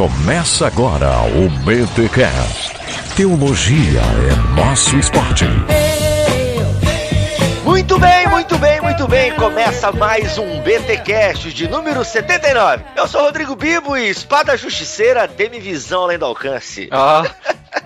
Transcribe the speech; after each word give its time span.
Começa 0.00 0.66
agora 0.66 1.10
o 1.24 1.50
BTCast. 1.62 2.72
Teologia 3.14 4.00
é 4.00 4.58
nosso 4.58 4.96
esporte. 4.96 5.44
Muito 7.62 7.98
bem, 7.98 8.26
muito 8.28 8.56
bem, 8.56 8.80
muito 8.80 9.06
bem. 9.06 9.34
Começa 9.34 9.92
mais 9.92 10.38
um 10.38 10.58
BTcast 10.62 11.52
de 11.52 11.68
número 11.68 12.02
79. 12.02 12.82
Eu 12.96 13.06
sou 13.06 13.20
Rodrigo 13.20 13.54
Bibo 13.54 13.94
e 13.94 14.08
espada 14.08 14.56
justiceira 14.56 15.28
teme 15.28 15.60
visão 15.60 16.04
além 16.04 16.18
do 16.18 16.24
alcance. 16.24 16.88
Ó, 16.90 17.26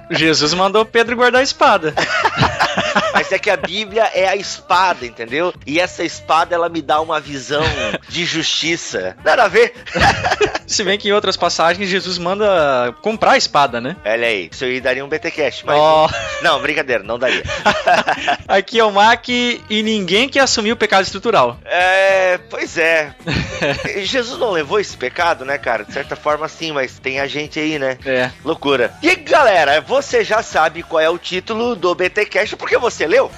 Jesus 0.08 0.54
mandou 0.54 0.86
Pedro 0.86 1.16
guardar 1.16 1.40
a 1.40 1.42
espada. 1.42 1.94
Mas 3.12 3.30
é 3.32 3.38
que 3.38 3.50
a 3.50 3.56
Bíblia 3.56 4.10
é 4.14 4.28
a 4.28 4.36
espada, 4.36 5.06
entendeu? 5.06 5.52
E 5.66 5.80
essa 5.80 6.04
espada 6.04 6.54
ela 6.54 6.68
me 6.68 6.82
dá 6.82 7.00
uma 7.00 7.20
visão 7.20 7.64
de 8.08 8.24
justiça. 8.24 9.16
Nada 9.24 9.44
a 9.44 9.48
ver. 9.48 9.74
Se 10.66 10.82
bem 10.82 10.98
que 10.98 11.08
em 11.08 11.12
outras 11.12 11.36
passagens 11.36 11.88
Jesus 11.88 12.18
manda 12.18 12.94
comprar 13.02 13.32
a 13.32 13.36
espada, 13.36 13.80
né? 13.80 13.96
Olha 14.04 14.26
aí, 14.26 14.48
isso 14.50 14.64
aí 14.64 14.80
daria 14.80 15.04
um 15.04 15.08
BTcast, 15.08 15.66
mas 15.66 15.76
Ó. 15.76 16.08
não, 16.42 16.60
brincadeira, 16.60 17.02
não 17.02 17.18
daria. 17.18 17.42
Aqui 18.48 18.78
é 18.78 18.84
o 18.84 18.90
Mac 18.90 19.28
e 19.28 19.60
ninguém 19.82 20.28
quer 20.28 20.40
assumir 20.40 20.72
o 20.72 20.76
pecado 20.76 21.04
estrutural. 21.04 21.58
É, 21.64 22.38
pois 22.48 22.78
é. 22.78 23.14
Jesus 24.02 24.38
não 24.38 24.50
levou 24.50 24.80
esse 24.80 24.96
pecado, 24.96 25.44
né, 25.44 25.58
cara? 25.58 25.84
De 25.84 25.92
certa 25.92 26.16
forma 26.16 26.48
sim, 26.48 26.72
mas 26.72 26.98
tem 26.98 27.20
a 27.20 27.26
gente 27.26 27.58
aí, 27.58 27.78
né? 27.78 27.98
É. 28.04 28.30
Loucura. 28.44 28.94
E 29.02 29.14
galera, 29.16 29.80
você 29.80 30.24
já 30.24 30.42
sabe 30.42 30.82
qual 30.82 31.00
é 31.00 31.08
o 31.08 31.18
título 31.18 31.74
do 31.76 31.94
BTcast 31.94 32.56
porque 32.56 32.78
você 32.84 33.06
leu. 33.06 33.30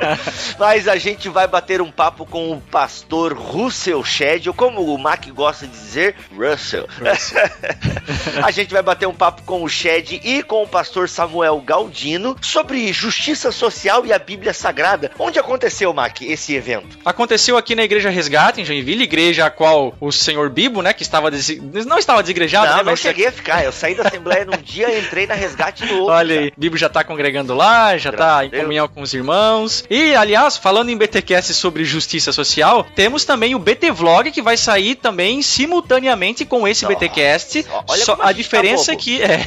Mas 0.58 0.88
a 0.88 0.96
gente 0.96 1.28
vai 1.28 1.46
bater 1.46 1.82
um 1.82 1.90
papo 1.90 2.24
com 2.24 2.52
o 2.52 2.60
pastor 2.60 3.34
Russell 3.34 4.02
Shedd, 4.02 4.46
ou 4.46 4.54
como 4.54 4.82
o 4.82 4.98
Mac 4.98 5.26
gosta 5.28 5.66
de 5.66 5.72
dizer, 5.72 6.16
Russell. 6.34 6.88
a 8.42 8.50
gente 8.50 8.72
vai 8.72 8.82
bater 8.82 9.06
um 9.06 9.14
papo 9.14 9.42
com 9.42 9.62
o 9.62 9.68
Shedd 9.68 10.20
e 10.24 10.42
com 10.42 10.62
o 10.62 10.68
pastor 10.68 11.08
Samuel 11.08 11.60
Galdino 11.60 12.36
sobre 12.40 12.92
justiça 12.92 13.52
social 13.52 14.06
e 14.06 14.12
a 14.12 14.18
Bíblia 14.18 14.54
Sagrada. 14.54 15.10
Onde 15.18 15.38
aconteceu, 15.38 15.92
Mac, 15.92 16.22
esse 16.22 16.54
evento? 16.54 16.98
Aconteceu 17.04 17.58
aqui 17.58 17.74
na 17.74 17.84
Igreja 17.84 18.08
Resgate, 18.08 18.62
em 18.62 18.64
Joinville, 18.64 19.04
igreja 19.04 19.44
a 19.46 19.50
qual 19.50 19.94
o 20.00 20.10
senhor 20.10 20.48
Bibo, 20.48 20.80
né, 20.80 20.92
que 20.92 21.02
estava 21.02 21.30
desi... 21.30 21.60
não 21.86 21.98
estava 21.98 22.22
desigrejado, 22.22 22.68
não, 22.68 22.76
né, 22.78 22.82
não 22.82 22.96
cheguei 22.96 23.26
a 23.26 23.32
ficar. 23.32 23.64
Eu 23.64 23.72
saí 23.72 23.94
da 23.94 24.08
Assembleia 24.08 24.44
num 24.44 24.56
dia 24.56 24.90
e 24.90 25.00
entrei 25.00 25.26
na 25.26 25.34
resgate 25.34 25.84
no 25.84 25.98
outro. 26.00 26.14
Olha 26.14 26.40
aí, 26.40 26.52
Bibo 26.56 26.76
já 26.76 26.88
tá 26.88 27.04
congregando 27.04 27.54
lá, 27.54 27.96
já 27.98 28.10
tá 28.10 28.38
a 28.38 28.46
em 28.46 28.50
comunhão 28.50 28.88
com 28.94 29.02
os 29.02 29.12
irmãos. 29.12 29.84
E, 29.90 30.14
aliás, 30.14 30.56
falando 30.56 30.88
em 30.90 30.96
BTcast 30.96 31.52
sobre 31.54 31.84
justiça 31.84 32.32
social, 32.32 32.86
temos 32.94 33.24
também 33.24 33.54
o 33.54 33.58
BT 33.58 33.90
Vlog 33.90 34.30
que 34.30 34.40
vai 34.40 34.56
sair 34.56 34.94
também 34.94 35.42
simultaneamente 35.42 36.44
com 36.44 36.66
esse 36.66 36.84
Nossa, 36.84 36.96
BTcast. 36.96 37.66
olha 37.88 38.04
Só 38.04 38.12
a 38.12 38.16
a 38.16 38.18
tá 38.18 38.32
diferença 38.32 38.92
é 38.92 38.94
bobo. 38.94 39.04
que 39.04 39.22
é, 39.22 39.40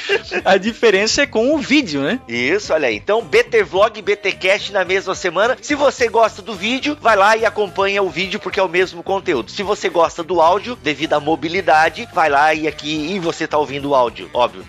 a 0.44 0.56
diferença 0.56 1.22
é 1.22 1.26
com 1.26 1.54
o 1.54 1.58
vídeo, 1.58 2.00
né? 2.00 2.18
Isso, 2.26 2.72
olha 2.72 2.88
aí. 2.88 2.96
Então, 2.96 3.22
BT 3.22 3.62
Vlog 3.64 3.98
e 3.98 4.02
BT 4.02 4.32
Cast 4.32 4.72
na 4.72 4.84
mesma 4.84 5.14
semana. 5.14 5.56
Se 5.60 5.74
você 5.74 6.08
gosta 6.08 6.40
do 6.40 6.54
vídeo, 6.54 6.96
vai 7.00 7.16
lá 7.16 7.36
e 7.36 7.44
acompanha 7.44 8.02
o 8.02 8.08
vídeo 8.08 8.40
porque 8.40 8.58
é 8.58 8.62
o 8.62 8.68
mesmo 8.68 9.02
conteúdo. 9.02 9.50
Se 9.50 9.62
você 9.62 9.88
gosta 9.88 10.22
do 10.22 10.40
áudio, 10.40 10.76
devido 10.76 11.12
à 11.12 11.20
mobilidade, 11.20 12.08
vai 12.14 12.30
lá 12.30 12.54
e 12.54 12.66
aqui 12.66 13.12
e 13.14 13.18
você 13.18 13.46
tá 13.46 13.58
ouvindo 13.58 13.90
o 13.90 13.94
áudio, 13.94 14.30
óbvio. 14.32 14.64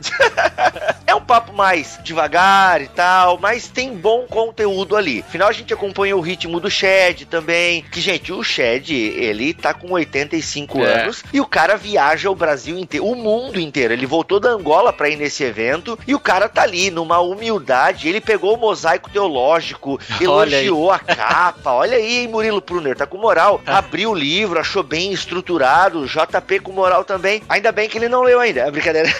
é 1.07 1.15
um 1.15 1.21
papo 1.21 1.53
mais 1.53 1.99
devagar 2.03 2.81
e 2.81 2.87
tal, 2.87 3.37
mas 3.39 3.67
tem 3.67 3.95
bom 3.95 4.24
conteúdo 4.25 4.95
ali. 4.95 5.23
Afinal, 5.27 5.49
a 5.49 5.53
gente 5.53 5.73
acompanha 5.73 6.15
o 6.15 6.21
ritmo 6.21 6.59
do 6.59 6.69
Shed 6.69 7.25
também. 7.25 7.83
Que, 7.91 7.99
gente, 8.01 8.31
o 8.33 8.43
Shed, 8.43 8.91
ele 8.93 9.53
tá 9.53 9.73
com 9.73 9.91
85 9.91 10.83
É. 10.83 11.01
anos 11.01 11.23
e 11.33 11.39
o 11.39 11.45
cara 11.45 11.75
viaja 11.77 12.29
o 12.29 12.35
Brasil 12.35 12.77
inteiro, 12.77 13.05
o 13.05 13.15
mundo 13.15 13.59
inteiro. 13.59 13.93
Ele 13.93 14.05
voltou 14.05 14.39
da 14.39 14.49
Angola 14.49 14.91
pra 14.93 15.09
ir 15.09 15.15
nesse 15.15 15.43
evento 15.43 15.97
e 16.07 16.13
o 16.15 16.19
cara 16.19 16.47
tá 16.49 16.63
ali 16.63 16.89
numa 16.91 17.19
humildade. 17.19 18.07
Ele 18.09 18.21
pegou 18.21 18.55
o 18.55 18.57
mosaico 18.57 19.09
teológico, 19.09 19.99
elogiou 20.19 20.91
a 20.91 20.99
capa. 20.99 21.71
Olha 21.73 21.97
aí, 21.97 22.19
hein, 22.19 22.27
Murilo 22.27 22.61
Pruner, 22.61 22.95
tá 22.95 23.05
com 23.05 23.17
moral. 23.17 23.61
Abriu 23.65 24.11
o 24.11 24.15
livro, 24.15 24.59
achou 24.59 24.83
bem 24.83 25.11
estruturado. 25.11 26.05
JP 26.07 26.59
com 26.61 26.71
moral 26.71 27.03
também. 27.03 27.41
Ainda 27.49 27.71
bem 27.71 27.87
que 27.89 27.97
ele 27.97 28.09
não 28.09 28.23
leu 28.23 28.39
ainda. 28.39 28.61
É 28.61 28.71
brincadeira. 28.71 29.09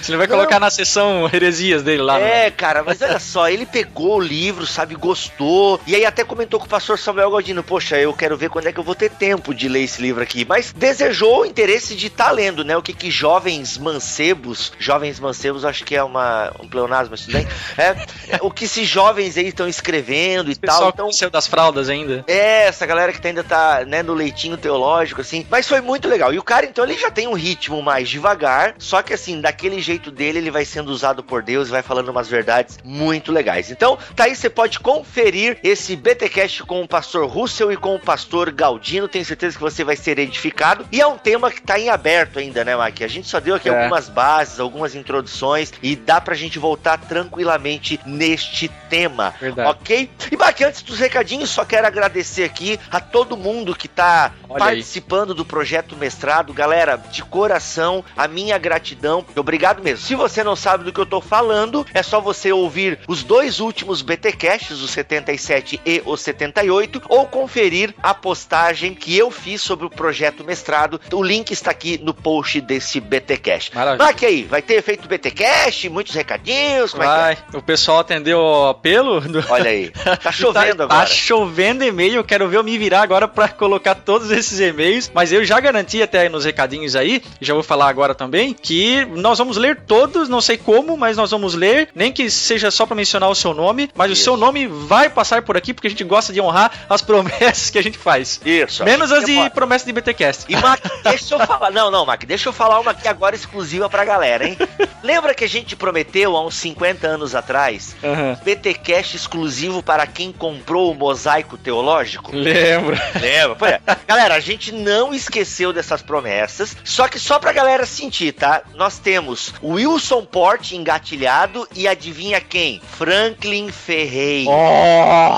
Você 0.00 0.12
não 0.12 0.18
vai 0.18 0.26
Não. 0.26 0.36
colocar 0.36 0.60
na 0.60 0.70
sessão 0.70 1.28
heresias 1.32 1.82
dele 1.82 2.02
lá, 2.02 2.18
né? 2.18 2.46
É, 2.46 2.50
cara, 2.50 2.82
mas 2.84 3.00
olha 3.02 3.18
só, 3.18 3.48
ele 3.48 3.65
pegou 3.66 4.16
o 4.16 4.20
livro, 4.20 4.66
sabe, 4.66 4.94
gostou, 4.94 5.80
e 5.86 5.94
aí 5.94 6.04
até 6.04 6.24
comentou 6.24 6.58
com 6.58 6.66
o 6.66 6.68
pastor 6.68 6.98
Samuel 6.98 7.30
Galdino, 7.30 7.62
poxa, 7.62 7.98
eu 7.98 8.12
quero 8.12 8.36
ver 8.36 8.50
quando 8.50 8.66
é 8.66 8.72
que 8.72 8.78
eu 8.78 8.84
vou 8.84 8.94
ter 8.94 9.10
tempo 9.10 9.54
de 9.54 9.68
ler 9.68 9.84
esse 9.84 10.00
livro 10.00 10.22
aqui, 10.22 10.44
mas 10.44 10.72
desejou 10.72 11.42
o 11.42 11.46
interesse 11.46 11.94
de 11.94 12.06
estar 12.06 12.30
lendo, 12.30 12.64
né, 12.64 12.76
o 12.76 12.82
que 12.82 12.92
que 12.92 13.10
jovens 13.10 13.76
mancebos, 13.78 14.72
jovens 14.78 15.20
mancebos 15.20 15.64
acho 15.64 15.84
que 15.84 15.94
é 15.94 16.02
uma, 16.02 16.52
um 16.60 16.68
pleonasmo, 16.68 17.10
mas 17.10 17.22
tudo 17.22 17.32
bem, 17.32 17.46
é, 17.76 18.38
o 18.40 18.50
que 18.50 18.64
esses 18.64 18.88
jovens 18.88 19.36
aí 19.36 19.48
estão 19.48 19.68
escrevendo 19.68 20.50
e 20.50 20.54
O 20.54 20.58
tal, 20.58 20.88
então... 20.88 21.06
nasceu 21.06 21.30
das 21.30 21.46
fraldas 21.46 21.88
ainda. 21.88 22.24
É, 22.26 22.66
essa 22.66 22.86
galera 22.86 23.12
que 23.12 23.26
ainda 23.26 23.42
tá, 23.44 23.84
né, 23.86 24.02
no 24.02 24.14
leitinho 24.14 24.56
teológico, 24.56 25.20
assim. 25.20 25.46
Mas 25.50 25.68
foi 25.68 25.80
muito 25.80 26.08
legal. 26.08 26.32
E 26.32 26.38
o 26.38 26.42
cara, 26.42 26.66
então, 26.66 26.84
ele 26.84 26.96
já 26.96 27.10
tem 27.10 27.26
um 27.26 27.34
ritmo 27.34 27.82
mais 27.82 28.08
devagar, 28.08 28.74
só 28.78 29.02
que, 29.02 29.12
assim, 29.12 29.40
daquele 29.40 29.80
jeito 29.80 30.10
dele, 30.10 30.38
ele 30.38 30.50
vai 30.50 30.64
sendo 30.64 30.90
usado 30.90 31.22
por 31.22 31.42
Deus 31.42 31.68
e 31.68 31.70
vai 31.70 31.82
falando 31.82 32.08
umas 32.08 32.28
verdades 32.28 32.78
muito 32.84 33.32
legais. 33.32 33.45
Então, 33.70 33.96
tá 34.14 34.24
aí, 34.24 34.34
você 34.34 34.50
pode 34.50 34.80
conferir 34.80 35.58
esse 35.62 35.94
BTcast 35.94 36.64
com 36.64 36.82
o 36.82 36.88
pastor 36.88 37.26
Russell 37.28 37.70
e 37.72 37.76
com 37.76 37.94
o 37.94 37.98
pastor 38.00 38.50
Galdino. 38.50 39.06
Tenho 39.08 39.24
certeza 39.24 39.56
que 39.56 39.62
você 39.62 39.84
vai 39.84 39.94
ser 39.96 40.18
edificado. 40.18 40.86
E 40.90 41.00
é 41.00 41.06
um 41.06 41.16
tema 41.16 41.50
que 41.50 41.62
tá 41.62 41.78
em 41.78 41.88
aberto 41.88 42.38
ainda, 42.38 42.64
né, 42.64 42.74
Maqui? 42.74 43.04
A 43.04 43.08
gente 43.08 43.28
só 43.28 43.38
deu 43.38 43.54
aqui 43.54 43.68
É. 43.68 43.78
algumas 43.82 44.08
bases, 44.08 44.58
algumas 44.58 44.94
introduções 44.94 45.72
e 45.82 45.94
dá 45.94 46.20
pra 46.20 46.34
gente 46.34 46.58
voltar 46.58 46.98
tranquilamente 46.98 48.00
neste 48.06 48.68
tema. 48.88 49.34
Verdade. 49.40 49.70
Ok? 49.70 50.10
E 50.32 50.36
Baqui, 50.36 50.64
antes 50.64 50.82
dos 50.82 50.98
recadinhos, 50.98 51.50
só 51.50 51.64
quero 51.64 51.86
agradecer 51.86 52.44
aqui 52.44 52.78
a 52.90 53.00
todo 53.00 53.36
mundo 53.36 53.74
que 53.74 53.88
tá 53.88 54.32
Olha 54.48 54.64
aí. 54.64 54.70
participando 54.70 55.34
do 55.34 55.44
projeto 55.44 55.96
mestrado. 55.96 56.52
Galera, 56.52 56.96
de 56.96 57.22
coração, 57.22 58.04
a 58.16 58.26
minha 58.26 58.56
gratidão. 58.58 59.24
Obrigado 59.36 59.82
mesmo. 59.82 60.04
Se 60.04 60.14
você 60.14 60.42
não 60.42 60.56
sabe 60.56 60.84
do 60.84 60.92
que 60.92 61.00
eu 61.00 61.06
tô 61.06 61.20
falando, 61.20 61.86
é 61.92 62.02
só 62.02 62.20
você 62.20 62.52
ouvir 62.52 62.98
os 63.06 63.22
dois 63.22 63.35
últimos 63.60 64.02
BTcasts, 64.02 64.80
o 64.80 64.88
77 64.88 65.80
e 65.84 66.02
o 66.04 66.16
78, 66.16 67.02
ou 67.08 67.26
conferir 67.26 67.94
a 68.02 68.14
postagem 68.14 68.94
que 68.94 69.16
eu 69.16 69.30
fiz 69.30 69.60
sobre 69.62 69.86
o 69.86 69.90
projeto 69.90 70.44
mestrado. 70.44 71.00
O 71.12 71.22
link 71.22 71.50
está 71.50 71.70
aqui 71.70 71.98
no 72.02 72.12
post 72.14 72.60
desse 72.60 73.00
BTcast. 73.00 73.74
Maravilha. 73.74 74.04
Mac 74.04 74.22
aí, 74.22 74.42
vai 74.44 74.62
ter 74.62 74.74
efeito 74.74 75.08
BTcast, 75.08 75.88
muitos 75.88 76.14
recadinhos, 76.14 76.92
como 76.92 77.02
é 77.02 77.06
que 77.06 77.12
é? 77.12 77.16
Vai, 77.16 77.38
o 77.54 77.62
pessoal 77.62 77.98
atendeu 78.00 78.38
o 78.38 78.68
apelo. 78.68 79.20
do- 79.20 79.44
Olha 79.48 79.70
aí, 79.70 79.90
tá 80.22 80.30
chovendo 80.32 80.76
tá, 80.78 80.84
agora. 80.84 81.00
Tá 81.00 81.06
chovendo 81.06 81.84
e-mail, 81.84 82.14
eu 82.16 82.24
quero 82.24 82.48
ver 82.48 82.56
eu 82.56 82.64
me 82.64 82.76
virar 82.78 83.02
agora 83.02 83.28
pra 83.28 83.48
colocar 83.48 83.94
todos 83.94 84.30
esses 84.30 84.58
e-mails, 84.60 85.10
mas 85.14 85.32
eu 85.32 85.44
já 85.44 85.60
garanti 85.60 86.02
até 86.02 86.20
aí 86.20 86.28
nos 86.28 86.44
recadinhos 86.44 86.96
aí, 86.96 87.22
já 87.40 87.52
vou 87.54 87.62
falar 87.62 87.88
agora 87.88 88.14
também, 88.14 88.54
que 88.54 89.04
nós 89.14 89.38
vamos 89.38 89.56
ler 89.56 89.82
todos, 89.86 90.28
não 90.28 90.40
sei 90.40 90.56
como, 90.56 90.96
mas 90.96 91.16
nós 91.16 91.30
vamos 91.30 91.54
ler, 91.54 91.88
nem 91.94 92.12
que 92.12 92.30
seja 92.30 92.70
só 92.70 92.86
pra 92.86 92.96
mencionar 92.96 93.25
o 93.28 93.34
seu 93.34 93.52
nome, 93.54 93.90
mas 93.94 94.10
Isso. 94.10 94.20
o 94.20 94.24
seu 94.24 94.36
nome 94.36 94.66
vai 94.66 95.08
passar 95.10 95.42
por 95.42 95.56
aqui 95.56 95.72
porque 95.74 95.86
a 95.86 95.90
gente 95.90 96.04
gosta 96.04 96.32
de 96.32 96.40
honrar 96.40 96.70
as 96.88 97.00
promessas 97.02 97.70
que 97.70 97.78
a 97.78 97.82
gente 97.82 97.98
faz. 97.98 98.40
Isso. 98.44 98.84
Menos 98.84 99.10
as 99.12 99.24
de 99.24 99.34
foda. 99.34 99.50
promessa 99.50 99.84
de 99.86 99.92
BTcast. 99.92 100.44
E 100.48 100.56
Mac, 100.56 100.80
deixa 101.04 101.34
eu 101.34 101.46
falar. 101.46 101.70
Não, 101.70 101.90
não, 101.90 102.04
Mac, 102.06 102.24
deixa 102.24 102.48
eu 102.48 102.52
falar 102.52 102.80
uma 102.80 102.90
aqui 102.92 103.08
agora 103.08 103.34
exclusiva 103.34 103.88
pra 103.88 104.04
galera, 104.04 104.46
hein? 104.46 104.56
Lembra 105.02 105.34
que 105.34 105.44
a 105.44 105.48
gente 105.48 105.76
prometeu 105.76 106.36
há 106.36 106.44
uns 106.44 106.56
50 106.56 107.06
anos 107.06 107.34
atrás 107.34 107.94
Aham. 108.02 108.38
BTcast 108.44 109.16
exclusivo 109.16 109.82
para 109.82 110.06
quem 110.06 110.32
comprou 110.32 110.90
o 110.92 110.94
mosaico 110.94 111.56
teológico? 111.56 112.34
Lembro. 112.34 112.96
Lembra? 113.20 113.56
Pois 113.56 113.72
é. 113.72 113.80
Galera, 114.06 114.34
a 114.34 114.40
gente 114.40 114.72
não 114.72 115.14
esqueceu 115.14 115.72
dessas 115.72 116.02
promessas, 116.02 116.76
só 116.84 117.08
que 117.08 117.18
só 117.18 117.38
pra 117.38 117.52
galera 117.52 117.86
sentir, 117.86 118.32
tá? 118.32 118.62
Nós 118.74 118.98
temos 118.98 119.54
o 119.60 119.72
Wilson 119.74 120.24
Port 120.24 120.72
engatilhado 120.72 121.68
e 121.74 121.86
adivinha 121.86 122.40
quem? 122.40 122.80
Franklin 123.16 123.70
Ferreira. 123.70 124.50
Oh! 124.50 125.36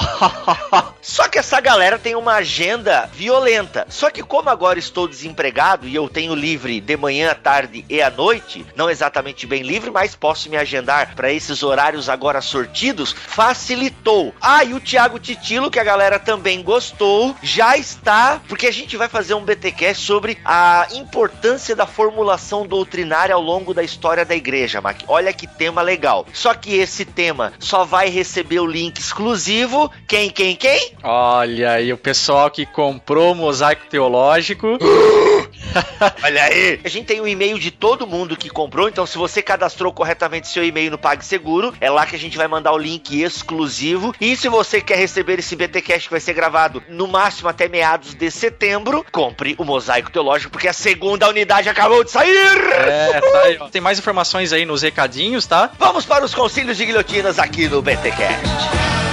Só 1.01 1.29
que 1.29 1.39
essa 1.39 1.61
galera 1.61 1.99
tem 1.99 2.17
uma 2.17 2.35
agenda 2.35 3.09
violenta. 3.15 3.87
Só 3.89 4.11
que 4.11 4.23
como 4.23 4.51
agora 4.51 4.79
estou 4.79 5.07
desempregado 5.07 5.87
e 5.87 5.95
eu 5.95 6.09
tenho 6.09 6.35
livre 6.35 6.81
de 6.81 6.97
manhã, 6.97 7.35
tarde 7.35 7.85
e 7.89 8.03
à 8.03 8.11
noite, 8.11 8.67
não 8.75 8.91
exatamente 8.91 9.47
bem 9.47 9.63
livre, 9.63 9.91
mas 9.91 10.15
posso 10.15 10.51
me 10.51 10.57
agendar 10.57 11.15
para 11.15 11.33
esses 11.33 11.63
horários 11.63 12.09
agora 12.09 12.41
sortidos, 12.41 13.13
facilitou. 13.13 14.35
Ah, 14.41 14.65
e 14.65 14.75
o 14.75 14.81
Thiago 14.81 15.19
Titilo, 15.19 15.71
que 15.71 15.79
a 15.79 15.85
galera 15.85 16.19
também 16.19 16.63
gostou, 16.63 17.35
já 17.43 17.77
está, 17.77 18.41
porque 18.49 18.67
a 18.67 18.73
gente 18.73 18.97
vai 18.97 19.09
fazer 19.09 19.35
um 19.35 19.45
BTcast 19.45 20.05
sobre 20.05 20.37
a 20.45 20.89
importância 20.93 21.75
da 21.75 21.87
formulação 21.87 22.67
doutrinária 22.67 23.35
ao 23.35 23.41
longo 23.41 23.73
da 23.73 23.83
história 23.83 24.25
da 24.25 24.35
igreja. 24.35 24.49
igreja, 24.49 24.81
Mac. 24.81 25.03
Olha 25.07 25.33
que 25.33 25.47
tema 25.47 25.81
legal. 25.81 26.27
Só 26.33 26.53
que 26.55 26.75
esse 26.75 27.05
tema 27.05 27.53
só 27.69 27.85
vai 27.85 28.09
receber 28.09 28.61
o 28.61 28.67
link 28.67 28.99
exclusivo. 28.99 29.93
Quem, 30.07 30.31
quem, 30.31 30.57
quem? 30.57 30.95
Olha 31.03 31.73
aí, 31.73 31.93
o 31.93 31.99
pessoal 31.99 32.51
que 32.51 32.65
comprou 32.65 33.33
o 33.33 33.35
mosaico 33.35 33.87
teológico. 33.91 34.79
Olha 36.25 36.45
aí! 36.45 36.81
A 36.83 36.89
gente 36.89 37.05
tem 37.05 37.21
o 37.21 37.25
um 37.25 37.29
e-mail 37.29 37.59
de 37.59 37.71
todo 37.71 38.07
mundo 38.07 38.37
que 38.37 38.49
comprou, 38.49 38.89
então 38.89 39.05
se 39.05 39.19
você 39.19 39.43
cadastrou 39.43 39.93
corretamente 39.93 40.49
seu 40.49 40.65
e-mail 40.65 40.91
no 40.91 40.97
PagSeguro, 40.97 41.75
é 41.79 41.91
lá 41.91 42.07
que 42.07 42.17
a 42.17 42.19
gente 42.19 42.39
vai 42.39 42.49
mandar 42.49 42.73
o 42.73 42.79
link 42.79 43.21
exclusivo. 43.21 44.15
E 44.19 44.35
se 44.35 44.49
você 44.49 44.81
quer 44.81 44.97
receber 44.97 45.39
esse 45.39 45.55
BTcast 45.55 46.09
que 46.09 46.15
vai 46.15 46.21
ser 46.21 46.33
gravado 46.33 46.83
no 46.89 47.07
máximo 47.07 47.51
até 47.51 47.69
meados 47.69 48.15
de 48.15 48.31
setembro, 48.31 49.05
compre 49.13 49.55
o 49.59 49.65
Mosaico 49.65 50.11
Teológico, 50.11 50.53
porque 50.53 50.69
a 50.69 50.73
segunda 50.73 51.29
unidade 51.29 51.69
acabou 51.69 52.03
de 52.03 52.11
sair! 52.11 52.57
É, 52.73 53.21
tá 53.21 53.41
aí. 53.43 53.59
Tem 53.71 53.83
mais 53.83 53.99
informações 53.99 54.55
aí 54.55 54.65
nos 54.65 54.81
recadinhos, 54.81 55.47
tá? 55.47 55.71
Vamos 55.79 56.07
para 56.07 56.25
os 56.25 56.35
concílios 56.35 56.79
de 56.79 56.87
guilhotinas 56.87 57.39
aqui 57.39 57.58
no 57.67 57.83
BTcast. 57.83 58.47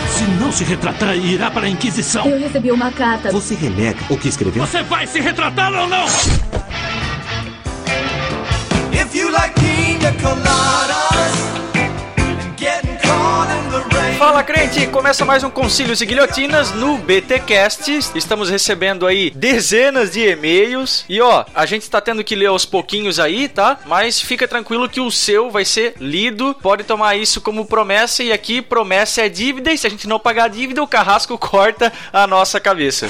Se 0.09 0.23
não 0.39 0.51
se 0.51 0.63
retratar, 0.63 1.15
irá 1.15 1.49
para 1.49 1.65
a 1.65 1.69
Inquisição. 1.69 2.27
Eu 2.27 2.37
recebi 2.37 2.71
uma 2.71 2.91
carta. 2.91 3.31
Você 3.31 3.55
renega 3.55 3.97
o 4.09 4.17
que 4.17 4.27
escreveu? 4.27 4.65
Você 4.65 4.83
vai 4.83 5.07
se 5.07 5.19
retratar 5.19 5.73
ou 5.73 5.87
não? 5.87 6.05
If 8.93 9.15
you 9.15 9.31
like 9.31 9.59
pina 9.59 10.11
Fala 14.25 14.43
crente, 14.43 14.87
começa 14.87 15.23
mais 15.23 15.43
um 15.43 15.51
Concílios 15.51 16.01
e 16.01 16.05
Guilhotinas 16.07 16.71
no 16.71 16.97
BTcast. 16.97 17.91
Estamos 18.15 18.49
recebendo 18.49 19.05
aí 19.05 19.29
dezenas 19.29 20.13
de 20.13 20.27
e-mails 20.27 21.05
e 21.07 21.21
ó, 21.21 21.45
a 21.53 21.63
gente 21.67 21.87
tá 21.87 22.01
tendo 22.01 22.23
que 22.23 22.35
ler 22.35 22.47
aos 22.47 22.65
pouquinhos 22.65 23.19
aí, 23.19 23.47
tá? 23.47 23.77
Mas 23.85 24.19
fica 24.19 24.47
tranquilo 24.47 24.89
que 24.89 24.99
o 24.99 25.11
seu 25.11 25.51
vai 25.51 25.63
ser 25.63 25.93
lido. 25.99 26.55
Pode 26.59 26.83
tomar 26.83 27.15
isso 27.15 27.39
como 27.39 27.67
promessa 27.67 28.23
e 28.23 28.31
aqui 28.31 28.63
promessa 28.63 29.21
é 29.21 29.29
dívida 29.29 29.71
e 29.71 29.77
se 29.77 29.85
a 29.85 29.91
gente 29.91 30.07
não 30.07 30.19
pagar 30.19 30.45
a 30.45 30.47
dívida, 30.47 30.81
o 30.81 30.87
carrasco 30.87 31.37
corta 31.37 31.93
a 32.11 32.25
nossa 32.25 32.59
cabeça. 32.59 33.07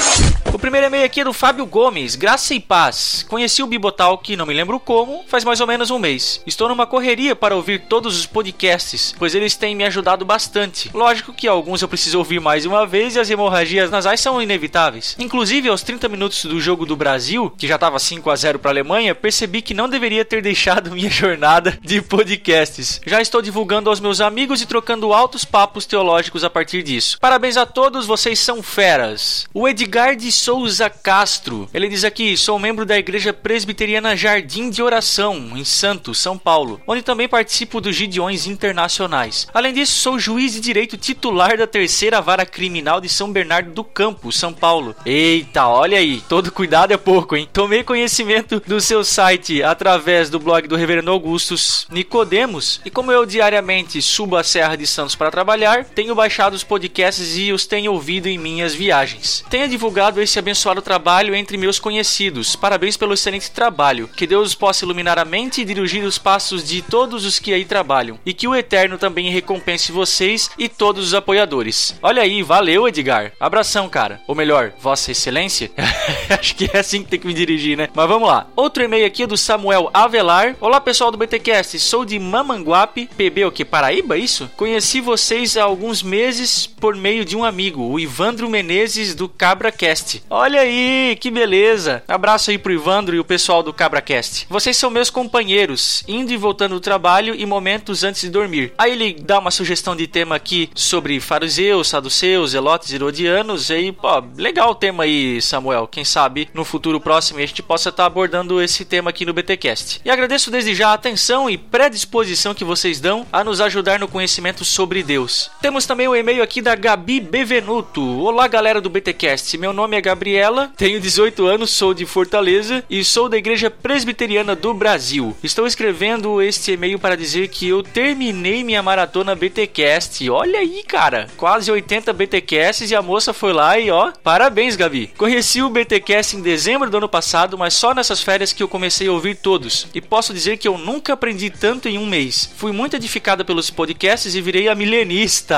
O 0.53 0.59
primeiro 0.59 0.87
e-mail 0.87 1.05
aqui 1.05 1.21
é 1.21 1.23
do 1.23 1.33
Fábio 1.33 1.65
Gomes, 1.65 2.15
graça 2.15 2.53
e 2.53 2.59
paz. 2.59 3.25
Conheci 3.27 3.61
o 3.61 3.67
Bibotalk, 3.67 4.35
não 4.35 4.45
me 4.45 4.53
lembro 4.53 4.79
como, 4.79 5.23
faz 5.27 5.43
mais 5.43 5.59
ou 5.59 5.67
menos 5.67 5.91
um 5.91 5.99
mês. 5.99 6.41
Estou 6.45 6.69
numa 6.69 6.85
correria 6.85 7.35
para 7.35 7.55
ouvir 7.55 7.87
todos 7.89 8.17
os 8.17 8.25
podcasts, 8.25 9.13
pois 9.17 9.33
eles 9.35 9.55
têm 9.55 9.75
me 9.75 9.83
ajudado 9.83 10.23
bastante. 10.23 10.89
Lógico 11.05 11.33
que 11.33 11.47
alguns 11.47 11.83
eu 11.83 11.87
preciso 11.87 12.17
ouvir 12.17 12.41
mais 12.41 12.65
uma 12.65 12.83
vez 12.83 13.15
e 13.15 13.19
as 13.19 13.29
hemorragias 13.29 13.91
nasais 13.91 14.19
são 14.19 14.41
inevitáveis. 14.41 15.15
Inclusive, 15.19 15.69
aos 15.69 15.83
30 15.83 16.09
minutos 16.09 16.43
do 16.45 16.59
jogo 16.59 16.83
do 16.83 16.95
Brasil, 16.95 17.53
que 17.59 17.67
já 17.67 17.75
estava 17.75 17.99
5 17.99 18.27
a 18.27 18.35
0 18.35 18.57
para 18.57 18.71
a 18.71 18.73
Alemanha, 18.73 19.13
percebi 19.13 19.61
que 19.61 19.75
não 19.75 19.87
deveria 19.87 20.25
ter 20.25 20.41
deixado 20.41 20.89
minha 20.95 21.07
jornada 21.07 21.77
de 21.83 22.01
podcasts. 22.01 22.99
Já 23.05 23.21
estou 23.21 23.39
divulgando 23.39 23.87
aos 23.87 23.99
meus 23.99 24.19
amigos 24.19 24.63
e 24.63 24.65
trocando 24.65 25.13
altos 25.13 25.45
papos 25.45 25.85
teológicos 25.85 26.43
a 26.43 26.49
partir 26.49 26.81
disso. 26.81 27.19
Parabéns 27.21 27.55
a 27.55 27.67
todos, 27.67 28.07
vocês 28.07 28.39
são 28.39 28.63
feras. 28.63 29.45
O 29.53 29.67
Edgar 29.67 30.15
de 30.15 30.31
Souza 30.31 30.89
Castro, 30.89 31.69
ele 31.71 31.87
diz 31.87 32.03
aqui: 32.03 32.35
sou 32.35 32.57
membro 32.57 32.83
da 32.83 32.97
Igreja 32.97 33.31
Presbiteriana 33.31 34.15
Jardim 34.15 34.71
de 34.71 34.81
Oração, 34.81 35.55
em 35.55 35.63
Santos, 35.63 36.17
São 36.17 36.35
Paulo, 36.35 36.81
onde 36.87 37.03
também 37.03 37.29
participo 37.29 37.79
dos 37.79 37.95
Gideões 37.95 38.47
Internacionais. 38.47 39.45
Além 39.53 39.71
disso, 39.71 39.93
sou 39.93 40.17
juiz 40.17 40.53
de 40.53 40.59
direito 40.59 40.94
titular 40.97 41.57
da 41.57 41.67
terceira 41.67 42.21
vara 42.21 42.45
criminal 42.45 43.01
de 43.01 43.09
São 43.09 43.31
Bernardo 43.31 43.71
do 43.71 43.83
Campo, 43.83 44.31
São 44.31 44.53
Paulo. 44.53 44.95
Eita, 45.05 45.67
olha 45.67 45.97
aí, 45.97 46.21
todo 46.27 46.51
cuidado 46.51 46.93
é 46.93 46.97
pouco, 46.97 47.35
hein? 47.35 47.47
Tomei 47.51 47.83
conhecimento 47.83 48.61
do 48.65 48.79
seu 48.79 49.03
site 49.03 49.61
através 49.63 50.29
do 50.29 50.39
blog 50.39 50.67
do 50.67 50.75
Reverendo 50.75 51.11
Augustus 51.11 51.87
Nicodemos, 51.89 52.81
e 52.85 52.89
como 52.89 53.11
eu 53.11 53.25
diariamente 53.25 54.01
subo 54.01 54.35
a 54.37 54.43
Serra 54.43 54.75
de 54.75 54.87
Santos 54.87 55.15
para 55.15 55.31
trabalhar, 55.31 55.85
tenho 55.85 56.15
baixado 56.15 56.53
os 56.53 56.63
podcasts 56.63 57.37
e 57.37 57.51
os 57.51 57.65
tenho 57.65 57.91
ouvido 57.91 58.27
em 58.27 58.37
minhas 58.37 58.73
viagens. 58.73 59.43
Tenho 59.49 59.67
divulgado 59.67 60.21
esse 60.21 60.39
abençoado 60.39 60.81
trabalho 60.81 61.35
entre 61.35 61.57
meus 61.57 61.79
conhecidos. 61.79 62.55
Parabéns 62.55 62.95
pelo 62.95 63.13
excelente 63.13 63.51
trabalho. 63.51 64.09
Que 64.15 64.27
Deus 64.27 64.55
possa 64.55 64.85
iluminar 64.85 65.19
a 65.19 65.25
mente 65.25 65.61
e 65.61 65.65
dirigir 65.65 66.03
os 66.03 66.17
passos 66.17 66.67
de 66.67 66.81
todos 66.81 67.25
os 67.25 67.39
que 67.39 67.53
aí 67.53 67.65
trabalham. 67.65 68.19
E 68.25 68.33
que 68.33 68.47
o 68.47 68.55
Eterno 68.55 68.97
também 68.97 69.29
recompense 69.29 69.91
vocês 69.91 70.49
e 70.57 70.69
todos 70.69 70.84
os 70.93 71.13
apoiadores. 71.13 71.95
Olha 72.01 72.21
aí, 72.21 72.43
valeu, 72.43 72.87
Edgar. 72.87 73.31
Abração, 73.39 73.89
cara. 73.89 74.21
Ou 74.27 74.35
melhor, 74.35 74.73
Vossa 74.79 75.11
Excelência. 75.11 75.71
Acho 76.29 76.55
que 76.55 76.69
é 76.71 76.79
assim 76.79 77.03
que 77.03 77.09
tem 77.09 77.19
que 77.19 77.27
me 77.27 77.33
dirigir, 77.33 77.77
né? 77.77 77.89
Mas 77.93 78.07
vamos 78.07 78.27
lá. 78.27 78.47
Outro 78.55 78.83
e-mail 78.83 79.05
aqui 79.05 79.23
é 79.23 79.27
do 79.27 79.37
Samuel 79.37 79.89
Avelar. 79.93 80.55
Olá, 80.59 80.79
pessoal 80.79 81.11
do 81.11 81.17
BTcast. 81.17 81.79
Sou 81.79 82.05
de 82.05 82.19
Mamanguape, 82.19 83.09
PB 83.17 83.45
o 83.45 83.51
que? 83.51 83.65
Paraíba, 83.65 84.17
isso? 84.17 84.49
Conheci 84.55 85.01
vocês 85.01 85.57
há 85.57 85.63
alguns 85.63 86.03
meses 86.03 86.67
por 86.67 86.95
meio 86.95 87.25
de 87.25 87.35
um 87.35 87.43
amigo, 87.43 87.81
o 87.81 87.99
Ivandro 87.99 88.49
Menezes 88.49 89.15
do 89.15 89.27
CabraCast. 89.27 90.23
Olha 90.29 90.61
aí, 90.61 91.17
que 91.19 91.31
beleza. 91.31 92.03
Abraço 92.07 92.51
aí 92.51 92.57
pro 92.57 92.73
Ivandro 92.73 93.15
e 93.15 93.19
o 93.19 93.25
pessoal 93.25 93.63
do 93.63 93.73
CabraCast. 93.73 94.45
Vocês 94.49 94.77
são 94.77 94.89
meus 94.89 95.09
companheiros, 95.09 96.03
indo 96.07 96.31
e 96.31 96.37
voltando 96.37 96.75
do 96.75 96.79
trabalho 96.79 97.35
e 97.35 97.45
momentos 97.45 98.03
antes 98.03 98.21
de 98.21 98.29
dormir. 98.29 98.73
Aí 98.77 98.91
ele 98.91 99.13
dá 99.13 99.39
uma 99.39 99.51
sugestão 99.51 99.95
de 99.95 100.07
tema 100.07 100.35
aqui 100.35 100.69
sobre 100.75 101.19
fariseus, 101.19 101.87
saduceus, 101.87 102.51
zelotes 102.51 102.91
e 102.91 102.95
herodianos. 102.95 103.69
E 103.69 103.91
pô, 103.91 104.23
legal 104.37 104.71
o 104.71 104.75
tema 104.75 105.03
aí, 105.03 105.41
Samuel. 105.41 105.87
Quem 105.87 106.03
sabe 106.03 106.49
no 106.53 106.65
futuro 106.65 106.99
próximo 106.99 107.39
a 107.39 107.45
gente 107.45 107.63
possa 107.63 107.89
estar 107.89 108.05
abordando 108.05 108.61
esse 108.61 108.83
tema 108.83 109.09
aqui 109.09 109.25
no 109.25 109.33
BTcast. 109.33 110.01
E 110.03 110.09
agradeço 110.09 110.51
desde 110.51 110.75
já 110.75 110.89
a 110.89 110.93
atenção 110.93 111.49
e 111.49 111.57
predisposição 111.57 112.53
que 112.53 112.63
vocês 112.65 112.99
dão 112.99 113.25
a 113.31 113.43
nos 113.43 113.61
ajudar 113.61 113.99
no 113.99 114.07
conhecimento 114.07 114.65
sobre 114.65 115.01
Deus. 115.01 115.49
Temos 115.61 115.85
também 115.85 116.07
o 116.07 116.11
um 116.11 116.15
e-mail 116.15 116.43
aqui 116.43 116.61
da 116.61 116.75
Gabi 116.75 117.19
Bevenuto. 117.19 118.01
Olá, 118.19 118.47
galera 118.47 118.81
do 118.81 118.89
BTcast. 118.89 119.57
Meu 119.57 119.71
nome 119.71 119.95
é 119.95 120.01
Gabriela, 120.01 120.71
tenho 120.75 120.99
18 120.99 121.45
anos, 121.45 121.71
sou 121.71 121.93
de 121.93 122.05
Fortaleza 122.05 122.83
e 122.89 123.03
sou 123.03 123.29
da 123.29 123.37
Igreja 123.37 123.71
Presbiteriana 123.71 124.55
do 124.55 124.73
Brasil. 124.73 125.35
Estou 125.41 125.65
escrevendo 125.65 126.41
este 126.41 126.73
e-mail 126.73 126.99
para 126.99 127.15
dizer 127.15 127.47
que 127.47 127.67
eu 127.67 127.81
terminei 127.81 128.63
minha 128.63 128.83
maratona 128.83 129.35
BTcast. 129.35 130.29
Olha 130.29 130.64
aí, 130.65 130.83
cara, 130.83 131.27
quase 131.37 131.71
80 131.71 132.11
BTcasts 132.11 132.89
e 132.89 132.95
a 132.95 133.01
moça 133.01 133.33
foi 133.33 133.53
lá 133.53 133.77
e 133.79 133.91
ó, 133.91 134.11
parabéns, 134.23 134.75
Gabi. 134.75 135.11
Conheci 135.17 135.61
o 135.61 135.69
BTcast 135.69 136.35
em 136.35 136.41
dezembro 136.41 136.89
do 136.89 136.97
ano 136.97 137.07
passado, 137.07 137.57
mas 137.57 137.73
só 137.73 137.93
nessas 137.93 138.21
férias 138.21 138.51
que 138.51 138.63
eu 138.63 138.67
comecei 138.67 139.07
a 139.07 139.11
ouvir 139.11 139.35
todos. 139.35 139.87
E 139.93 140.01
posso 140.01 140.33
dizer 140.33 140.57
que 140.57 140.67
eu 140.67 140.77
nunca 140.77 141.13
aprendi 141.13 141.49
tanto 141.49 141.87
em 141.87 141.97
um 141.97 142.05
mês. 142.05 142.51
Fui 142.57 142.71
muito 142.71 142.95
edificada 142.95 143.45
pelos 143.45 143.69
podcasts 143.69 144.35
e 144.35 144.41
virei 144.41 144.67
a 144.67 144.75
milenista. 144.75 145.55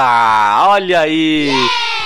Olha 0.67 0.99
aí. 0.99 1.51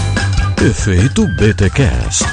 Efeito 0.60 1.24
BTcast. 1.36 2.24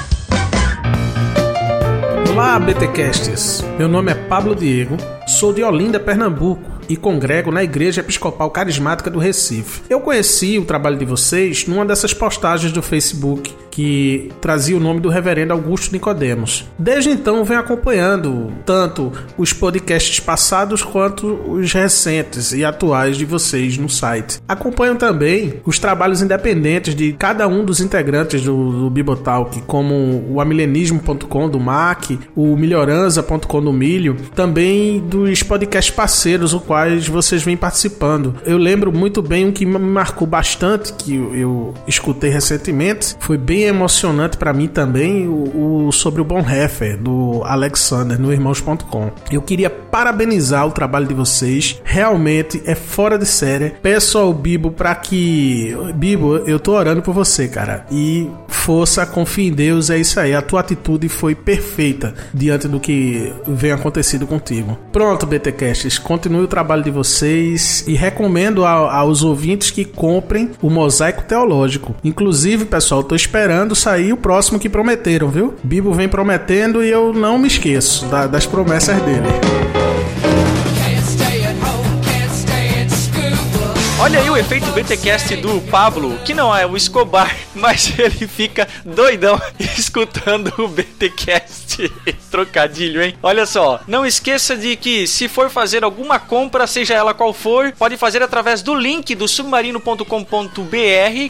Olá, 2.30 2.58
BTcasters. 2.58 3.62
Meu 3.78 3.86
nome 3.88 4.10
é 4.12 4.14
Pablo 4.14 4.54
Diego, 4.54 4.96
sou 5.26 5.52
de 5.52 5.62
Olinda, 5.62 6.00
Pernambuco 6.00 6.79
e 6.90 6.96
congrego 6.96 7.52
na 7.52 7.62
Igreja 7.62 8.00
Episcopal 8.00 8.50
Carismática 8.50 9.08
do 9.08 9.20
Recife. 9.20 9.80
Eu 9.88 10.00
conheci 10.00 10.58
o 10.58 10.64
trabalho 10.64 10.98
de 10.98 11.04
vocês 11.04 11.64
numa 11.64 11.86
dessas 11.86 12.12
postagens 12.12 12.72
do 12.72 12.82
Facebook 12.82 13.54
que 13.70 14.30
trazia 14.40 14.76
o 14.76 14.80
nome 14.80 15.00
do 15.00 15.08
reverendo 15.08 15.52
Augusto 15.52 15.92
Nicodemos. 15.92 16.64
Desde 16.78 17.10
então 17.10 17.44
venho 17.44 17.60
acompanhando 17.60 18.52
tanto 18.66 19.12
os 19.38 19.52
podcasts 19.52 20.20
passados 20.20 20.82
quanto 20.82 21.26
os 21.48 21.72
recentes 21.72 22.52
e 22.52 22.64
atuais 22.64 23.16
de 23.16 23.24
vocês 23.24 23.78
no 23.78 23.88
site. 23.88 24.40
Acompanho 24.48 24.96
também 24.96 25.54
os 25.64 25.78
trabalhos 25.78 26.22
independentes 26.22 26.94
de 26.94 27.12
cada 27.12 27.46
um 27.46 27.64
dos 27.64 27.80
integrantes 27.80 28.42
do, 28.42 28.82
do 28.82 28.90
Bibotalk, 28.90 29.62
como 29.62 30.24
o 30.28 30.40
amilenismo.com 30.40 31.48
do 31.48 31.60
Mac, 31.60 32.10
o 32.34 32.56
melhoranza.com 32.56 33.62
do 33.62 33.72
Milho, 33.72 34.16
também 34.34 35.00
dos 35.00 35.42
podcasts 35.42 35.94
parceiros, 35.94 36.52
o 36.52 36.60
quais 36.60 37.06
vocês 37.08 37.42
vêm 37.42 37.56
participando. 37.56 38.34
Eu 38.44 38.58
lembro 38.58 38.92
muito 38.92 39.22
bem 39.22 39.46
um 39.46 39.52
que 39.52 39.66
me 39.66 39.78
marcou 39.78 40.26
bastante, 40.26 40.92
que 40.92 41.14
eu, 41.14 41.34
eu 41.34 41.74
escutei 41.86 42.30
recentemente, 42.30 43.16
foi 43.20 43.36
bem 43.36 43.59
emocionante 43.68 44.36
para 44.36 44.52
mim 44.52 44.66
também 44.66 45.26
o, 45.28 45.86
o, 45.88 45.92
sobre 45.92 46.20
o 46.20 46.24
Bonhoeffer 46.24 46.96
do 46.96 47.42
Alexander 47.44 48.20
no 48.20 48.32
irmãos.com. 48.32 49.10
Eu 49.30 49.42
queria 49.42 49.70
parabenizar 49.90 50.66
o 50.66 50.72
trabalho 50.72 51.06
de 51.06 51.14
vocês, 51.14 51.80
realmente 51.84 52.62
é 52.64 52.74
fora 52.74 53.18
de 53.18 53.26
série. 53.26 53.74
Peço 53.82 54.18
ao 54.18 54.32
Bibo 54.32 54.70
para 54.70 54.94
que 54.94 55.76
Bibo, 55.94 56.36
eu 56.38 56.58
tô 56.58 56.72
orando 56.72 57.02
por 57.02 57.14
você, 57.14 57.48
cara. 57.48 57.86
E 57.90 58.28
força, 58.48 59.06
confia 59.06 59.48
em 59.48 59.52
Deus, 59.52 59.90
é 59.90 59.98
isso 59.98 60.20
aí. 60.20 60.34
A 60.34 60.42
tua 60.42 60.60
atitude 60.60 61.08
foi 61.08 61.34
perfeita 61.34 62.14
diante 62.32 62.68
do 62.68 62.78
que 62.78 63.32
vem 63.46 63.72
acontecido 63.72 64.26
contigo. 64.26 64.78
Pronto, 64.92 65.26
BTcasts, 65.26 65.98
continue 65.98 66.44
o 66.44 66.48
trabalho 66.48 66.82
de 66.82 66.90
vocês 66.90 67.84
e 67.86 67.94
recomendo 67.94 68.64
a, 68.64 68.70
aos 68.70 69.22
ouvintes 69.22 69.70
que 69.70 69.84
comprem 69.84 70.50
o 70.62 70.70
Mosaico 70.70 71.22
Teológico. 71.22 71.94
Inclusive, 72.04 72.64
pessoal, 72.64 73.02
tô 73.02 73.14
esperando 73.14 73.74
sair 73.74 74.12
o 74.12 74.16
próximo 74.16 74.58
que 74.58 74.68
prometeram, 74.68 75.28
viu? 75.28 75.54
Bibo 75.64 75.92
vem 75.92 76.08
prometendo 76.08 76.84
e 76.84 76.90
eu 76.90 77.12
não 77.12 77.38
me 77.38 77.48
esqueço 77.48 78.06
da, 78.06 78.26
das 78.26 78.46
promessas 78.46 79.00
dele. 79.02 79.79
Oh, 79.82 80.49
Olha 84.02 84.18
aí 84.18 84.30
o 84.30 84.36
efeito 84.36 84.72
BTcast 84.72 85.36
do 85.36 85.60
Pablo, 85.70 86.18
que 86.24 86.32
não 86.32 86.56
é 86.56 86.64
o 86.66 86.74
Escobar, 86.74 87.36
mas 87.54 87.92
ele 87.98 88.26
fica 88.26 88.66
doidão 88.82 89.38
escutando 89.76 90.50
o 90.56 90.66
BTcast. 90.66 91.92
Trocadilho, 92.30 93.02
hein? 93.02 93.14
Olha 93.22 93.44
só, 93.44 93.80
não 93.86 94.06
esqueça 94.06 94.56
de 94.56 94.74
que 94.76 95.06
se 95.06 95.28
for 95.28 95.50
fazer 95.50 95.84
alguma 95.84 96.18
compra, 96.18 96.66
seja 96.66 96.94
ela 96.94 97.12
qual 97.12 97.34
for, 97.34 97.72
pode 97.72 97.98
fazer 97.98 98.22
através 98.22 98.62
do 98.62 98.74
link 98.74 99.14
do 99.14 99.28
submarino.com.br 99.28 100.04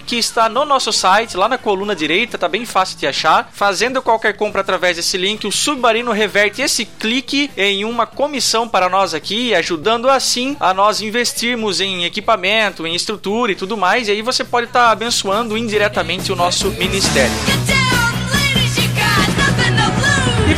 que 0.06 0.16
está 0.16 0.48
no 0.48 0.64
nosso 0.64 0.92
site, 0.92 1.36
lá 1.36 1.48
na 1.48 1.58
coluna 1.58 1.96
direita, 1.96 2.38
tá 2.38 2.48
bem 2.48 2.64
fácil 2.64 2.96
de 2.98 3.06
achar. 3.06 3.50
Fazendo 3.52 4.00
qualquer 4.00 4.36
compra 4.36 4.60
através 4.60 4.96
desse 4.96 5.18
link, 5.18 5.44
o 5.44 5.52
Submarino 5.52 6.12
reverte 6.12 6.62
esse 6.62 6.84
clique 6.84 7.50
em 7.56 7.84
uma 7.84 8.06
comissão 8.06 8.68
para 8.68 8.88
nós 8.88 9.12
aqui, 9.12 9.54
ajudando 9.54 10.08
assim 10.08 10.56
a 10.60 10.72
nós 10.72 11.00
investirmos 11.00 11.80
em 11.80 12.04
em 12.86 12.94
estrutura 12.94 13.52
e 13.52 13.54
tudo 13.54 13.76
mais. 13.76 14.08
E 14.08 14.12
aí 14.12 14.22
você 14.22 14.44
pode 14.44 14.66
estar 14.66 14.86
tá 14.86 14.90
abençoando 14.90 15.56
indiretamente 15.56 16.30
o 16.32 16.36
nosso 16.36 16.70
ministério. 16.72 17.32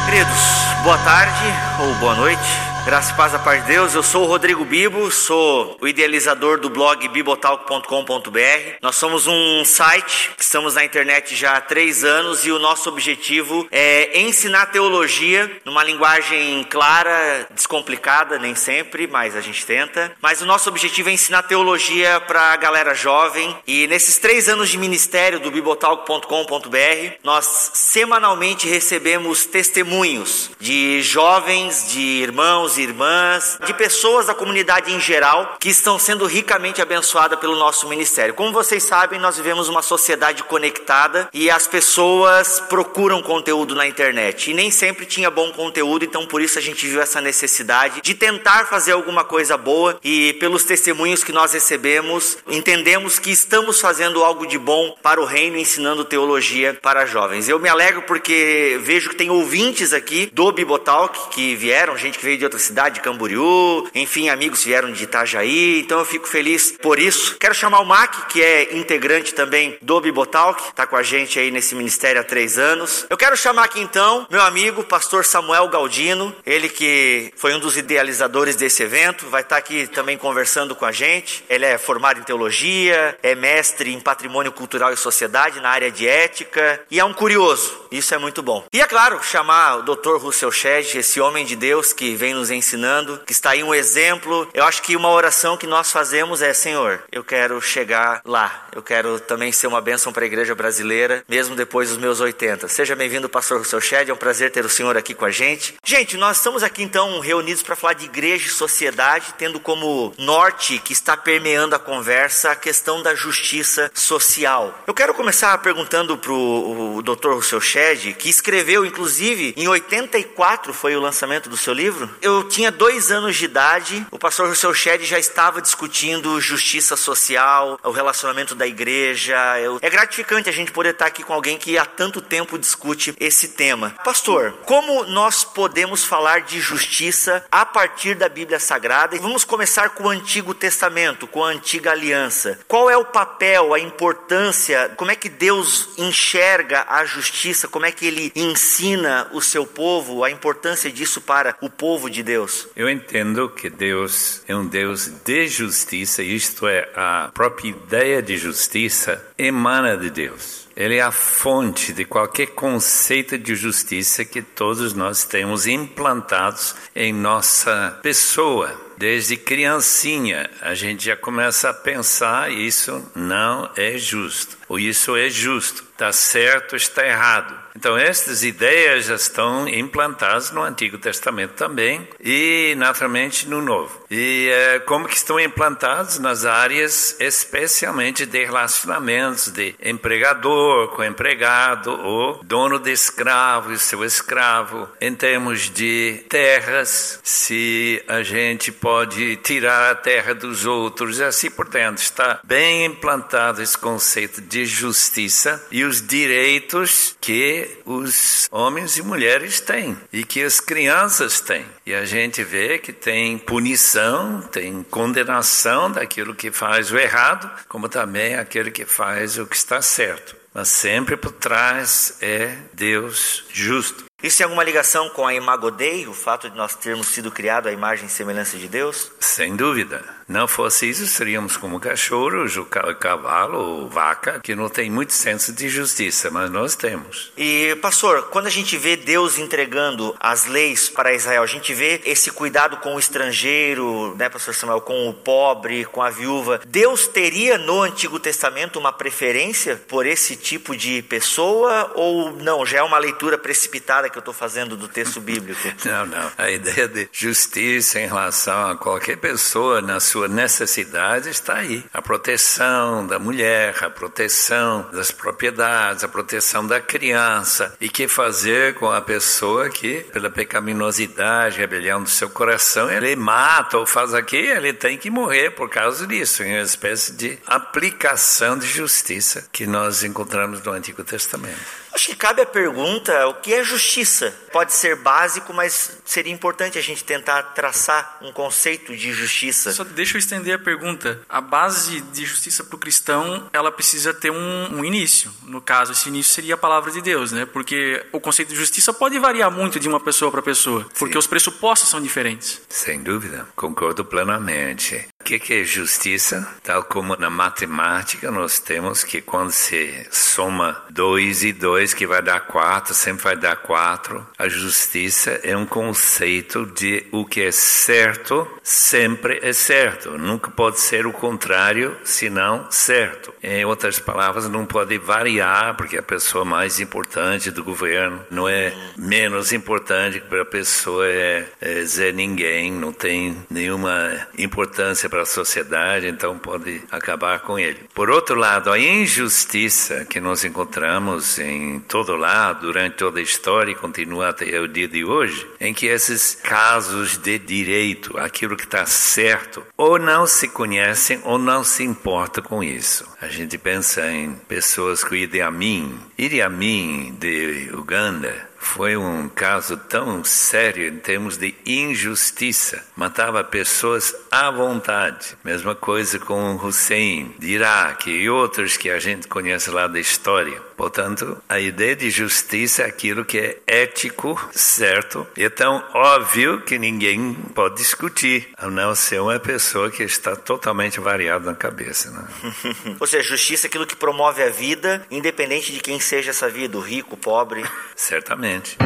Queridos, 0.06 0.40
boa 0.84 0.98
tarde 0.98 1.44
ou 1.80 1.94
boa 1.96 2.14
noite. 2.14 2.71
Graças 2.84 3.12
e 3.12 3.14
paz 3.14 3.30
da 3.30 3.38
paz 3.38 3.62
de 3.62 3.68
Deus, 3.68 3.94
eu 3.94 4.02
sou 4.02 4.24
o 4.24 4.26
Rodrigo 4.26 4.64
Bibo, 4.64 5.08
sou 5.12 5.76
o 5.80 5.86
idealizador 5.86 6.58
do 6.58 6.68
blog 6.68 7.06
bibotalk.com.br. 7.06 8.76
Nós 8.82 8.96
somos 8.96 9.28
um 9.28 9.64
site 9.64 10.32
que 10.36 10.42
estamos 10.42 10.74
na 10.74 10.84
internet 10.84 11.36
já 11.36 11.52
há 11.52 11.60
três 11.60 12.02
anos 12.02 12.44
e 12.44 12.50
o 12.50 12.58
nosso 12.58 12.88
objetivo 12.88 13.68
é 13.70 14.20
ensinar 14.20 14.66
teologia 14.66 15.48
numa 15.64 15.84
linguagem 15.84 16.64
clara, 16.64 17.46
descomplicada, 17.54 18.36
nem 18.36 18.56
sempre, 18.56 19.06
mas 19.06 19.36
a 19.36 19.40
gente 19.40 19.64
tenta. 19.64 20.10
Mas 20.20 20.42
o 20.42 20.46
nosso 20.46 20.68
objetivo 20.68 21.08
é 21.08 21.12
ensinar 21.12 21.44
teologia 21.44 22.20
para 22.26 22.52
a 22.52 22.56
galera 22.56 22.94
jovem 22.94 23.56
e 23.64 23.86
nesses 23.86 24.18
três 24.18 24.48
anos 24.48 24.68
de 24.68 24.76
ministério 24.76 25.38
do 25.38 25.52
bibotalk.com.br, 25.52 27.14
nós 27.22 27.70
semanalmente 27.74 28.68
recebemos 28.68 29.46
testemunhos 29.46 30.50
de 30.58 31.00
jovens, 31.00 31.86
de 31.88 32.00
irmãos, 32.00 32.71
irmãos 32.72 32.78
e 32.78 32.82
irmãs, 32.82 33.58
de 33.66 33.74
pessoas 33.74 34.26
da 34.26 34.34
comunidade 34.34 34.92
em 34.92 35.00
geral 35.00 35.56
que 35.58 35.68
estão 35.68 35.98
sendo 35.98 36.26
ricamente 36.26 36.80
abençoadas 36.80 37.38
pelo 37.38 37.56
nosso 37.56 37.88
ministério. 37.88 38.34
Como 38.34 38.52
vocês 38.52 38.82
sabem, 38.82 39.18
nós 39.18 39.36
vivemos 39.36 39.68
uma 39.68 39.82
sociedade 39.82 40.42
conectada 40.44 41.28
e 41.32 41.50
as 41.50 41.66
pessoas 41.66 42.60
procuram 42.68 43.22
conteúdo 43.22 43.74
na 43.74 43.86
internet 43.86 44.50
e 44.50 44.54
nem 44.54 44.70
sempre 44.70 45.06
tinha 45.06 45.30
bom 45.30 45.52
conteúdo, 45.52 46.04
então 46.04 46.26
por 46.26 46.40
isso 46.40 46.58
a 46.58 46.62
gente 46.62 46.86
viu 46.86 47.00
essa 47.00 47.20
necessidade 47.20 48.00
de 48.00 48.14
tentar 48.14 48.66
fazer 48.66 48.92
alguma 48.92 49.24
coisa 49.24 49.56
boa 49.56 49.98
e 50.02 50.34
pelos 50.34 50.64
testemunhos 50.64 51.24
que 51.24 51.32
nós 51.32 51.52
recebemos, 51.52 52.38
entendemos 52.48 53.18
que 53.18 53.30
estamos 53.30 53.80
fazendo 53.80 54.22
algo 54.22 54.46
de 54.46 54.58
bom 54.58 54.96
para 55.02 55.20
o 55.20 55.24
reino, 55.24 55.56
ensinando 55.56 56.04
teologia 56.04 56.78
para 56.80 57.06
jovens. 57.06 57.48
Eu 57.48 57.58
me 57.58 57.68
alegro 57.68 58.02
porque 58.02 58.78
vejo 58.82 59.10
que 59.10 59.16
tem 59.16 59.30
ouvintes 59.30 59.92
aqui 59.92 60.30
do 60.32 60.52
Bibotalk 60.52 61.30
que 61.30 61.54
vieram, 61.56 61.96
gente 61.96 62.18
que 62.18 62.24
veio 62.24 62.38
de 62.38 62.44
outras 62.44 62.61
cidade 62.62 62.96
de 62.96 63.00
Camboriú, 63.00 63.88
enfim, 63.94 64.28
amigos 64.28 64.64
vieram 64.64 64.92
de 64.92 65.04
Itajaí, 65.04 65.80
então 65.80 65.98
eu 65.98 66.04
fico 66.04 66.26
feliz 66.26 66.72
por 66.72 66.98
isso. 66.98 67.36
Quero 67.38 67.54
chamar 67.54 67.80
o 67.80 67.84
Mac, 67.84 68.28
que 68.28 68.42
é 68.42 68.76
integrante 68.76 69.34
também 69.34 69.76
do 69.82 70.00
Bibotalk, 70.00 70.68
está 70.68 70.86
com 70.86 70.96
a 70.96 71.02
gente 71.02 71.38
aí 71.38 71.50
nesse 71.50 71.74
ministério 71.74 72.20
há 72.20 72.24
três 72.24 72.58
anos. 72.58 73.06
Eu 73.10 73.16
quero 73.16 73.36
chamar 73.36 73.64
aqui 73.64 73.80
então 73.80 74.26
meu 74.30 74.42
amigo, 74.42 74.84
pastor 74.84 75.24
Samuel 75.24 75.68
Galdino, 75.68 76.34
ele 76.46 76.68
que 76.68 77.32
foi 77.36 77.54
um 77.54 77.58
dos 77.58 77.76
idealizadores 77.76 78.56
desse 78.56 78.82
evento, 78.82 79.26
vai 79.28 79.42
estar 79.42 79.56
aqui 79.56 79.86
também 79.86 80.16
conversando 80.16 80.74
com 80.74 80.84
a 80.84 80.92
gente. 80.92 81.44
Ele 81.48 81.64
é 81.64 81.76
formado 81.78 82.20
em 82.20 82.22
teologia, 82.22 83.16
é 83.22 83.34
mestre 83.34 83.92
em 83.92 84.00
patrimônio 84.00 84.52
cultural 84.52 84.92
e 84.92 84.96
sociedade 84.96 85.60
na 85.60 85.70
área 85.70 85.90
de 85.90 86.06
ética 86.06 86.80
e 86.90 87.00
é 87.00 87.04
um 87.04 87.12
curioso. 87.12 87.82
Isso 87.90 88.14
é 88.14 88.18
muito 88.18 88.42
bom. 88.42 88.64
E 88.72 88.80
é 88.80 88.86
claro, 88.86 89.22
chamar 89.22 89.78
o 89.78 89.82
Dr. 89.82 90.16
Russell 90.16 90.50
Shedd, 90.50 90.96
esse 90.96 91.20
homem 91.20 91.44
de 91.44 91.56
Deus 91.56 91.92
que 91.92 92.14
vem 92.14 92.34
nos 92.34 92.50
ensinando, 92.54 93.20
que 93.26 93.32
está 93.32 93.50
aí 93.50 93.62
um 93.62 93.74
exemplo. 93.74 94.48
Eu 94.54 94.64
acho 94.64 94.82
que 94.82 94.96
uma 94.96 95.10
oração 95.10 95.56
que 95.56 95.66
nós 95.66 95.90
fazemos 95.90 96.42
é: 96.42 96.52
Senhor, 96.52 97.02
eu 97.10 97.24
quero 97.24 97.60
chegar 97.60 98.22
lá. 98.24 98.66
Eu 98.74 98.82
quero 98.82 99.20
também 99.20 99.52
ser 99.52 99.66
uma 99.66 99.80
bênção 99.80 100.12
para 100.12 100.24
a 100.24 100.26
igreja 100.26 100.54
brasileira, 100.54 101.24
mesmo 101.28 101.54
depois 101.54 101.90
dos 101.90 101.98
meus 101.98 102.20
80. 102.20 102.68
Seja 102.68 102.96
bem-vindo, 102.96 103.28
pastor 103.28 103.58
Russell 103.58 103.80
Shedd. 103.80 104.10
É 104.10 104.14
um 104.14 104.16
prazer 104.16 104.50
ter 104.50 104.64
o 104.64 104.68
senhor 104.68 104.96
aqui 104.96 105.14
com 105.14 105.24
a 105.24 105.30
gente. 105.30 105.74
Gente, 105.84 106.16
nós 106.16 106.38
estamos 106.38 106.62
aqui 106.62 106.82
então 106.82 107.20
reunidos 107.20 107.62
para 107.62 107.76
falar 107.76 107.94
de 107.94 108.04
igreja 108.04 108.46
e 108.46 108.50
sociedade, 108.50 109.34
tendo 109.36 109.60
como 109.60 110.14
norte 110.18 110.78
que 110.78 110.92
está 110.92 111.16
permeando 111.16 111.74
a 111.74 111.78
conversa 111.78 112.50
a 112.50 112.56
questão 112.56 113.02
da 113.02 113.14
justiça 113.14 113.90
social. 113.94 114.82
Eu 114.86 114.94
quero 114.94 115.14
começar 115.14 115.56
perguntando 115.58 116.16
para 116.16 116.32
o 116.32 117.02
Dr. 117.02 117.34
Russell 117.34 117.60
Shedd, 117.60 118.14
que 118.14 118.28
escreveu, 118.28 118.84
inclusive, 118.84 119.54
em 119.56 119.68
84 119.68 120.72
foi 120.72 120.96
o 120.96 121.00
lançamento 121.00 121.48
do 121.48 121.56
seu 121.56 121.72
livro. 121.72 122.10
Eu 122.20 122.41
tinha 122.44 122.70
dois 122.70 123.10
anos 123.10 123.36
de 123.36 123.44
idade, 123.44 124.06
o 124.10 124.18
pastor 124.18 124.48
Russell 124.48 124.74
Shedd 124.74 125.04
já 125.04 125.18
estava 125.18 125.60
discutindo 125.60 126.40
justiça 126.40 126.96
social, 126.96 127.78
o 127.82 127.90
relacionamento 127.90 128.54
da 128.54 128.66
igreja. 128.66 129.36
Eu... 129.60 129.78
É 129.82 129.90
gratificante 129.90 130.48
a 130.48 130.52
gente 130.52 130.72
poder 130.72 130.90
estar 130.90 131.06
aqui 131.06 131.22
com 131.22 131.32
alguém 131.32 131.58
que 131.58 131.78
há 131.78 131.84
tanto 131.84 132.20
tempo 132.20 132.58
discute 132.58 133.14
esse 133.18 133.48
tema. 133.48 133.94
Pastor, 134.04 134.52
como 134.64 135.04
nós 135.04 135.44
podemos 135.44 136.04
falar 136.04 136.42
de 136.42 136.60
justiça 136.60 137.44
a 137.50 137.64
partir 137.64 138.14
da 138.14 138.28
Bíblia 138.28 138.58
Sagrada? 138.58 139.16
E 139.16 139.18
vamos 139.18 139.44
começar 139.44 139.90
com 139.90 140.04
o 140.04 140.10
Antigo 140.10 140.54
Testamento, 140.54 141.26
com 141.26 141.44
a 141.44 141.48
Antiga 141.48 141.92
Aliança. 141.92 142.58
Qual 142.66 142.90
é 142.90 142.96
o 142.96 143.04
papel, 143.04 143.74
a 143.74 143.80
importância, 143.80 144.92
como 144.96 145.10
é 145.10 145.16
que 145.16 145.28
Deus 145.28 145.90
enxerga 145.98 146.86
a 146.88 147.04
justiça, 147.04 147.68
como 147.68 147.86
é 147.86 147.92
que 147.92 148.06
ele 148.06 148.32
ensina 148.34 149.28
o 149.32 149.40
seu 149.40 149.66
povo, 149.66 150.24
a 150.24 150.30
importância 150.30 150.90
disso 150.90 151.20
para 151.20 151.56
o 151.60 151.70
povo 151.70 152.10
de 152.10 152.22
Deus? 152.22 152.31
Eu 152.74 152.88
entendo 152.88 153.48
que 153.48 153.68
Deus 153.68 154.42
é 154.48 154.56
um 154.56 154.66
Deus 154.66 155.08
de 155.24 155.46
justiça, 155.48 156.22
isto 156.22 156.66
é, 156.66 156.88
a 156.94 157.30
própria 157.32 157.70
ideia 157.70 158.22
de 158.22 158.36
justiça 158.36 159.24
emana 159.38 159.96
de 159.96 160.10
Deus. 160.10 160.62
Ele 160.74 160.96
é 160.96 161.02
a 161.02 161.12
fonte 161.12 161.92
de 161.92 162.04
qualquer 162.04 162.46
conceito 162.48 163.36
de 163.36 163.54
justiça 163.54 164.24
que 164.24 164.40
todos 164.40 164.94
nós 164.94 165.24
temos 165.24 165.66
implantados 165.66 166.74
em 166.96 167.12
nossa 167.12 167.98
pessoa. 168.02 168.74
Desde 168.96 169.36
criancinha, 169.36 170.48
a 170.60 170.74
gente 170.74 171.04
já 171.06 171.16
começa 171.16 171.70
a 171.70 171.74
pensar 171.74 172.50
isso 172.52 173.04
não 173.14 173.68
é 173.76 173.98
justo, 173.98 174.56
ou 174.68 174.78
isso 174.78 175.16
é 175.16 175.28
justo, 175.28 175.84
está 175.92 176.12
certo, 176.12 176.76
está 176.76 177.06
errado. 177.06 177.61
Então, 177.74 177.96
estas 177.96 178.42
ideias 178.42 179.06
já 179.06 179.14
estão 179.14 179.66
implantadas 179.66 180.50
no 180.50 180.62
Antigo 180.62 180.98
Testamento 180.98 181.54
também 181.54 182.06
e, 182.20 182.74
naturalmente, 182.76 183.48
no 183.48 183.62
Novo. 183.62 184.01
E 184.14 184.50
é, 184.50 184.78
como 184.80 185.08
que 185.08 185.16
estão 185.16 185.40
implantados 185.40 186.18
nas 186.18 186.44
áreas 186.44 187.16
especialmente 187.18 188.26
de 188.26 188.44
relacionamentos 188.44 189.48
de 189.48 189.74
empregador 189.82 190.88
com 190.88 191.02
empregado 191.02 191.90
ou 191.98 192.38
dono 192.44 192.78
de 192.78 192.92
escravo 192.92 193.72
e 193.72 193.78
seu 193.78 194.04
escravo, 194.04 194.86
em 195.00 195.14
termos 195.14 195.70
de 195.70 196.22
terras, 196.28 197.20
se 197.22 198.04
a 198.06 198.22
gente 198.22 198.70
pode 198.70 199.36
tirar 199.36 199.90
a 199.90 199.94
terra 199.94 200.34
dos 200.34 200.66
outros 200.66 201.18
e 201.18 201.24
assim 201.24 201.50
por 201.50 201.70
dentro. 201.70 202.02
Está 202.02 202.38
bem 202.44 202.84
implantado 202.84 203.62
esse 203.62 203.78
conceito 203.78 204.42
de 204.42 204.66
justiça 204.66 205.66
e 205.70 205.84
os 205.84 206.06
direitos 206.06 207.16
que 207.18 207.78
os 207.86 208.46
homens 208.50 208.98
e 208.98 209.02
mulheres 209.02 209.58
têm 209.58 209.96
e 210.12 210.22
que 210.22 210.42
as 210.42 210.60
crianças 210.60 211.40
têm. 211.40 211.64
E 211.86 211.94
a 211.94 212.04
gente 212.04 212.44
vê 212.44 212.78
que 212.78 212.92
tem 212.92 213.38
punição, 213.38 214.01
tem 214.40 214.82
condenação 214.82 215.90
daquilo 215.90 216.34
que 216.34 216.50
faz 216.50 216.90
o 216.90 216.98
errado, 216.98 217.50
como 217.68 217.88
também 217.88 218.34
aquele 218.34 218.70
que 218.70 218.84
faz 218.84 219.38
o 219.38 219.46
que 219.46 219.56
está 219.56 219.80
certo. 219.80 220.36
Mas 220.54 220.68
sempre 220.68 221.16
por 221.16 221.32
trás 221.32 222.18
é 222.20 222.56
Deus 222.72 223.44
justo. 223.50 224.04
Isso 224.22 224.38
tem 224.38 224.44
alguma 224.44 224.62
ligação 224.64 225.08
com 225.10 225.26
a 225.26 225.34
Imago 225.34 225.70
Dei, 225.70 226.06
o 226.06 226.14
fato 226.14 226.48
de 226.48 226.56
nós 226.56 226.74
termos 226.74 227.08
sido 227.08 227.30
criados 227.30 227.70
à 227.70 227.72
imagem 227.72 228.06
e 228.06 228.10
semelhança 228.10 228.56
de 228.56 228.68
Deus? 228.68 229.10
Sem 229.18 229.56
dúvida. 229.56 230.04
Não 230.28 230.46
fosse 230.48 230.88
isso, 230.88 231.06
seríamos 231.06 231.56
como 231.56 231.80
cachorros, 231.80 232.56
o 232.56 232.64
ca- 232.64 232.94
cavalo, 232.94 233.58
ou 233.58 233.88
vaca, 233.88 234.40
que 234.40 234.54
não 234.54 234.68
tem 234.68 234.88
muito 234.90 235.12
senso 235.12 235.52
de 235.52 235.68
justiça, 235.68 236.30
mas 236.30 236.50
nós 236.50 236.74
temos. 236.74 237.32
E, 237.36 237.76
pastor, 237.82 238.22
quando 238.30 238.46
a 238.46 238.50
gente 238.50 238.78
vê 238.78 238.96
Deus 238.96 239.36
entregando 239.38 240.14
as 240.20 240.46
leis 240.46 240.88
para 240.88 241.12
Israel, 241.12 241.42
a 241.42 241.46
gente 241.46 241.74
vê 241.74 242.00
esse 242.04 242.30
cuidado 242.30 242.76
com 242.78 242.94
o 242.94 242.98
estrangeiro, 242.98 244.14
né, 244.16 244.28
pastor 244.28 244.54
Samuel, 244.54 244.80
com 244.80 245.08
o 245.08 245.12
pobre, 245.12 245.84
com 245.86 246.00
a 246.00 246.08
viúva. 246.10 246.60
Deus 246.66 247.06
teria 247.08 247.58
no 247.58 247.82
Antigo 247.82 248.18
Testamento 248.20 248.78
uma 248.78 248.92
preferência 248.92 249.76
por 249.88 250.06
esse 250.06 250.36
tipo 250.36 250.76
de 250.76 251.02
pessoa 251.02 251.90
ou 251.94 252.30
não? 252.36 252.64
Já 252.64 252.78
é 252.78 252.82
uma 252.82 252.98
leitura 252.98 253.36
precipitada 253.36 254.08
que 254.12 254.18
eu 254.18 254.20
estou 254.20 254.34
fazendo 254.34 254.76
do 254.76 254.86
texto 254.86 255.20
bíblico? 255.20 255.60
Não, 255.84 256.06
não. 256.06 256.30
A 256.38 256.50
ideia 256.50 256.86
de 256.86 257.08
justiça 257.12 257.98
em 257.98 258.06
relação 258.06 258.70
a 258.70 258.76
qualquer 258.76 259.16
pessoa 259.16 259.80
na 259.80 259.98
sua 259.98 260.28
necessidade 260.28 261.28
está 261.28 261.56
aí. 261.56 261.84
A 261.92 262.00
proteção 262.00 263.06
da 263.06 263.18
mulher, 263.18 263.74
a 263.82 263.90
proteção 263.90 264.88
das 264.92 265.10
propriedades, 265.10 266.04
a 266.04 266.08
proteção 266.08 266.66
da 266.66 266.80
criança. 266.80 267.76
E 267.80 267.88
que 267.88 268.06
fazer 268.06 268.74
com 268.74 268.90
a 268.90 269.00
pessoa 269.00 269.68
que, 269.70 270.00
pela 270.12 270.30
pecaminosidade, 270.30 271.58
rebelião 271.58 272.02
do 272.02 272.08
seu 272.08 272.30
coração, 272.30 272.90
ele 272.90 273.16
mata 273.16 273.78
ou 273.78 273.86
faz 273.86 274.14
aquilo, 274.14 274.58
ele 274.58 274.72
tem 274.72 274.96
que 274.96 275.10
morrer 275.10 275.50
por 275.50 275.68
causa 275.68 276.06
disso. 276.06 276.42
É 276.42 276.46
uma 276.46 276.62
espécie 276.62 277.12
de 277.12 277.38
aplicação 277.46 278.58
de 278.58 278.66
justiça 278.66 279.48
que 279.52 279.66
nós 279.66 280.04
encontramos 280.04 280.62
no 280.62 280.72
Antigo 280.72 281.02
Testamento. 281.02 281.81
Acho 281.92 282.08
que 282.08 282.16
cabe 282.16 282.42
a 282.42 282.46
pergunta: 282.46 283.26
o 283.28 283.34
que 283.34 283.52
é 283.52 283.62
justiça? 283.62 284.34
Pode 284.52 284.72
ser 284.72 284.96
básico, 284.96 285.52
mas 285.52 285.98
seria 286.04 286.32
importante 286.32 286.78
a 286.78 286.82
gente 286.82 287.04
tentar 287.04 287.42
traçar 287.54 288.18
um 288.20 288.32
conceito 288.32 288.96
de 288.96 289.12
justiça. 289.12 289.72
Só 289.72 289.84
deixa 289.84 290.16
eu 290.16 290.18
estender 290.18 290.54
a 290.54 290.58
pergunta. 290.58 291.20
A 291.28 291.40
base 291.40 292.00
de 292.00 292.24
justiça 292.24 292.64
para 292.64 292.76
o 292.76 292.78
cristão, 292.78 293.48
ela 293.52 293.72
precisa 293.72 294.12
ter 294.12 294.30
um, 294.30 294.78
um 294.78 294.84
início. 294.84 295.32
No 295.44 295.60
caso, 295.60 295.92
esse 295.92 296.08
início 296.08 296.32
seria 296.32 296.54
a 296.54 296.58
palavra 296.58 296.90
de 296.90 297.00
Deus, 297.00 297.32
né? 297.32 297.46
Porque 297.46 298.04
o 298.12 298.20
conceito 298.20 298.50
de 298.50 298.56
justiça 298.56 298.92
pode 298.92 299.18
variar 299.18 299.50
muito 299.50 299.80
de 299.80 299.88
uma 299.88 300.00
pessoa 300.00 300.30
para 300.30 300.42
pessoa, 300.42 300.86
porque 300.98 301.16
os 301.16 301.26
pressupostos 301.26 301.88
são 301.88 302.00
diferentes. 302.00 302.60
Sem 302.68 303.02
dúvida, 303.02 303.46
concordo 303.56 304.04
plenamente. 304.04 305.08
O 305.22 305.24
que 305.24 305.38
que 305.38 305.54
é 305.54 305.62
justiça? 305.62 306.48
Tal 306.64 306.82
como 306.82 307.14
na 307.16 307.30
matemática, 307.30 308.28
nós 308.32 308.58
temos 308.58 309.04
que 309.04 309.20
quando 309.20 309.52
se 309.52 310.04
soma 310.10 310.82
dois 310.90 311.44
e 311.44 311.52
dois, 311.52 311.94
que 311.94 312.08
vai 312.08 312.20
dar 312.20 312.40
quatro, 312.40 312.92
sempre 312.92 313.22
vai 313.22 313.36
dar 313.36 313.54
quatro. 313.54 314.26
A 314.36 314.48
justiça 314.48 315.30
é 315.44 315.56
um 315.56 315.64
conceito 315.64 316.66
de 316.66 317.06
o 317.12 317.24
que 317.24 317.40
é 317.40 317.52
certo, 317.52 318.48
sempre 318.64 319.38
é 319.42 319.52
certo. 319.52 320.18
Nunca 320.18 320.50
pode 320.50 320.80
ser 320.80 321.06
o 321.06 321.12
contrário, 321.12 321.96
senão 322.02 322.66
certo. 322.68 323.32
Em 323.40 323.64
outras 323.64 324.00
palavras, 324.00 324.48
não 324.48 324.66
pode 324.66 324.98
variar, 324.98 325.76
porque 325.76 325.96
a 325.96 326.02
pessoa 326.02 326.44
mais 326.44 326.80
importante 326.80 327.52
do 327.52 327.62
governo 327.62 328.26
não 328.28 328.48
é 328.48 328.74
menos 328.96 329.52
importante 329.52 330.18
que 330.18 330.36
a 330.36 330.44
pessoa 330.44 331.06
é, 331.06 331.46
é 331.60 331.84
Zé 331.84 332.10
Ninguém, 332.10 332.72
não 332.72 332.92
tem 332.92 333.36
nenhuma 333.48 334.26
importância 334.36 335.11
para 335.12 335.22
a 335.22 335.26
sociedade, 335.26 336.06
então 336.06 336.38
pode 336.38 336.80
acabar 336.90 337.40
com 337.40 337.58
ele. 337.58 337.86
Por 337.94 338.08
outro 338.08 338.34
lado, 338.34 338.72
a 338.72 338.78
injustiça 338.78 340.06
que 340.06 340.18
nós 340.18 340.42
encontramos 340.42 341.38
em 341.38 341.80
todo 341.80 342.16
lado, 342.16 342.62
durante 342.62 342.96
toda 342.96 343.20
a 343.20 343.22
história 343.22 343.72
e 343.72 343.74
continua 343.74 344.30
até 344.30 344.58
o 344.58 344.66
dia 344.66 344.88
de 344.88 345.04
hoje, 345.04 345.46
em 345.60 345.74
que 345.74 345.84
esses 345.84 346.34
casos 346.36 347.18
de 347.18 347.38
direito, 347.38 348.16
aquilo 348.16 348.56
que 348.56 348.64
está 348.64 348.86
certo, 348.86 349.62
ou 349.76 349.98
não 349.98 350.26
se 350.26 350.48
conhecem 350.48 351.20
ou 351.24 351.36
não 351.36 351.62
se 351.62 351.84
importa 351.84 352.40
com 352.40 352.64
isso. 352.64 353.06
A 353.20 353.28
gente 353.28 353.58
pensa 353.58 354.10
em 354.10 354.32
pessoas 354.48 355.04
como 355.04 355.16
Idi 355.16 355.42
Amin. 355.42 355.94
Idi 356.16 356.40
Amin 356.40 357.14
de 357.20 357.68
Uganda 357.74 358.50
foi 358.62 358.96
um 358.96 359.28
caso 359.28 359.76
tão 359.76 360.24
sério 360.24 360.88
em 360.88 360.96
termos 360.96 361.36
de 361.36 361.54
injustiça. 361.66 362.82
Matava 362.96 363.42
pessoas 363.42 364.14
à 364.30 364.50
vontade. 364.50 365.36
Mesma 365.44 365.74
coisa 365.74 366.18
com 366.18 366.54
Hussein, 366.54 367.34
de 367.38 367.48
Iraque 367.48 368.10
e 368.10 368.30
outros 368.30 368.76
que 368.76 368.88
a 368.88 368.98
gente 369.00 369.26
conhece 369.26 369.68
lá 369.68 369.86
da 369.88 369.98
história. 369.98 370.62
Portanto, 370.76 371.42
a 371.48 371.58
ideia 371.60 371.94
de 371.94 372.10
justiça 372.10 372.82
é 372.82 372.86
aquilo 372.86 373.24
que 373.24 373.38
é 373.38 373.58
ético, 373.66 374.38
certo, 374.52 375.26
e 375.36 375.44
é 375.44 375.50
tão 375.50 375.82
óbvio 375.94 376.60
que 376.62 376.78
ninguém 376.78 377.34
pode 377.54 377.76
discutir, 377.76 378.48
a 378.56 378.68
não 378.68 378.94
ser 378.94 379.20
uma 379.20 379.38
pessoa 379.38 379.90
que 379.90 380.02
está 380.02 380.34
totalmente 380.36 381.00
variada 381.00 381.44
na 381.50 381.56
cabeça. 381.56 382.10
Né? 382.10 382.24
Ou 383.00 383.06
seja, 383.06 383.28
justiça 383.28 383.66
é 383.66 383.68
aquilo 383.68 383.86
que 383.86 383.96
promove 383.96 384.42
a 384.42 384.50
vida, 384.50 385.06
independente 385.10 385.72
de 385.72 385.80
quem 385.80 386.00
seja 386.00 386.30
essa 386.30 386.48
vida, 386.48 386.76
o 386.76 386.80
rico, 386.80 387.14
o 387.14 387.18
pobre. 387.18 387.64
Certamente. 387.94 388.76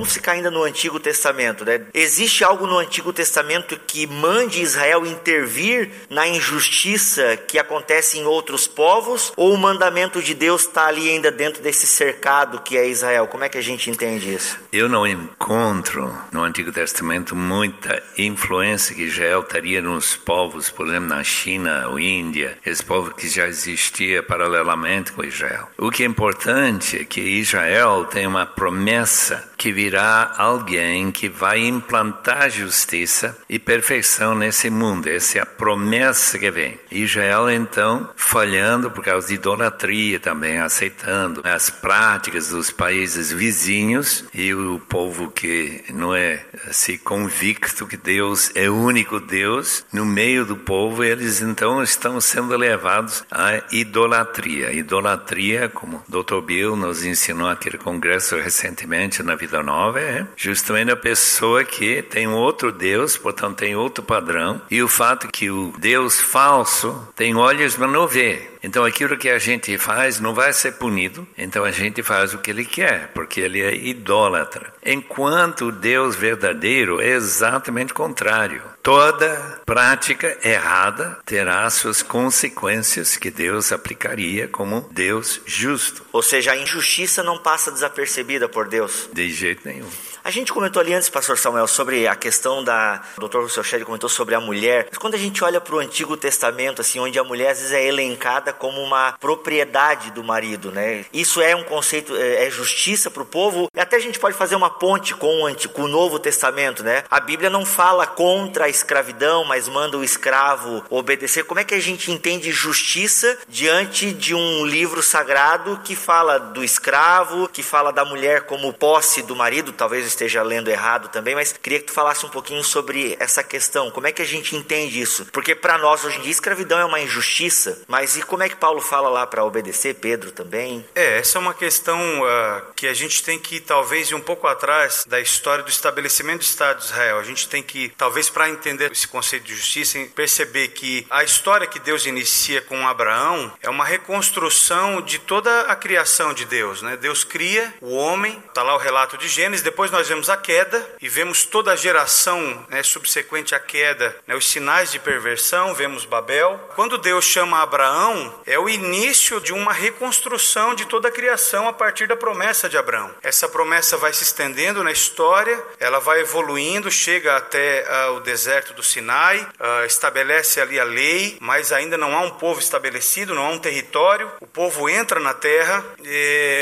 Vamos 0.00 0.14
ficar 0.14 0.32
ainda 0.32 0.50
no 0.50 0.64
Antigo 0.64 0.98
Testamento, 0.98 1.62
né? 1.62 1.82
Existe 1.92 2.42
algo 2.42 2.66
no 2.66 2.78
Antigo 2.78 3.12
Testamento 3.12 3.78
que 3.86 4.06
mande 4.06 4.62
Israel 4.62 5.04
intervir 5.04 5.90
na 6.08 6.26
injustiça 6.26 7.36
que 7.36 7.58
acontece 7.58 8.18
em 8.18 8.24
outros 8.24 8.66
povos? 8.66 9.30
Ou 9.36 9.52
o 9.52 9.58
mandamento 9.58 10.22
de 10.22 10.32
Deus 10.32 10.62
está 10.62 10.86
ali 10.86 11.10
ainda 11.10 11.30
dentro 11.30 11.62
desse 11.62 11.86
cercado 11.86 12.62
que 12.62 12.78
é 12.78 12.88
Israel? 12.88 13.26
Como 13.26 13.44
é 13.44 13.50
que 13.50 13.58
a 13.58 13.62
gente 13.62 13.90
entende 13.90 14.32
isso? 14.32 14.58
Eu 14.72 14.88
não 14.88 15.06
encontro 15.06 16.10
no 16.32 16.44
Antigo 16.44 16.72
Testamento 16.72 17.36
muita 17.36 18.02
influência 18.16 18.94
que 18.94 19.02
Israel 19.02 19.42
teria 19.42 19.82
nos 19.82 20.16
povos, 20.16 20.70
por 20.70 20.88
exemplo, 20.88 21.10
na 21.10 21.22
China 21.22 21.88
ou 21.88 22.00
Índia, 22.00 22.56
esse 22.64 22.82
povo 22.82 23.12
que 23.14 23.28
já 23.28 23.46
existia 23.46 24.22
paralelamente 24.22 25.12
com 25.12 25.22
Israel. 25.22 25.68
O 25.76 25.90
que 25.90 26.04
é 26.04 26.06
importante 26.06 27.00
é 27.00 27.04
que 27.04 27.20
Israel 27.20 28.06
tem 28.06 28.26
uma 28.26 28.46
promessa 28.46 29.50
que 29.58 29.70
virá 29.70 29.89
alguém 29.96 31.10
que 31.10 31.28
vai 31.28 31.60
implantar 31.60 32.50
justiça 32.50 33.36
e 33.48 33.58
perfeição 33.58 34.34
nesse 34.34 34.70
mundo. 34.70 35.08
Essa 35.08 35.38
é 35.38 35.42
a 35.42 35.46
promessa 35.46 36.38
que 36.38 36.50
vem. 36.50 36.78
Israel, 36.90 37.50
então, 37.50 38.08
falhando 38.16 38.90
por 38.90 39.04
causa 39.04 39.28
de 39.28 39.34
idolatria 39.34 40.20
também, 40.20 40.58
aceitando 40.58 41.42
as 41.44 41.70
práticas 41.70 42.48
dos 42.48 42.70
países 42.70 43.32
vizinhos 43.32 44.24
e 44.34 44.52
o 44.54 44.80
povo 44.88 45.30
que 45.30 45.84
não 45.90 46.14
é 46.14 46.44
se 46.70 46.98
convicto 46.98 47.86
que 47.86 47.96
Deus 47.96 48.50
é 48.54 48.68
o 48.68 48.76
único 48.76 49.20
Deus, 49.20 49.84
no 49.92 50.04
meio 50.04 50.44
do 50.44 50.56
povo, 50.56 51.02
eles 51.02 51.40
então 51.40 51.82
estão 51.82 52.20
sendo 52.20 52.56
levados 52.56 53.24
à 53.30 53.62
idolatria. 53.72 54.72
Idolatria, 54.72 55.68
como 55.68 56.02
o 56.08 56.22
Dr. 56.22 56.40
Bill 56.40 56.76
nos 56.76 57.04
ensinou 57.04 57.48
aquele 57.48 57.78
congresso 57.78 58.36
recentemente 58.36 59.22
na 59.22 59.34
vida 59.34 59.62
nova, 59.62 59.79
é 59.96 60.26
justamente 60.36 60.90
a 60.90 60.96
pessoa 60.96 61.64
que 61.64 62.02
tem 62.02 62.26
um 62.26 62.34
outro 62.34 62.72
Deus, 62.72 63.16
portanto 63.16 63.58
tem 63.58 63.74
outro 63.74 64.02
padrão, 64.02 64.60
e 64.70 64.82
o 64.82 64.88
fato 64.88 65.28
que 65.28 65.50
o 65.50 65.72
Deus 65.78 66.20
falso 66.20 67.08
tem 67.16 67.34
olhos, 67.34 67.76
mas 67.76 67.90
não 67.90 68.06
vê. 68.06 68.50
Então 68.62 68.84
aquilo 68.84 69.16
que 69.16 69.28
a 69.28 69.38
gente 69.38 69.76
faz 69.78 70.20
não 70.20 70.34
vai 70.34 70.52
ser 70.52 70.72
punido, 70.72 71.26
então 71.36 71.64
a 71.64 71.70
gente 71.70 72.02
faz 72.02 72.34
o 72.34 72.38
que 72.38 72.50
ele 72.50 72.64
quer, 72.64 73.08
porque 73.14 73.40
ele 73.40 73.60
é 73.60 73.74
idólatra. 73.74 74.72
Enquanto 74.84 75.66
o 75.66 75.72
Deus 75.72 76.16
verdadeiro 76.16 77.00
é 77.00 77.10
exatamente 77.10 77.92
o 77.92 77.96
contrário. 77.96 78.62
Toda 78.82 79.60
prática 79.66 80.38
errada 80.42 81.18
terá 81.24 81.68
suas 81.68 82.02
consequências 82.02 83.16
que 83.16 83.30
Deus 83.30 83.72
aplicaria 83.72 84.48
como 84.48 84.88
Deus 84.90 85.40
justo. 85.44 86.02
Ou 86.12 86.22
seja, 86.22 86.52
a 86.52 86.56
injustiça 86.56 87.22
não 87.22 87.38
passa 87.38 87.70
desapercebida 87.70 88.48
por 88.48 88.68
Deus. 88.68 89.08
De 89.12 89.30
jeito 89.30 89.68
nenhum. 89.68 89.88
A 90.22 90.30
gente 90.30 90.52
comentou 90.52 90.80
ali 90.80 90.92
antes, 90.92 91.08
pastor 91.08 91.38
Samuel, 91.38 91.66
sobre 91.66 92.06
a 92.06 92.14
questão 92.14 92.62
da. 92.62 93.02
O 93.16 93.26
Dr. 93.26 93.38
Russell 93.38 93.64
Shedd 93.64 93.84
comentou 93.84 94.08
sobre 94.08 94.34
a 94.34 94.40
mulher. 94.40 94.86
Mas 94.90 94.98
quando 94.98 95.14
a 95.14 95.18
gente 95.18 95.42
olha 95.42 95.60
para 95.60 95.74
o 95.74 95.78
Antigo 95.78 96.16
Testamento, 96.16 96.82
assim, 96.82 97.00
onde 97.00 97.18
a 97.18 97.24
mulher 97.24 97.50
às 97.50 97.58
vezes 97.58 97.72
é 97.72 97.86
elencada 97.86 98.49
como 98.52 98.80
uma 98.80 99.12
propriedade 99.12 100.10
do 100.10 100.22
marido, 100.22 100.70
né? 100.70 101.04
Isso 101.12 101.40
é 101.40 101.54
um 101.54 101.64
conceito, 101.64 102.16
é, 102.16 102.46
é 102.46 102.50
justiça 102.50 103.10
para 103.10 103.22
o 103.22 103.26
povo. 103.26 103.68
Até 103.76 103.96
a 103.96 104.00
gente 104.00 104.18
pode 104.18 104.36
fazer 104.36 104.54
uma 104.54 104.70
ponte 104.70 105.14
com 105.14 105.42
o, 105.42 105.46
Antigo, 105.46 105.74
com 105.74 105.82
o 105.82 105.88
Novo 105.88 106.18
Testamento, 106.18 106.82
né? 106.82 107.04
A 107.10 107.20
Bíblia 107.20 107.50
não 107.50 107.64
fala 107.64 108.06
contra 108.06 108.64
a 108.64 108.68
escravidão, 108.68 109.44
mas 109.44 109.68
manda 109.68 109.96
o 109.96 110.04
escravo 110.04 110.84
obedecer. 110.90 111.44
Como 111.44 111.60
é 111.60 111.64
que 111.64 111.74
a 111.74 111.80
gente 111.80 112.10
entende 112.10 112.50
justiça 112.50 113.38
diante 113.48 114.12
de 114.12 114.34
um 114.34 114.64
livro 114.64 115.02
sagrado 115.02 115.80
que 115.84 115.94
fala 115.94 116.38
do 116.38 116.62
escravo, 116.64 117.48
que 117.48 117.62
fala 117.62 117.92
da 117.92 118.04
mulher 118.04 118.42
como 118.42 118.72
posse 118.72 119.22
do 119.22 119.36
marido? 119.36 119.72
Talvez 119.72 120.06
esteja 120.06 120.42
lendo 120.42 120.68
errado 120.68 121.08
também, 121.08 121.34
mas 121.34 121.52
queria 121.52 121.78
que 121.78 121.86
tu 121.86 121.92
falasse 121.92 122.24
um 122.24 122.30
pouquinho 122.30 122.62
sobre 122.64 123.16
essa 123.18 123.42
questão. 123.42 123.90
Como 123.90 124.06
é 124.06 124.12
que 124.12 124.22
a 124.22 124.26
gente 124.26 124.56
entende 124.56 125.00
isso? 125.00 125.26
Porque 125.32 125.54
para 125.54 125.78
nós 125.78 126.04
hoje 126.04 126.18
em 126.18 126.22
dia 126.22 126.30
escravidão 126.30 126.78
é 126.78 126.84
uma 126.84 127.00
injustiça, 127.00 127.82
mas 127.86 128.16
e 128.16 128.22
como 128.22 128.39
é 128.44 128.48
que 128.48 128.56
Paulo 128.56 128.80
fala 128.80 129.08
lá 129.08 129.26
para 129.26 129.44
obedecer? 129.44 129.94
Pedro 129.94 130.30
também? 130.30 130.84
É, 130.94 131.18
essa 131.18 131.38
é 131.38 131.40
uma 131.40 131.54
questão 131.54 131.98
uh, 132.22 132.72
que 132.74 132.86
a 132.86 132.94
gente 132.94 133.22
tem 133.22 133.38
que 133.38 133.60
talvez 133.60 134.10
ir 134.10 134.14
um 134.14 134.20
pouco 134.20 134.46
atrás 134.46 135.04
da 135.06 135.20
história 135.20 135.64
do 135.64 135.70
estabelecimento 135.70 136.40
do 136.40 136.44
Estado 136.44 136.78
de 136.78 136.84
Israel. 136.86 137.18
A 137.18 137.22
gente 137.22 137.48
tem 137.48 137.62
que, 137.62 137.90
talvez 137.96 138.30
para 138.30 138.48
entender 138.48 138.92
esse 138.92 139.06
conceito 139.06 139.44
de 139.44 139.54
justiça, 139.54 139.98
perceber 140.14 140.68
que 140.68 141.06
a 141.10 141.24
história 141.24 141.66
que 141.66 141.78
Deus 141.78 142.06
inicia 142.06 142.60
com 142.60 142.86
Abraão 142.86 143.52
é 143.62 143.68
uma 143.68 143.84
reconstrução 143.84 145.00
de 145.00 145.18
toda 145.18 145.62
a 145.62 145.76
criação 145.76 146.32
de 146.32 146.44
Deus, 146.44 146.82
né? 146.82 146.96
Deus 146.96 147.24
cria 147.24 147.72
o 147.80 147.94
homem, 147.94 148.42
tá 148.54 148.62
lá 148.62 148.74
o 148.74 148.78
relato 148.78 149.16
de 149.16 149.28
Gênesis, 149.28 149.62
depois 149.62 149.90
nós 149.90 150.08
vemos 150.08 150.28
a 150.28 150.36
queda 150.36 150.86
e 151.00 151.08
vemos 151.08 151.44
toda 151.44 151.72
a 151.72 151.76
geração 151.76 152.66
né, 152.68 152.82
subsequente 152.82 153.54
à 153.54 153.60
queda, 153.60 154.16
né, 154.26 154.34
os 154.34 154.46
sinais 154.48 154.92
de 154.92 154.98
perversão, 154.98 155.74
vemos 155.74 156.04
Babel. 156.04 156.58
Quando 156.74 156.98
Deus 156.98 157.24
chama 157.24 157.62
Abraão, 157.62 158.29
é 158.46 158.58
o 158.58 158.68
início 158.68 159.40
de 159.40 159.52
uma 159.52 159.72
reconstrução 159.72 160.74
de 160.74 160.84
toda 160.86 161.08
a 161.08 161.12
criação 161.12 161.68
a 161.68 161.72
partir 161.72 162.06
da 162.06 162.16
promessa 162.16 162.68
de 162.68 162.76
Abraão. 162.76 163.10
Essa 163.22 163.48
promessa 163.48 163.96
vai 163.96 164.12
se 164.12 164.22
estendendo 164.22 164.82
na 164.82 164.92
história, 164.92 165.62
ela 165.78 165.98
vai 165.98 166.20
evoluindo, 166.20 166.90
chega 166.90 167.36
até 167.36 167.84
uh, 167.84 168.16
o 168.16 168.20
deserto 168.20 168.72
do 168.74 168.82
Sinai, 168.82 169.40
uh, 169.40 169.86
estabelece 169.86 170.60
ali 170.60 170.78
a 170.78 170.84
lei, 170.84 171.36
mas 171.40 171.72
ainda 171.72 171.96
não 171.96 172.16
há 172.16 172.20
um 172.20 172.30
povo 172.30 172.60
estabelecido, 172.60 173.34
não 173.34 173.46
há 173.46 173.50
um 173.50 173.58
território. 173.58 174.30
O 174.40 174.46
povo 174.46 174.88
entra 174.88 175.20
na 175.20 175.34
terra, 175.34 175.84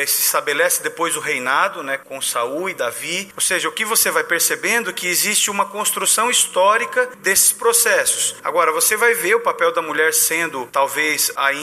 se 0.06 0.22
estabelece 0.22 0.82
depois 0.82 1.16
o 1.16 1.20
reinado, 1.20 1.82
né, 1.82 1.98
com 1.98 2.20
Saul 2.20 2.68
e 2.68 2.74
Davi. 2.74 3.30
Ou 3.34 3.40
seja, 3.40 3.68
o 3.68 3.72
que 3.72 3.84
você 3.84 4.10
vai 4.10 4.24
percebendo 4.24 4.90
é 4.90 4.92
que 4.92 5.06
existe 5.06 5.50
uma 5.50 5.66
construção 5.66 6.30
histórica 6.30 7.08
desses 7.18 7.52
processos. 7.52 8.36
Agora, 8.42 8.72
você 8.72 8.96
vai 8.96 9.14
ver 9.14 9.34
o 9.34 9.40
papel 9.40 9.72
da 9.72 9.82
mulher 9.82 10.12
sendo, 10.14 10.66
talvez 10.72 11.30
ainda 11.36 11.57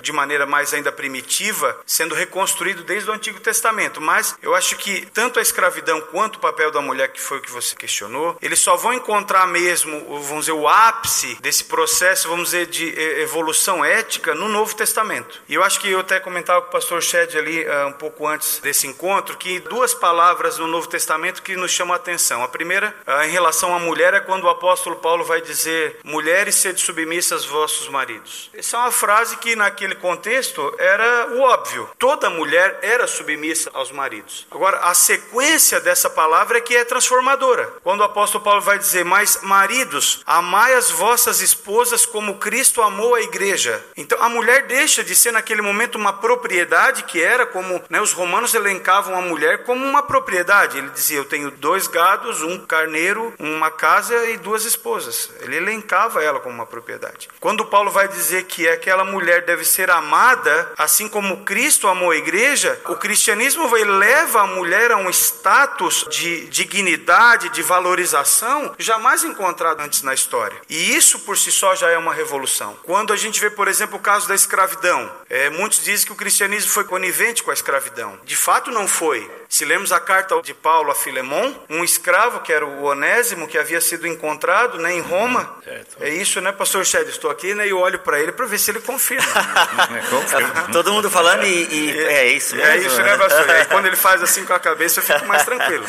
de 0.00 0.12
maneira 0.12 0.46
mais 0.46 0.72
ainda 0.72 0.92
primitiva, 0.92 1.78
sendo 1.86 2.14
reconstruído 2.14 2.82
desde 2.84 3.10
o 3.10 3.12
Antigo 3.12 3.40
Testamento. 3.40 4.00
Mas 4.00 4.36
eu 4.42 4.54
acho 4.54 4.76
que 4.76 5.06
tanto 5.12 5.38
a 5.38 5.42
escravidão 5.42 6.00
quanto 6.00 6.36
o 6.36 6.40
papel 6.40 6.70
da 6.70 6.80
mulher, 6.80 7.08
que 7.08 7.20
foi 7.20 7.38
o 7.38 7.40
que 7.40 7.50
você 7.50 7.74
questionou, 7.74 8.36
eles 8.40 8.60
só 8.60 8.76
vão 8.76 8.92
encontrar 8.92 9.46
mesmo, 9.46 10.20
vamos 10.22 10.46
dizer, 10.46 10.52
o 10.52 10.68
ápice 10.68 11.36
desse 11.40 11.64
processo, 11.64 12.28
vamos 12.28 12.50
dizer, 12.50 12.66
de 12.66 12.88
evolução 13.20 13.84
ética 13.84 14.34
no 14.34 14.48
Novo 14.48 14.74
Testamento. 14.74 15.42
E 15.48 15.54
eu 15.54 15.62
acho 15.62 15.80
que 15.80 15.90
eu 15.90 16.00
até 16.00 16.20
comentava 16.20 16.62
com 16.62 16.68
o 16.68 16.72
pastor 16.72 17.02
Shed 17.02 17.36
ali 17.36 17.64
uh, 17.64 17.88
um 17.88 17.92
pouco 17.92 18.26
antes 18.26 18.58
desse 18.58 18.86
encontro, 18.86 19.36
que 19.36 19.60
duas 19.60 19.94
palavras 19.94 20.58
no 20.58 20.66
Novo 20.66 20.88
Testamento 20.88 21.42
que 21.42 21.56
nos 21.56 21.70
chamam 21.70 21.94
a 21.94 21.96
atenção. 21.96 22.42
A 22.42 22.48
primeira, 22.48 22.94
uh, 23.06 23.22
em 23.22 23.30
relação 23.30 23.74
à 23.74 23.78
mulher, 23.78 24.14
é 24.14 24.20
quando 24.20 24.44
o 24.44 24.48
apóstolo 24.48 24.96
Paulo 24.96 25.24
vai 25.24 25.40
dizer: 25.40 25.98
Mulheres, 26.04 26.56
sede 26.56 26.80
submissas 26.80 27.44
vossos 27.44 27.88
maridos. 27.88 28.50
Essa 28.54 28.76
é 28.76 28.80
uma 28.80 28.90
frase 28.90 29.36
que, 29.40 29.56
naquele 29.56 29.94
contexto, 29.94 30.74
era 30.78 31.28
o 31.32 31.40
óbvio. 31.40 31.88
Toda 31.98 32.30
mulher 32.30 32.78
era 32.82 33.06
submissa 33.06 33.70
aos 33.72 33.90
maridos. 33.90 34.46
Agora, 34.50 34.78
a 34.78 34.94
sequência 34.94 35.80
dessa 35.80 36.08
palavra 36.10 36.58
é 36.58 36.60
que 36.60 36.76
é 36.76 36.84
transformadora. 36.84 37.72
Quando 37.82 38.00
o 38.00 38.04
apóstolo 38.04 38.44
Paulo 38.44 38.60
vai 38.60 38.78
dizer: 38.78 39.04
Mas, 39.04 39.40
maridos, 39.42 40.22
amai 40.26 40.74
as 40.74 40.90
vossas 40.90 41.40
esposas 41.40 42.04
como 42.04 42.38
Cristo 42.38 42.82
amou 42.82 43.14
a 43.14 43.22
igreja. 43.22 43.82
Então, 43.96 44.22
a 44.22 44.28
mulher 44.28 44.66
deixa 44.66 45.02
de 45.02 45.14
ser, 45.14 45.32
naquele 45.32 45.62
momento, 45.62 45.96
uma 45.96 46.12
propriedade 46.12 47.04
que 47.04 47.20
era 47.20 47.46
como 47.46 47.82
né, 47.88 48.00
os 48.00 48.12
romanos 48.12 48.54
elencavam 48.54 49.16
a 49.16 49.22
mulher 49.22 49.64
como 49.64 49.84
uma 49.84 50.02
propriedade. 50.02 50.78
Ele 50.78 50.90
dizia: 50.90 51.18
Eu 51.18 51.24
tenho 51.24 51.50
dois 51.50 51.86
gados, 51.86 52.42
um 52.42 52.58
carneiro, 52.66 53.32
uma 53.38 53.70
casa 53.70 54.28
e 54.28 54.36
duas 54.36 54.64
esposas. 54.64 55.30
Ele 55.40 55.56
elencava 55.56 56.22
ela 56.22 56.40
como 56.40 56.54
uma 56.54 56.66
propriedade. 56.66 57.28
Quando 57.40 57.64
Paulo 57.64 57.90
vai 57.90 58.08
dizer 58.08 58.44
que 58.44 58.68
aquela 58.68 59.04
mulher 59.04 59.29
deve 59.38 59.64
ser 59.64 59.90
amada, 59.90 60.72
assim 60.76 61.08
como 61.08 61.44
Cristo 61.44 61.88
amou 61.88 62.10
a 62.10 62.16
igreja, 62.16 62.80
o 62.88 62.96
cristianismo 62.96 63.68
vai 63.68 63.84
leva 63.84 64.42
a 64.42 64.46
mulher 64.46 64.92
a 64.92 64.96
um 64.96 65.10
status 65.10 66.06
de 66.10 66.46
dignidade, 66.46 67.48
de 67.50 67.62
valorização 67.62 68.74
jamais 68.78 69.24
encontrado 69.24 69.80
antes 69.80 70.02
na 70.02 70.14
história. 70.14 70.60
E 70.68 70.96
isso 70.96 71.20
por 71.20 71.36
si 71.36 71.52
só 71.52 71.74
já 71.74 71.90
é 71.90 71.98
uma 71.98 72.14
revolução. 72.14 72.76
Quando 72.82 73.12
a 73.12 73.16
gente 73.16 73.40
vê, 73.40 73.50
por 73.50 73.68
exemplo, 73.68 73.96
o 73.96 74.02
caso 74.02 74.28
da 74.28 74.34
escravidão, 74.34 75.10
é, 75.28 75.50
muitos 75.50 75.82
dizem 75.82 76.06
que 76.06 76.12
o 76.12 76.16
cristianismo 76.16 76.70
foi 76.70 76.84
conivente 76.84 77.42
com 77.42 77.50
a 77.50 77.54
escravidão. 77.54 78.18
De 78.24 78.36
fato, 78.36 78.70
não 78.70 78.86
foi. 78.86 79.30
Se 79.50 79.64
lemos 79.64 79.90
a 79.90 79.98
carta 79.98 80.40
de 80.42 80.54
Paulo 80.54 80.92
a 80.92 80.94
Filemon, 80.94 81.52
um 81.68 81.82
escravo, 81.82 82.38
que 82.38 82.52
era 82.52 82.64
o 82.64 82.84
Onésimo, 82.84 83.48
que 83.48 83.58
havia 83.58 83.80
sido 83.80 84.06
encontrado 84.06 84.78
né, 84.78 84.94
em 84.94 85.00
Roma. 85.00 85.58
É 86.00 86.08
isso, 86.08 86.40
né, 86.40 86.52
pastor 86.52 86.86
Shed? 86.86 87.10
Estou 87.10 87.28
aqui 87.28 87.52
né, 87.52 87.66
e 87.66 87.72
olho 87.72 87.98
para 87.98 88.20
ele 88.20 88.30
para 88.30 88.46
ver 88.46 88.60
se 88.60 88.70
ele 88.70 88.78
confirma. 88.78 89.26
Todo 90.72 90.92
mundo 90.92 91.10
falando 91.10 91.44
e, 91.44 91.66
e 91.68 91.98
é 91.98 92.28
isso 92.28 92.54
mesmo. 92.54 92.70
É 92.70 92.76
isso, 92.76 93.02
né, 93.02 93.16
pastor? 93.18 93.48
E 93.48 93.50
aí, 93.58 93.66
quando 93.66 93.86
ele 93.86 93.96
faz 93.96 94.22
assim 94.22 94.44
com 94.44 94.52
a 94.52 94.60
cabeça, 94.60 95.00
eu 95.00 95.04
fico 95.04 95.26
mais 95.26 95.44
tranquilo. 95.44 95.84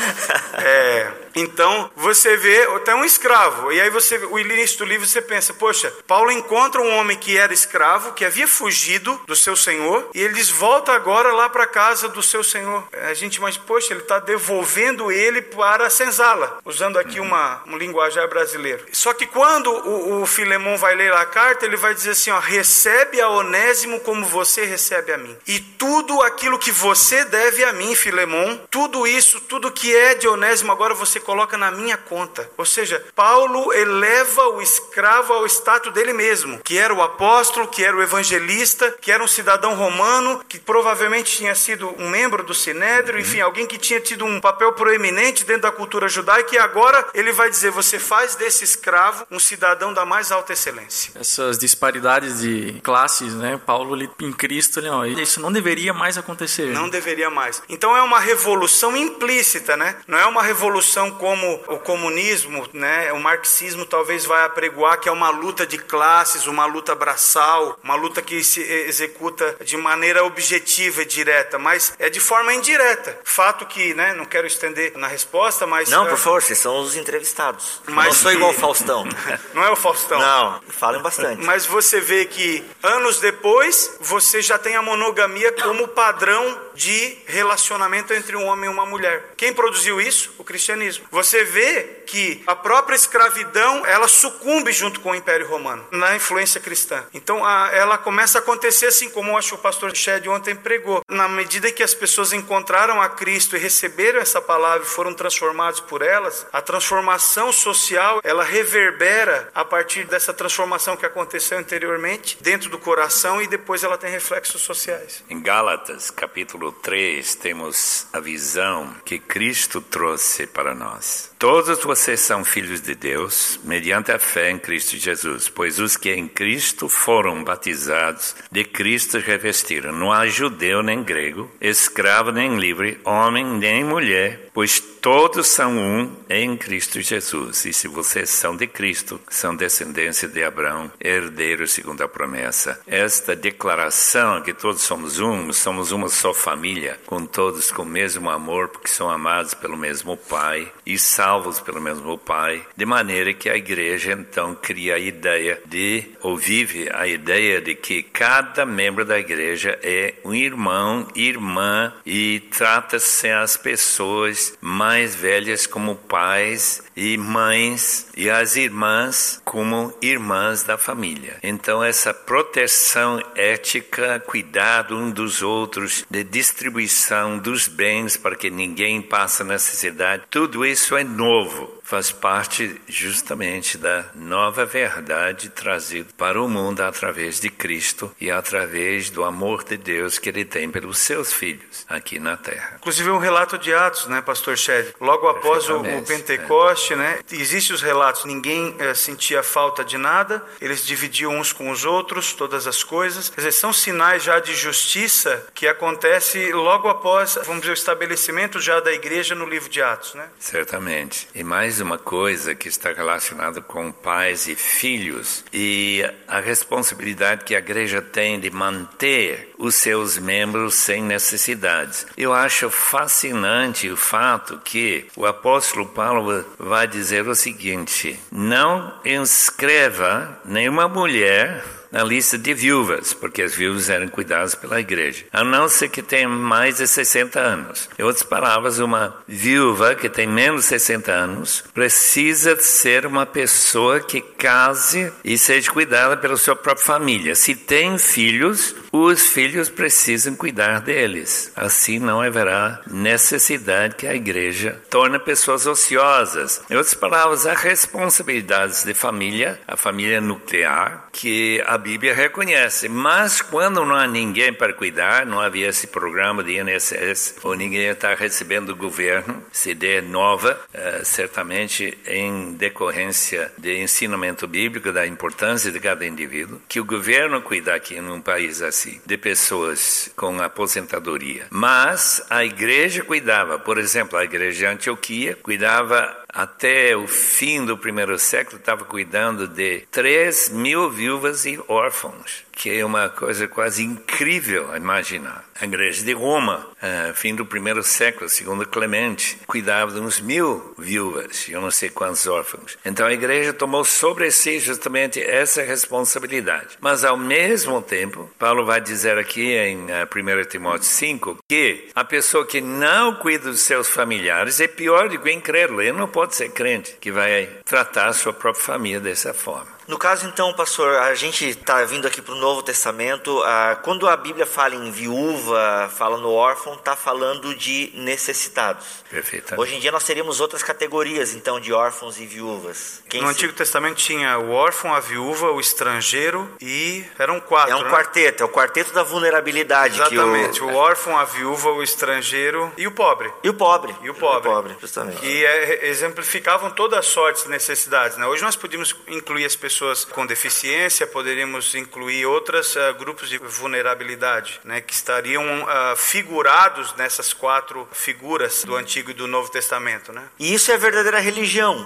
É, 0.54 1.12
então, 1.36 1.90
você 1.96 2.36
vê, 2.38 2.64
até 2.76 2.94
um 2.96 3.06
escravo, 3.06 3.72
e 3.72 3.80
aí 3.80 3.90
você, 3.90 4.18
o 4.18 4.40
início 4.40 4.80
do 4.80 4.86
livro, 4.86 5.08
você 5.08 5.22
pensa, 5.22 5.54
poxa, 5.54 5.94
Paulo 6.08 6.32
encontra 6.32 6.82
um 6.82 6.96
homem 6.98 7.18
que 7.18 7.38
era 7.38 7.54
escravo, 7.54 8.14
que 8.14 8.26
havia 8.26 8.48
fugido 8.48 9.20
do 9.28 9.36
seu 9.36 9.56
senhor, 9.56 10.10
e 10.14 10.22
ele 10.22 10.34
diz, 10.34 10.50
volta 10.50 10.92
agora 10.92 11.32
lá 11.32 11.50
para 11.50 11.68
casa 11.68 12.08
do 12.08 12.22
seu 12.22 12.44
senhor. 12.44 12.88
A 13.10 13.14
gente 13.14 13.36
imagina, 13.36 13.64
poxa, 13.66 13.94
ele 13.94 14.02
está 14.02 14.20
devolvendo 14.20 15.12
ele 15.12 15.42
para 15.42 15.88
a 15.88 15.90
senzala, 15.90 16.60
usando 16.66 16.98
aqui 16.98 17.20
uma, 17.20 17.62
um 17.68 17.78
linguajar 17.78 18.28
brasileiro. 18.28 18.86
Só 18.92 19.14
que 19.14 19.26
quando 19.26 19.72
o, 19.72 20.22
o 20.22 20.26
Filemão 20.26 20.78
vai 20.78 20.96
ler 20.96 21.14
a 21.14 21.26
carta, 21.26 21.66
ele 21.66 21.78
vai 21.78 21.94
dizer 21.94 22.12
assim, 22.12 22.32
ó, 22.32 22.40
recebe 22.40 23.22
a 23.22 23.30
Onésimo 23.30 24.00
como 24.02 24.26
você 24.26 24.66
recebe 24.66 25.14
a 25.14 25.18
mim. 25.18 25.38
E 25.48 25.60
tudo 25.60 26.22
aquilo 26.22 26.60
que 26.60 26.72
você 26.72 27.24
deve 27.26 27.64
a 27.64 27.74
mim, 27.74 27.96
Filemão, 27.96 28.62
tudo 28.70 29.08
isso, 29.08 29.40
tudo 29.42 29.72
que 29.72 29.96
é 29.96 30.16
de 30.16 30.28
Onésimo, 30.28 30.72
agora 30.72 30.94
você 30.94 31.20
coloca 31.22 31.58
na 31.58 31.72
minha 31.72 31.98
conta. 31.98 32.50
Ou 32.58 32.66
seja, 32.66 33.04
Paulo 33.16 33.72
eleva 33.74 34.50
o 34.50 34.62
escravo 34.62 35.34
ao 35.34 35.46
status 35.46 35.94
dele 35.94 36.14
mesmo, 36.14 36.60
que 36.60 36.78
era 36.78 36.94
o 36.94 37.02
apóstolo, 37.02 37.68
que 37.68 37.84
era 37.84 37.96
o 37.96 38.02
evangelista, 38.02 38.92
que 39.00 39.12
era 39.12 39.24
um 39.24 39.28
cidadão 39.28 39.76
romano, 39.76 40.44
que 40.48 40.60
provavelmente 40.60 41.38
tinha 41.38 41.56
sido 41.56 41.94
um 41.98 42.10
membro 42.10 42.44
do 42.44 42.54
Sinédrio, 42.54 43.20
enfim, 43.20 43.40
alguém 43.40 43.66
que 43.66 43.78
tinha 43.78 44.00
tido 44.00 44.26
um 44.26 44.40
papel 44.40 44.74
proeminente 44.74 45.44
dentro 45.46 45.64
da 45.64 45.72
cultura 45.72 46.08
judaica, 46.08 46.56
e 46.56 46.60
agora 46.60 47.08
ele 47.14 47.32
vai 47.32 47.50
dizer: 47.50 47.72
você 47.72 48.00
faz 48.00 48.36
desse 48.36 48.64
escravo 48.64 49.26
um 49.30 49.40
cidadão 49.40 49.94
da 49.94 50.06
mais 50.06 50.32
alta 50.32 50.54
excelência. 50.54 51.12
Essas 51.20 51.58
disparidades 51.58 52.42
de 52.42 52.80
classes, 52.84 53.34
né? 53.34 53.60
Paulo 53.66 53.96
ele, 53.96 54.10
em 54.20 54.32
Cristo, 54.32 54.80
ele, 54.80 54.90
ó, 54.90 55.06
isso 55.06 55.40
não 55.40 55.52
deveria 55.52 55.94
mais 55.94 56.18
acontecer. 56.18 56.68
Não 56.68 56.90
deveria 56.90 57.30
mais. 57.30 57.62
Então 57.70 57.96
é 57.96 58.02
uma 58.02 58.20
revolução 58.20 58.96
implícita, 58.96 59.78
né? 59.78 59.96
Não 60.08 60.18
é 60.18 60.26
uma 60.26 60.42
revolução 60.42 61.11
como 61.14 61.54
o 61.68 61.80
comunismo, 61.80 62.68
né? 62.74 63.12
O 63.14 63.20
marxismo 63.20 63.86
talvez 63.86 64.26
vai 64.26 64.46
apregoar 64.46 65.00
que 65.00 65.10
é 65.10 65.12
uma 65.12 65.30
luta 65.30 65.66
de 65.66 65.78
classes, 65.78 66.48
uma 66.48 66.66
luta 66.66 66.96
braçal, 66.96 67.78
uma 67.84 67.96
luta 67.96 68.22
que 68.22 68.44
se 68.44 68.62
executa 68.62 69.56
de 69.64 69.78
maneira 69.78 70.24
objetiva 70.24 71.02
e 71.02 71.06
direta, 71.06 71.58
mas 71.58 71.94
é 72.00 72.10
de 72.10 72.20
forma 72.20 72.54
indireta. 72.54 73.20
Fato 73.24 73.66
que, 73.66 73.94
né? 73.94 74.14
Não 74.14 74.26
quero 74.26 74.48
estender 74.48 74.98
na 74.98 75.08
resposta, 75.08 75.66
mas 75.66 75.90
Não, 75.90 76.06
é, 76.06 76.10
por 76.10 76.18
favor, 76.18 76.42
vocês 76.42 76.60
são 76.60 76.80
os 76.80 76.96
entrevistados. 76.96 77.82
Mas 77.88 78.06
não 78.08 78.14
sou 78.14 78.32
igual 78.32 78.52
o 78.52 78.54
Faustão. 78.54 79.08
não 79.54 79.64
é 79.64 79.70
o 79.70 79.76
Faustão. 79.76 80.20
Não, 80.20 80.62
falem 80.70 81.02
bastante. 81.02 81.44
Mas 81.44 81.66
você 81.66 82.00
vê 82.00 82.26
que 82.26 82.64
anos 82.84 83.20
depois 83.20 83.98
você 84.00 84.42
já 84.42 84.58
tem 84.58 84.76
a 84.76 84.82
monogamia 84.82 85.52
como 85.52 85.88
padrão 85.88 86.60
de 86.76 87.18
relacionamento 87.26 88.14
entre 88.14 88.36
um 88.36 88.46
homem 88.46 88.70
e 88.70 88.74
uma 88.74 88.86
mulher. 88.86 89.34
Quem 89.38 89.54
produziu 89.54 90.00
isso? 90.00 90.34
O 90.38 90.44
cristianismo. 90.44 91.06
Você 91.12 91.44
vê 91.44 92.02
que 92.08 92.44
a 92.48 92.56
própria 92.56 92.96
escravidão 92.96 93.86
ela 93.86 94.08
sucumbe 94.08 94.72
junto 94.72 95.00
com 95.00 95.12
o 95.12 95.16
Império 95.16 95.48
Romano 95.48 95.86
na 95.92 96.16
influência 96.16 96.60
cristã. 96.62 97.04
Então 97.14 97.44
a- 97.46 97.70
ela 97.74 97.98
começa 97.98 98.38
a 98.38 98.42
acontecer 98.42 98.88
assim 98.88 99.10
como 99.10 99.32
eu 99.32 99.38
acho 99.38 99.50
que 99.50 99.56
o 99.56 99.58
pastor 99.60 99.96
Shed 99.96 100.28
ontem 100.30 100.56
pregou. 100.56 101.02
Na 101.10 101.28
medida 101.28 101.72
que 101.72 101.84
as 101.84 101.94
pessoas 101.94 102.34
encontraram 102.34 103.02
a 103.02 103.10
Cristo 103.10 103.56
e 103.56 103.60
receberam 103.60 104.20
essa 104.20 104.42
palavra 104.42 104.84
e 104.84 104.90
foram 104.90 105.14
transformados 105.14 105.80
por 105.80 106.02
elas, 106.02 106.46
a 106.52 106.62
transformação 106.62 107.52
social 107.52 108.20
ela 108.24 108.44
reverbera 108.44 109.50
a 109.54 109.64
partir 109.64 110.04
dessa 110.06 110.34
transformação 110.34 110.96
que 110.98 111.06
aconteceu 111.06 111.58
anteriormente 111.58 112.38
dentro 112.42 112.70
do 112.70 112.78
coração 112.78 113.42
e 113.42 113.48
depois 113.48 113.84
ela 113.84 113.98
tem 113.98 114.10
reflexos 114.12 114.62
sociais. 114.62 115.24
Em 115.30 115.42
Gálatas, 115.42 116.12
capítulo 116.12 116.61
3, 116.70 117.36
temos 117.36 118.08
a 118.12 118.20
visão 118.20 118.94
que 119.06 119.18
Cristo 119.18 119.80
trouxe 119.80 120.46
para 120.46 120.76
nós. 120.76 121.31
Todos 121.42 121.84
vocês 121.84 122.20
são 122.20 122.46
filhos 122.46 122.82
de 122.82 122.94
Deus, 122.94 123.60
mediante 123.64 124.12
a 124.12 124.20
fé 124.20 124.52
em 124.52 124.60
Cristo 124.60 124.96
Jesus, 124.96 125.50
pois 125.50 125.80
os 125.80 125.98
que 125.98 126.14
em 126.14 126.28
Cristo 126.28 126.88
foram 126.88 127.44
batizados, 127.44 128.36
de 128.52 128.64
Cristo 128.64 129.18
revestiram. 129.18 129.92
Não 129.92 130.12
há 130.12 130.28
judeu 130.28 130.84
nem 130.84 131.02
grego, 131.02 131.50
escravo 131.60 132.32
nem 132.32 132.58
livre, 132.60 133.00
homem 133.04 133.44
nem 133.44 133.84
mulher, 133.84 134.52
pois 134.54 134.80
todos 134.80 135.48
são 135.48 135.76
um 135.80 136.16
em 136.30 136.56
Cristo 136.56 137.02
Jesus. 137.02 137.66
E 137.66 137.74
se 137.74 137.88
vocês 137.88 138.30
são 138.30 138.56
de 138.56 138.68
Cristo, 138.68 139.20
são 139.28 139.56
descendência 139.56 140.28
de 140.28 140.44
Abraão, 140.44 140.92
herdeiros 141.04 141.72
segundo 141.72 142.04
a 142.04 142.08
promessa. 142.08 142.80
Esta 142.86 143.36
declaração 143.36 144.44
que 144.44 144.54
todos 144.54 144.84
somos 144.84 145.20
um, 145.20 145.52
somos 145.52 145.92
uma 145.92 146.08
só 146.08 146.36
família, 146.36 147.00
com 147.08 147.26
todos 147.26 147.72
com 147.72 147.82
o 147.82 147.86
mesmo 147.86 148.30
amor, 148.30 148.68
porque 148.68 148.90
são 148.90 149.10
amados 149.10 149.56
pelo 149.56 149.76
mesmo 149.76 150.16
Pai 150.16 150.72
e 150.86 151.00
salvos 151.00 151.31
pelo 151.64 151.80
mesmo 151.80 152.18
Pai, 152.18 152.62
de 152.76 152.86
maneira 152.86 153.34
que 153.34 153.50
a 153.50 153.56
igreja 153.56 154.12
então 154.12 154.54
cria 154.54 154.96
a 154.96 155.00
ideia 155.00 155.62
de, 155.66 156.04
ou 156.22 156.36
vive 156.36 156.90
a 156.94 157.08
ideia 157.08 157.62
de 157.62 157.74
que 157.74 158.04
cada 158.04 158.66
membro 158.66 159.06
da 159.06 159.18
igreja 159.18 159.80
é 159.82 160.16
um 160.26 160.34
irmão, 160.34 161.08
irmã 161.16 161.94
e 162.06 162.42
trata-se 162.52 163.30
as 163.30 163.56
pessoas 163.56 164.58
mais 164.60 165.16
velhas 165.16 165.66
como 165.66 165.96
pais 165.96 166.84
e 166.96 167.18
mães 167.18 168.10
e 168.16 168.30
as 168.30 168.56
irmãs 168.56 169.42
como 169.46 169.94
irmãs 170.02 170.64
da 170.64 170.78
família. 170.78 171.38
Então 171.42 171.84
essa 171.84 172.14
proteção 172.14 173.22
ética, 173.36 174.20
cuidado 174.20 174.98
um 174.98 175.10
dos 175.10 175.42
outros, 175.42 176.06
de 176.10 176.24
distribuição 176.24 177.38
dos 177.38 177.68
bens 177.68 178.18
para 178.18 178.36
que 178.36 178.50
ninguém 178.50 179.02
passe 179.02 179.44
necessidade, 179.44 180.24
tudo 180.30 180.66
isso 180.66 180.96
é 180.96 181.04
novo 181.22 181.81
faz 181.92 182.10
parte 182.10 182.82
justamente 182.88 183.78
da 183.78 184.06
nova 184.16 184.66
verdade 184.66 185.50
trazida 185.50 186.08
para 186.18 186.42
o 186.42 186.48
mundo 186.48 186.80
através 186.80 187.42
de 187.42 187.50
Cristo 187.50 188.16
e 188.18 188.32
através 188.32 189.10
do 189.10 189.26
amor 189.26 189.66
de 189.66 189.76
Deus 189.76 190.18
que 190.18 190.30
ele 190.30 190.46
tem 190.46 190.72
pelos 190.72 191.00
seus 191.00 191.34
filhos 191.34 191.86
aqui 191.90 192.18
na 192.18 192.38
terra. 192.38 192.78
Inclusive 192.78 193.10
um 193.10 193.18
relato 193.18 193.58
de 193.58 193.74
Atos, 193.74 194.08
né, 194.08 194.22
pastor 194.22 194.58
Shed? 194.58 194.96
Logo 195.02 195.28
após 195.28 195.68
o, 195.68 195.82
o 195.82 196.06
Pentecoste, 196.06 196.96
né? 196.96 197.20
Existem 197.30 197.76
os 197.76 197.82
relatos, 197.82 198.24
ninguém 198.24 198.74
eh, 198.80 198.94
sentia 198.94 199.44
falta 199.44 199.84
de 199.84 199.98
nada, 199.98 200.42
eles 200.62 200.86
dividiam 200.86 201.38
uns 201.38 201.52
com 201.52 201.70
os 201.70 201.84
outros 201.84 202.32
todas 202.32 202.68
as 202.68 202.86
coisas. 202.86 203.28
Quer 203.28 203.42
dizer, 203.42 203.52
são 203.52 203.74
sinais 203.74 204.24
já 204.24 204.40
de 204.40 204.56
justiça 204.56 205.46
que 205.54 205.68
acontece 205.68 206.54
logo 206.54 206.88
após, 206.88 207.38
vamos 207.44 207.60
dizer, 207.60 207.72
o 207.72 207.74
estabelecimento 207.74 208.62
já 208.62 208.80
da 208.80 208.94
igreja 208.94 209.36
no 209.36 209.46
livro 209.46 209.70
de 209.70 209.82
Atos, 209.82 210.14
né? 210.14 210.30
Certamente. 210.40 211.28
E 211.36 211.44
mais 211.44 211.81
uma 211.82 211.98
coisa 211.98 212.56
que 212.56 212.68
está 212.68 212.92
relacionada 212.92 213.62
com 213.62 213.92
pais 213.92 214.48
e 214.48 214.56
filhos 214.56 215.44
e 215.54 216.04
a 216.28 216.40
responsabilidade 216.40 217.44
que 217.44 217.56
a 217.56 217.60
igreja 217.60 218.02
tem 218.02 218.40
de 218.40 218.50
manter 218.50 219.54
os 219.58 219.76
seus 219.76 220.18
membros 220.18 220.76
sem 220.76 221.04
necessidades. 221.04 222.06
Eu 222.18 222.34
acho 222.34 222.70
fascinante 222.70 223.90
o 223.90 223.98
fato 223.98 224.60
que 224.64 225.08
o 225.16 225.26
apóstolo 225.26 225.86
Paulo 225.88 226.46
vai 226.58 226.88
dizer 226.88 227.28
o 227.28 227.36
seguinte: 227.36 228.20
não 228.32 228.94
inscreva 229.06 230.40
nenhuma 230.46 230.88
mulher 230.88 231.81
na 231.92 232.04
lista 232.04 232.38
de 232.38 232.54
viúvas, 232.54 233.14
porque 233.14 233.42
as 233.42 233.54
viúvas 233.54 233.90
eram 233.90 234.08
cuidadas 234.08 234.56
pela 234.56 234.80
igreja, 234.80 235.26
a 235.32 235.44
não 235.44 235.68
ser 235.68 235.90
que 235.90 236.02
tenha 236.02 236.30
mais 236.30 236.78
de 236.78 236.88
60 236.88 237.40
anos. 237.40 237.90
Em 237.98 238.04
outras 238.04 238.24
palavras, 238.24 238.80
uma 238.80 239.16
viúva 239.28 239.96
que 239.96 240.10
tem 240.10 240.28
menos 240.28 240.64
de 240.64 240.68
60 240.70 241.12
anos 241.12 241.64
precisa 241.74 242.56
ser 242.60 243.06
uma 243.06 243.26
pessoa 243.26 244.00
que 244.00 244.22
case 244.22 245.12
e 245.24 245.38
seja 245.38 245.72
cuidada 245.72 246.18
pela 246.18 246.38
sua 246.38 246.56
própria 246.56 246.86
família. 246.86 247.36
Se 247.36 247.56
tem 247.56 247.98
filhos, 247.98 248.76
os 248.92 249.28
filhos 249.28 249.70
precisam 249.70 250.36
cuidar 250.36 250.82
deles. 250.82 251.52
Assim 251.56 252.00
não 252.00 252.22
haverá 252.22 252.82
necessidade 252.88 253.96
que 253.96 254.08
a 254.08 254.16
igreja 254.16 254.82
torne 254.90 255.20
pessoas 255.20 255.66
ociosas. 255.66 256.62
Em 256.70 256.76
outras 256.76 256.94
palavras, 256.94 257.46
há 257.46 257.54
responsabilidades 257.54 258.84
de 258.84 258.94
família, 258.94 259.60
a 259.68 259.78
família 259.78 260.20
nuclear, 260.20 261.08
que 261.12 261.64
a 261.66 261.78
Bíblia 261.78 262.14
reconhece. 262.14 262.90
Mas 262.90 263.42
quando 263.42 263.86
não 263.86 263.96
há 263.96 264.08
ninguém 264.08 264.54
para 264.54 264.74
cuidar, 264.74 265.26
não 265.26 265.40
havia 265.40 265.70
esse 265.70 265.88
programa 265.88 266.44
de 266.44 266.60
INSS, 266.60 267.36
ou 267.44 267.56
ninguém 267.56 267.88
está 267.88 268.14
recebendo 268.14 268.68
do 268.68 268.76
governo, 268.76 269.44
ideia 269.72 270.02
nova, 270.02 270.60
uh, 270.74 271.06
certamente 271.06 271.98
em 272.06 272.54
decorrência 272.54 273.52
de 273.58 273.80
ensinamento 273.80 274.48
bíblico 274.48 274.92
da 274.92 275.08
importância 275.08 275.72
de 275.72 275.80
cada 275.80 276.06
indivíduo, 276.06 276.62
que 276.68 276.80
o 276.80 276.86
governo 276.86 277.42
cuida 277.42 277.74
aqui 277.74 278.00
num 278.02 278.22
país 278.22 278.62
assim, 278.62 278.81
de 279.06 279.18
pessoas 279.18 280.12
com 280.16 280.42
aposentadoria. 280.42 281.48
Mas 281.50 282.26
a 282.30 282.44
igreja 282.44 283.04
cuidava, 283.04 283.60
por 283.60 283.78
exemplo, 283.78 284.18
a 284.18 284.24
igreja 284.24 284.60
de 284.60 284.66
Antioquia 284.66 285.38
cuidava 285.42 286.21
até 286.34 286.96
o 286.96 287.08
fim 287.08 287.66
do 287.66 287.78
primeiro 287.78 288.18
século, 288.18 288.58
estava 288.58 288.86
cuidando 288.86 289.48
de 289.48 289.82
3 289.92 290.50
mil 290.50 290.90
viúvas 290.90 291.46
e 291.46 291.60
órfãos 291.68 292.46
que 292.62 292.70
é 292.70 292.86
uma 292.86 293.10
coisa 293.10 293.48
quase 293.48 293.84
incrível 293.84 294.72
a 294.72 294.78
imaginar. 294.78 295.44
A 295.60 295.66
igreja 295.66 296.04
de 296.04 296.14
Roma, 296.14 296.68
uh, 296.78 297.14
fim 297.16 297.34
do 297.34 297.44
primeiro 297.44 297.82
século, 297.82 298.30
segundo 298.30 298.68
Clemente, 298.68 299.38
cuidava 299.48 299.92
de 299.92 300.00
uns 300.00 300.20
mil 300.20 300.74
viúvas 300.78 301.48
e 301.48 301.54
eu 301.54 301.62
não 301.62 301.72
sei 301.72 301.90
quantos 301.90 302.28
órfãos. 302.28 302.78
Então 302.86 303.08
a 303.08 303.14
igreja 303.14 303.52
tomou 303.52 303.84
sobre 303.84 304.30
si 304.30 304.60
justamente 304.60 305.20
essa 305.20 305.64
responsabilidade. 305.64 306.78
Mas 306.80 307.04
ao 307.04 307.18
mesmo 307.18 307.82
tempo, 307.82 308.30
Paulo 308.38 308.64
vai 308.64 308.80
dizer 308.80 309.18
aqui 309.18 309.54
em 309.54 309.86
uh, 309.86 310.44
1 310.44 310.50
Timóteo 310.50 310.88
5 310.88 311.40
que 311.50 311.90
a 311.96 312.04
pessoa 312.04 312.46
que 312.46 312.62
não 312.62 313.16
cuida 313.16 313.50
dos 313.50 313.62
seus 313.62 313.88
familiares 313.88 314.60
é 314.60 314.68
pior 314.68 315.10
do 315.10 315.18
que 315.18 315.30
o 315.30 315.32
incrédulo. 315.32 315.82
Ele 315.82 315.94
não 315.94 316.08
pode 316.22 316.36
ser 316.36 316.50
crente 316.52 316.98
que 317.02 317.12
vai 317.12 317.50
tratar 317.66 318.08
a 318.08 318.14
sua 318.14 318.32
própria 318.32 318.64
família 318.64 319.00
dessa 319.00 319.34
forma. 319.34 319.81
No 319.92 319.98
caso, 319.98 320.26
então, 320.26 320.54
pastor, 320.54 320.96
a 321.00 321.14
gente 321.16 321.46
está 321.50 321.84
vindo 321.84 322.08
aqui 322.08 322.22
para 322.22 322.34
o 322.34 322.38
Novo 322.38 322.64
Testamento. 322.64 323.44
Ah, 323.44 323.78
quando 323.84 324.08
a 324.08 324.16
Bíblia 324.16 324.46
fala 324.46 324.74
em 324.74 324.90
viúva, 324.90 325.92
fala 325.94 326.18
no 326.18 326.32
órfão, 326.32 326.76
está 326.76 326.96
falando 326.96 327.54
de 327.54 327.92
necessitados. 327.94 328.86
Perfeito. 329.10 329.60
Hoje 329.60 329.76
em 329.76 329.82
dia 329.82 329.92
nós 329.92 330.06
teríamos 330.06 330.40
outras 330.40 330.64
categorias, 330.64 331.34
então, 331.34 331.60
de 331.60 331.74
órfãos 331.74 332.18
e 332.22 332.26
viúvas. 332.26 333.04
Quem 333.10 333.20
no 333.20 333.28
se... 333.28 333.34
Antigo 333.34 333.52
Testamento 333.52 333.98
tinha 333.98 334.38
o 334.38 334.52
órfão, 334.52 334.96
a 334.96 335.02
viúva, 335.02 335.52
o 335.52 335.60
estrangeiro 335.60 336.50
e 336.62 337.04
eram 337.20 337.42
quatro. 337.42 337.74
É 337.74 337.76
um 337.76 337.84
né? 337.84 337.92
quarteto, 337.92 338.44
é 338.44 338.46
o 338.46 338.50
quarteto 338.50 338.94
da 338.94 339.04
vulnerabilidade. 339.04 339.96
Exatamente. 339.96 340.64
O... 340.64 340.68
o... 340.68 340.74
órfão, 340.74 341.18
a 341.18 341.26
viúva, 341.26 341.70
o 341.70 341.84
estrangeiro 341.84 342.72
e 342.78 342.88
o 342.88 342.92
pobre. 342.92 343.30
E 343.44 343.50
o 343.50 343.54
pobre. 343.54 343.94
E 344.02 344.10
o 344.10 344.14
pobre. 344.14 344.48
E 344.48 344.52
o 344.52 344.54
pobre, 344.54 344.78
justamente. 344.80 345.20
Que 345.20 345.46
é, 345.46 345.88
exemplificavam 345.88 346.72
todas 346.72 347.00
as 347.00 347.08
sortes 347.08 347.44
de 347.44 347.50
necessidades. 347.50 348.16
Né? 348.16 348.26
Hoje 348.26 348.42
nós 348.42 348.56
podemos 348.56 348.96
incluir 349.10 349.44
as 349.44 349.58
pessoas 349.58 349.81
pessoas 349.82 350.06
com 350.06 350.28
deficiência, 350.28 351.08
poderíamos 351.08 351.74
incluir 351.74 352.28
outros 352.28 352.76
uh, 352.76 352.80
eh, 352.80 352.94
grupos 352.94 353.30
de 353.30 353.40
vulnerabilidade, 353.40 354.60
né, 354.64 354.80
que 354.80 354.94
estariam 354.94 355.44
uh, 355.64 355.96
figurados 355.96 356.94
nessas 356.96 357.34
quatro 357.34 357.88
figuras 357.92 358.64
do 358.64 358.76
Antigo 358.76 359.10
e 359.10 359.14
do 359.14 359.26
Novo 359.26 359.50
Testamento. 359.50 360.14
Né? 360.14 360.22
E 360.38 360.54
isso 360.54 360.72
é 360.72 360.78
verdadeira 360.78 361.20
religião. 361.20 361.84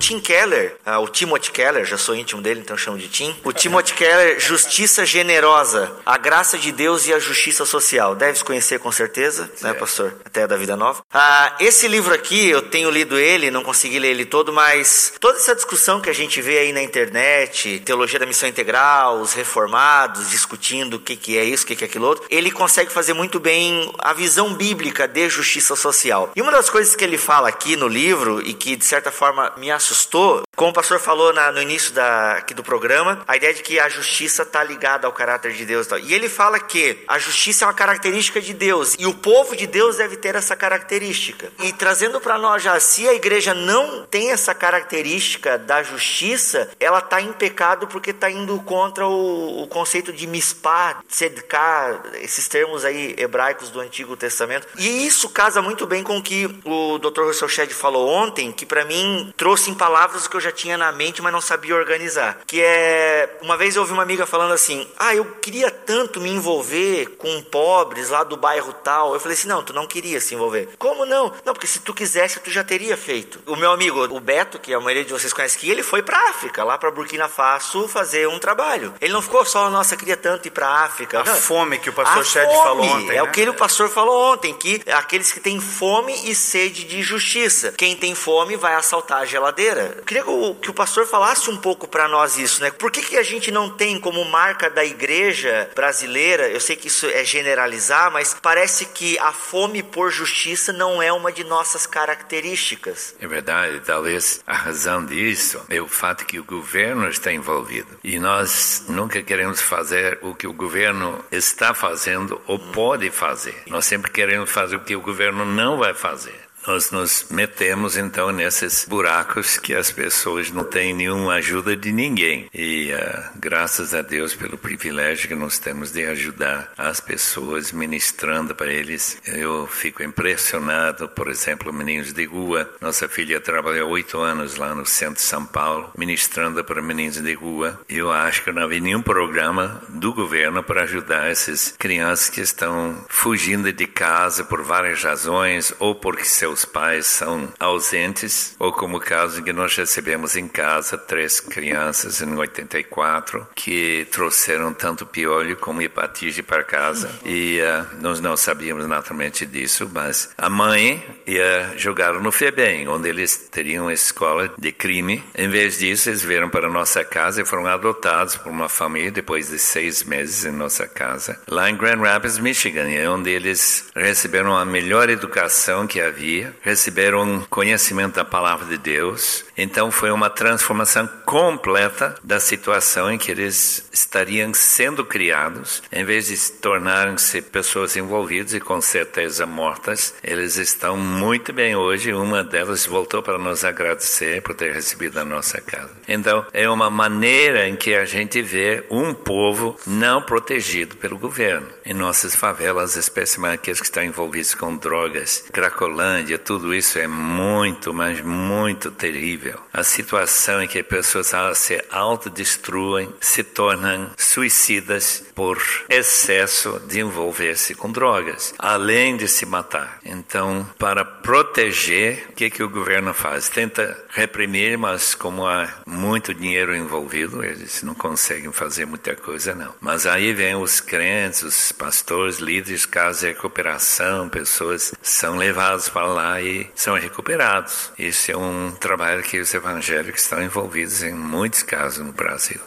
Tim 0.00 0.18
Keller, 0.18 0.76
ah, 0.84 0.98
o 0.98 1.06
Timothy 1.06 1.52
Keller, 1.52 1.84
já 1.84 1.98
sou 1.98 2.16
íntimo 2.16 2.40
dele, 2.40 2.60
então 2.60 2.76
chamo 2.76 2.96
de 2.96 3.06
Tim. 3.06 3.36
O 3.44 3.52
Timothy 3.52 3.92
Keller, 3.92 4.40
Justiça 4.40 5.04
Generosa, 5.04 5.92
a 6.06 6.16
Graça 6.16 6.56
de 6.56 6.72
Deus 6.72 7.06
e 7.06 7.12
a 7.12 7.18
Justiça 7.18 7.66
Social. 7.66 8.16
Deves 8.16 8.42
conhecer 8.42 8.80
com 8.80 8.90
certeza, 8.90 9.42
né, 9.42 9.48
certo. 9.48 9.62
né, 9.64 9.74
pastor? 9.74 10.16
Até 10.24 10.46
da 10.46 10.56
Vida 10.56 10.74
Nova. 10.74 11.02
Ah, 11.12 11.54
esse 11.60 11.86
livro 11.86 12.14
aqui, 12.14 12.48
eu 12.48 12.62
tenho 12.62 12.90
lido 12.90 13.18
ele, 13.18 13.50
não 13.50 13.62
consegui 13.62 13.98
ler 13.98 14.08
ele 14.08 14.24
todo, 14.24 14.52
mas 14.52 15.12
toda 15.20 15.38
essa 15.38 15.54
discussão 15.54 16.00
que 16.00 16.08
a 16.08 16.14
gente 16.14 16.40
vê 16.40 16.58
aí 16.58 16.72
na 16.72 16.82
internet, 16.82 17.80
teologia 17.84 18.18
da 18.18 18.26
missão 18.26 18.48
integral, 18.48 19.20
os 19.20 19.34
reformados 19.34 20.30
discutindo 20.30 20.94
o 20.94 20.98
que, 20.98 21.14
que 21.14 21.36
é 21.36 21.44
isso, 21.44 21.64
o 21.64 21.66
que, 21.66 21.76
que 21.76 21.84
é 21.84 21.86
aquilo 21.86 22.06
outro, 22.06 22.24
ele 22.30 22.50
consegue 22.50 22.90
fazer 22.90 23.12
muito 23.12 23.38
bem 23.38 23.92
a 23.98 24.14
visão 24.14 24.54
bíblica 24.54 25.06
de 25.06 25.28
justiça 25.28 25.76
social. 25.76 26.32
E 26.34 26.40
uma 26.40 26.50
das 26.50 26.70
coisas 26.70 26.96
que 26.96 27.04
ele 27.04 27.18
fala 27.18 27.50
aqui 27.50 27.76
no 27.76 27.86
livro, 27.86 28.40
e 28.40 28.54
que 28.54 28.76
de 28.76 28.84
certa 28.84 29.12
forma 29.12 29.52
me 29.58 29.70
assustou, 29.70 29.89
assustou, 29.90 30.42
como 30.54 30.70
o 30.70 30.74
pastor 30.74 31.00
falou 31.00 31.32
na, 31.32 31.50
no 31.50 31.60
início 31.60 31.92
da, 31.92 32.34
aqui 32.34 32.54
do 32.54 32.62
programa, 32.62 33.22
a 33.26 33.36
ideia 33.36 33.52
de 33.52 33.62
que 33.62 33.78
a 33.78 33.88
justiça 33.88 34.42
está 34.42 34.62
ligada 34.62 35.06
ao 35.06 35.12
caráter 35.12 35.52
de 35.52 35.64
Deus. 35.64 35.88
E 36.04 36.14
ele 36.14 36.28
fala 36.28 36.60
que 36.60 37.02
a 37.08 37.18
justiça 37.18 37.64
é 37.64 37.66
uma 37.66 37.74
característica 37.74 38.40
de 38.40 38.54
Deus 38.54 38.94
e 38.98 39.06
o 39.06 39.14
povo 39.14 39.56
de 39.56 39.66
Deus 39.66 39.96
deve 39.96 40.16
ter 40.16 40.34
essa 40.34 40.54
característica. 40.54 41.50
E 41.60 41.72
trazendo 41.72 42.20
para 42.20 42.38
nós 42.38 42.62
já, 42.62 42.78
se 42.78 43.08
a 43.08 43.14
igreja 43.14 43.54
não 43.54 44.04
tem 44.06 44.30
essa 44.30 44.54
característica 44.54 45.58
da 45.58 45.82
justiça, 45.82 46.70
ela 46.78 46.98
está 46.98 47.20
em 47.20 47.32
pecado 47.32 47.86
porque 47.86 48.10
está 48.10 48.30
indo 48.30 48.58
contra 48.60 49.06
o, 49.06 49.62
o 49.62 49.66
conceito 49.66 50.12
de 50.12 50.26
mispar, 50.26 51.02
sedcar, 51.08 52.02
esses 52.20 52.46
termos 52.46 52.84
aí 52.84 53.14
hebraicos 53.18 53.70
do 53.70 53.80
Antigo 53.80 54.16
Testamento. 54.16 54.68
E 54.78 55.06
isso 55.06 55.28
casa 55.30 55.60
muito 55.62 55.86
bem 55.86 56.02
com 56.02 56.18
o 56.18 56.22
que 56.22 56.46
o 56.64 56.98
Dr. 56.98 57.22
Russell 57.22 57.48
Shedd 57.48 57.72
falou 57.72 58.08
ontem, 58.08 58.52
que 58.52 58.66
para 58.66 58.84
mim 58.84 59.32
trouxe 59.36 59.70
palavras 59.80 60.26
o 60.26 60.30
que 60.30 60.36
eu 60.36 60.40
já 60.42 60.52
tinha 60.52 60.76
na 60.76 60.92
mente, 60.92 61.22
mas 61.22 61.32
não 61.32 61.40
sabia 61.40 61.74
organizar. 61.74 62.40
Que 62.46 62.60
é. 62.60 63.38
Uma 63.40 63.56
vez 63.56 63.74
eu 63.74 63.80
ouvi 63.80 63.94
uma 63.94 64.02
amiga 64.02 64.26
falando 64.26 64.52
assim: 64.52 64.86
Ah, 64.98 65.14
eu 65.14 65.24
queria 65.40 65.70
tanto 65.70 66.20
me 66.20 66.28
envolver 66.28 67.16
com 67.16 67.42
pobres 67.42 68.10
lá 68.10 68.22
do 68.22 68.36
bairro 68.36 68.74
tal. 68.74 69.14
Eu 69.14 69.20
falei 69.20 69.38
assim: 69.38 69.48
Não, 69.48 69.62
tu 69.62 69.72
não 69.72 69.86
queria 69.86 70.20
se 70.20 70.34
envolver. 70.34 70.68
Como 70.78 71.06
não? 71.06 71.32
Não, 71.46 71.54
porque 71.54 71.66
se 71.66 71.80
tu 71.80 71.94
quisesse, 71.94 72.40
tu 72.40 72.50
já 72.50 72.62
teria 72.62 72.94
feito. 72.94 73.40
O 73.46 73.56
meu 73.56 73.72
amigo, 73.72 74.04
o 74.14 74.20
Beto, 74.20 74.58
que 74.58 74.74
a 74.74 74.80
maioria 74.80 75.04
de 75.04 75.12
vocês 75.12 75.32
conhece 75.32 75.56
aqui, 75.56 75.70
ele 75.70 75.82
foi 75.82 76.02
pra 76.02 76.28
África, 76.28 76.62
lá 76.62 76.76
pra 76.76 76.90
Burkina 76.90 77.26
Faso, 77.26 77.88
fazer 77.88 78.28
um 78.28 78.38
trabalho. 78.38 78.92
Ele 79.00 79.14
não 79.14 79.22
ficou 79.22 79.46
só, 79.46 79.70
nossa, 79.70 79.96
queria 79.96 80.16
tanto 80.16 80.46
ir 80.46 80.50
pra 80.50 80.68
África. 80.84 81.20
A 81.20 81.24
não. 81.24 81.34
fome 81.36 81.78
que 81.78 81.88
o 81.88 81.92
pastor 81.92 82.26
Shed 82.26 82.46
falou 82.46 82.84
ontem. 82.84 83.12
É 83.12 83.14
né? 83.14 83.22
o 83.22 83.30
que 83.30 83.48
o 83.48 83.54
pastor 83.54 83.88
falou 83.88 84.34
ontem: 84.34 84.52
que 84.52 84.82
aqueles 84.92 85.32
que 85.32 85.40
têm 85.40 85.58
fome 85.58 86.30
e 86.30 86.34
sede 86.34 86.84
de 86.84 87.02
justiça. 87.02 87.72
Quem 87.72 87.96
tem 87.96 88.14
fome 88.14 88.56
vai 88.56 88.74
assaltar 88.74 89.22
a 89.22 89.24
geladeira 89.24 89.69
eu 89.78 90.02
queria 90.02 90.22
que 90.22 90.30
o, 90.30 90.54
que 90.54 90.70
o 90.70 90.74
pastor 90.74 91.06
falasse 91.06 91.50
um 91.50 91.56
pouco 91.56 91.86
para 91.86 92.08
nós 92.08 92.38
isso, 92.38 92.62
né? 92.62 92.70
Por 92.70 92.90
que, 92.90 93.02
que 93.02 93.16
a 93.16 93.22
gente 93.22 93.50
não 93.50 93.70
tem 93.70 93.98
como 94.00 94.24
marca 94.24 94.70
da 94.70 94.84
igreja 94.84 95.70
brasileira, 95.74 96.48
eu 96.48 96.60
sei 96.60 96.76
que 96.76 96.88
isso 96.88 97.06
é 97.06 97.24
generalizar, 97.24 98.10
mas 98.10 98.36
parece 98.40 98.86
que 98.86 99.18
a 99.18 99.32
fome 99.32 99.82
por 99.82 100.10
justiça 100.10 100.72
não 100.72 101.02
é 101.02 101.12
uma 101.12 101.30
de 101.30 101.44
nossas 101.44 101.86
características. 101.86 103.14
É 103.20 103.26
verdade, 103.26 103.80
talvez 103.80 104.42
a 104.46 104.54
razão 104.54 105.04
disso 105.04 105.60
é 105.68 105.80
o 105.80 105.88
fato 105.88 106.24
que 106.24 106.38
o 106.38 106.44
governo 106.44 107.08
está 107.08 107.32
envolvido. 107.32 107.98
E 108.02 108.18
nós 108.18 108.84
nunca 108.88 109.22
queremos 109.22 109.60
fazer 109.60 110.18
o 110.22 110.34
que 110.34 110.46
o 110.46 110.52
governo 110.52 111.24
está 111.30 111.74
fazendo 111.74 112.40
ou 112.46 112.58
pode 112.58 113.10
fazer. 113.10 113.62
Nós 113.66 113.84
sempre 113.84 114.10
queremos 114.10 114.50
fazer 114.50 114.76
o 114.76 114.80
que 114.80 114.96
o 114.96 115.00
governo 115.00 115.44
não 115.44 115.78
vai 115.78 115.94
fazer 115.94 116.39
nós 116.66 116.90
nos 116.90 117.26
metemos 117.30 117.96
então 117.96 118.30
nesses 118.30 118.84
buracos 118.84 119.56
que 119.56 119.74
as 119.74 119.90
pessoas 119.90 120.50
não 120.50 120.64
têm 120.64 120.94
nenhuma 120.94 121.34
ajuda 121.34 121.76
de 121.76 121.92
ninguém. 121.92 122.48
E 122.54 122.92
uh, 122.92 123.30
graças 123.36 123.94
a 123.94 124.02
Deus 124.02 124.34
pelo 124.34 124.58
privilégio 124.58 125.28
que 125.28 125.34
nós 125.34 125.58
temos 125.58 125.90
de 125.90 126.04
ajudar 126.04 126.72
as 126.76 127.00
pessoas 127.00 127.72
ministrando 127.72 128.54
para 128.54 128.72
eles. 128.72 129.18
Eu 129.26 129.66
fico 129.66 130.02
impressionado, 130.02 131.08
por 131.08 131.28
exemplo, 131.28 131.72
meninos 131.72 132.12
de 132.12 132.24
rua. 132.24 132.70
Nossa 132.80 133.08
filha 133.08 133.40
trabalhou 133.40 133.90
oito 133.90 134.18
anos 134.18 134.56
lá 134.56 134.74
no 134.74 134.86
centro 134.86 135.14
de 135.14 135.22
São 135.22 135.44
Paulo, 135.44 135.90
ministrando 135.96 136.62
para 136.64 136.82
meninos 136.82 137.20
de 137.20 137.34
rua. 137.34 137.80
Eu 137.88 138.12
acho 138.12 138.44
que 138.44 138.52
não 138.52 138.62
havia 138.62 138.80
nenhum 138.80 139.02
programa 139.02 139.82
do 139.88 140.12
governo 140.12 140.62
para 140.62 140.82
ajudar 140.82 141.30
essas 141.30 141.74
crianças 141.78 142.30
que 142.30 142.40
estão 142.40 143.04
fugindo 143.08 143.72
de 143.72 143.86
casa 143.86 144.44
por 144.44 144.62
várias 144.62 145.02
razões 145.02 145.72
ou 145.78 145.94
porque 145.94 146.24
seus 146.50 146.64
pais 146.64 147.06
são 147.06 147.48
ausentes, 147.60 148.56
ou 148.58 148.72
como 148.72 148.96
o 148.96 149.00
caso 149.00 149.42
que 149.42 149.52
nós 149.52 149.76
recebemos 149.76 150.36
em 150.36 150.48
casa 150.48 150.98
três 150.98 151.38
crianças 151.38 152.20
em 152.20 152.34
84 152.34 153.46
que 153.54 154.06
trouxeram 154.10 154.74
tanto 154.74 155.06
piolho 155.06 155.56
como 155.56 155.80
hepatite 155.80 156.42
para 156.42 156.64
casa 156.64 157.10
e 157.24 157.60
uh, 157.60 157.86
nós 158.00 158.20
não 158.20 158.36
sabíamos 158.36 158.86
naturalmente 158.88 159.46
disso, 159.46 159.88
mas 159.92 160.30
a 160.36 160.50
mãe 160.50 161.04
ia 161.24 161.72
jogar 161.76 162.14
no 162.14 162.32
FEBEM, 162.32 162.88
onde 162.88 163.08
eles 163.08 163.48
teriam 163.50 163.90
escola 163.90 164.52
de 164.58 164.72
crime. 164.72 165.22
Em 165.36 165.48
vez 165.48 165.78
disso, 165.78 166.08
eles 166.08 166.22
vieram 166.22 166.50
para 166.50 166.68
nossa 166.68 167.04
casa 167.04 167.42
e 167.42 167.44
foram 167.44 167.66
adotados 167.66 168.36
por 168.36 168.50
uma 168.50 168.68
família 168.68 169.12
depois 169.12 169.50
de 169.50 169.58
seis 169.58 170.02
meses 170.02 170.44
em 170.44 170.50
nossa 170.50 170.88
casa, 170.88 171.40
lá 171.46 171.70
em 171.70 171.76
Grand 171.76 172.00
Rapids, 172.00 172.38
Michigan, 172.38 172.88
onde 173.12 173.30
eles 173.30 173.88
receberam 173.94 174.56
a 174.56 174.64
melhor 174.64 175.08
educação 175.08 175.86
que 175.86 176.00
havia 176.00 176.39
receberam 176.62 177.44
conhecimento 177.48 178.14
da 178.14 178.24
palavra 178.24 178.66
de 178.66 178.78
Deus. 178.78 179.44
Então 179.60 179.90
foi 179.90 180.10
uma 180.10 180.30
transformação 180.30 181.06
completa 181.26 182.14
da 182.24 182.40
situação 182.40 183.12
em 183.12 183.18
que 183.18 183.30
eles 183.30 183.86
estariam 183.92 184.54
sendo 184.54 185.04
criados, 185.04 185.82
em 185.92 186.02
vez 186.02 186.28
de 186.28 186.52
tornarem-se 186.52 187.42
pessoas 187.42 187.94
envolvidas 187.94 188.54
e 188.54 188.60
com 188.60 188.80
certeza 188.80 189.44
mortas, 189.44 190.14
eles 190.24 190.56
estão 190.56 190.96
muito 190.96 191.52
bem 191.52 191.76
hoje. 191.76 192.12
Uma 192.14 192.42
delas 192.42 192.86
voltou 192.86 193.22
para 193.22 193.36
nos 193.36 193.62
agradecer 193.62 194.40
por 194.40 194.54
ter 194.54 194.72
recebido 194.72 195.18
a 195.18 195.24
nossa 195.24 195.60
casa. 195.60 195.90
Então 196.08 196.46
é 196.54 196.68
uma 196.68 196.88
maneira 196.88 197.68
em 197.68 197.76
que 197.76 197.94
a 197.94 198.06
gente 198.06 198.40
vê 198.40 198.82
um 198.90 199.12
povo 199.12 199.78
não 199.86 200.22
protegido 200.22 200.96
pelo 200.96 201.18
governo. 201.18 201.68
Em 201.84 201.92
nossas 201.92 202.34
favelas, 202.34 202.96
especialmente 202.96 203.54
aqueles 203.56 203.80
que 203.80 203.86
estão 203.86 204.02
envolvidos 204.02 204.54
com 204.54 204.74
drogas, 204.76 205.44
Cracolândia, 205.52 206.38
tudo 206.38 206.74
isso 206.74 206.98
é 206.98 207.06
muito, 207.06 207.92
mas 207.92 208.22
muito 208.22 208.90
terrível. 208.90 209.49
A 209.72 209.82
situação 209.82 210.62
em 210.62 210.68
que 210.68 210.82
pessoas 210.82 211.32
se 211.54 211.82
autodestruem, 211.90 213.12
se 213.20 213.42
tornam 213.42 214.10
suicidas 214.16 215.24
por 215.34 215.60
excesso 215.88 216.80
de 216.86 217.00
envolver-se 217.00 217.74
com 217.74 217.90
drogas, 217.90 218.54
além 218.58 219.16
de 219.16 219.26
se 219.28 219.46
matar. 219.46 219.98
Então, 220.04 220.68
para 220.78 221.04
proteger, 221.04 222.26
o 222.30 222.32
que, 222.32 222.50
que 222.50 222.62
o 222.62 222.68
governo 222.68 223.14
faz? 223.14 223.48
Tenta 223.48 223.96
reprimir, 224.10 224.76
mas 224.76 225.14
como 225.14 225.46
há 225.46 225.68
muito 225.86 226.34
dinheiro 226.34 226.74
envolvido, 226.74 227.44
eles 227.44 227.82
não 227.82 227.94
conseguem 227.94 228.52
fazer 228.52 228.86
muita 228.86 229.14
coisa, 229.14 229.54
não. 229.54 229.74
Mas 229.80 230.06
aí 230.06 230.32
vem 230.32 230.54
os 230.54 230.80
crentes, 230.80 231.42
os 231.42 231.72
pastores, 231.72 232.38
líderes, 232.38 232.86
casos 232.86 233.20
de 233.20 233.28
recuperação, 233.28 234.28
pessoas 234.28 234.92
são 235.02 235.36
levadas 235.36 235.88
para 235.88 236.06
lá 236.06 236.40
e 236.40 236.70
são 236.74 236.94
recuperados. 236.94 237.92
Isso 237.98 238.30
é 238.30 238.36
um 238.36 238.70
trabalho 238.72 239.22
que 239.22 239.29
os 239.38 239.54
evangélicos 239.54 240.22
estão 240.22 240.42
envolvidos 240.42 241.02
em 241.02 241.12
muitos 241.12 241.62
casos 241.62 242.04
no 242.04 242.12
Brasil. 242.12 242.60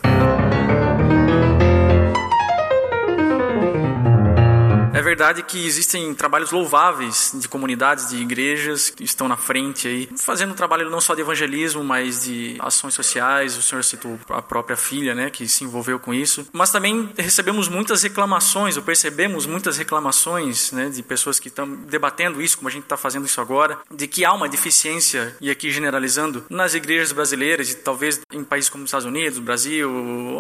Verdade 5.24 5.44
que 5.44 5.66
existem 5.66 6.14
trabalhos 6.14 6.52
louváveis 6.52 7.32
de 7.34 7.48
comunidades, 7.48 8.10
de 8.10 8.18
igrejas 8.18 8.90
que 8.90 9.06
estão 9.06 9.26
na 9.26 9.38
frente 9.38 9.88
aí, 9.88 10.10
fazendo 10.18 10.52
um 10.52 10.54
trabalho 10.54 10.90
não 10.90 11.00
só 11.00 11.16
de 11.16 11.22
evangelismo, 11.22 11.82
mas 11.82 12.26
de 12.26 12.58
ações 12.60 12.94
sociais. 12.94 13.56
O 13.56 13.62
senhor 13.62 13.86
citou 13.86 14.20
a 14.28 14.42
própria 14.42 14.76
filha, 14.76 15.16
né, 15.16 15.30
que 15.30 15.48
se 15.48 15.64
envolveu 15.64 15.98
com 15.98 16.14
isso. 16.14 16.46
Mas 16.52 16.72
também 16.72 17.10
recebemos 17.18 17.70
muitas 17.70 18.04
reclamações, 18.04 18.76
ou 18.76 18.84
percebemos 18.84 19.46
muitas 19.46 19.78
reclamações, 19.78 20.74
né, 20.74 20.90
de 20.90 21.02
pessoas 21.02 21.40
que 21.40 21.48
estão 21.48 21.74
debatendo 21.74 22.42
isso, 22.42 22.58
como 22.58 22.68
a 22.68 22.72
gente 22.72 22.84
está 22.84 22.98
fazendo 22.98 23.26
isso 23.26 23.40
agora, 23.40 23.80
de 23.90 24.08
que 24.08 24.26
há 24.26 24.34
uma 24.34 24.50
deficiência, 24.50 25.38
e 25.40 25.50
aqui 25.50 25.72
generalizando, 25.72 26.46
nas 26.50 26.74
igrejas 26.74 27.14
brasileiras 27.14 27.72
e 27.72 27.76
talvez 27.76 28.20
em 28.30 28.44
países 28.44 28.70
como 28.70 28.84
os 28.84 28.90
Estados 28.90 29.08
Unidos, 29.08 29.40
Brasil, 29.40 29.90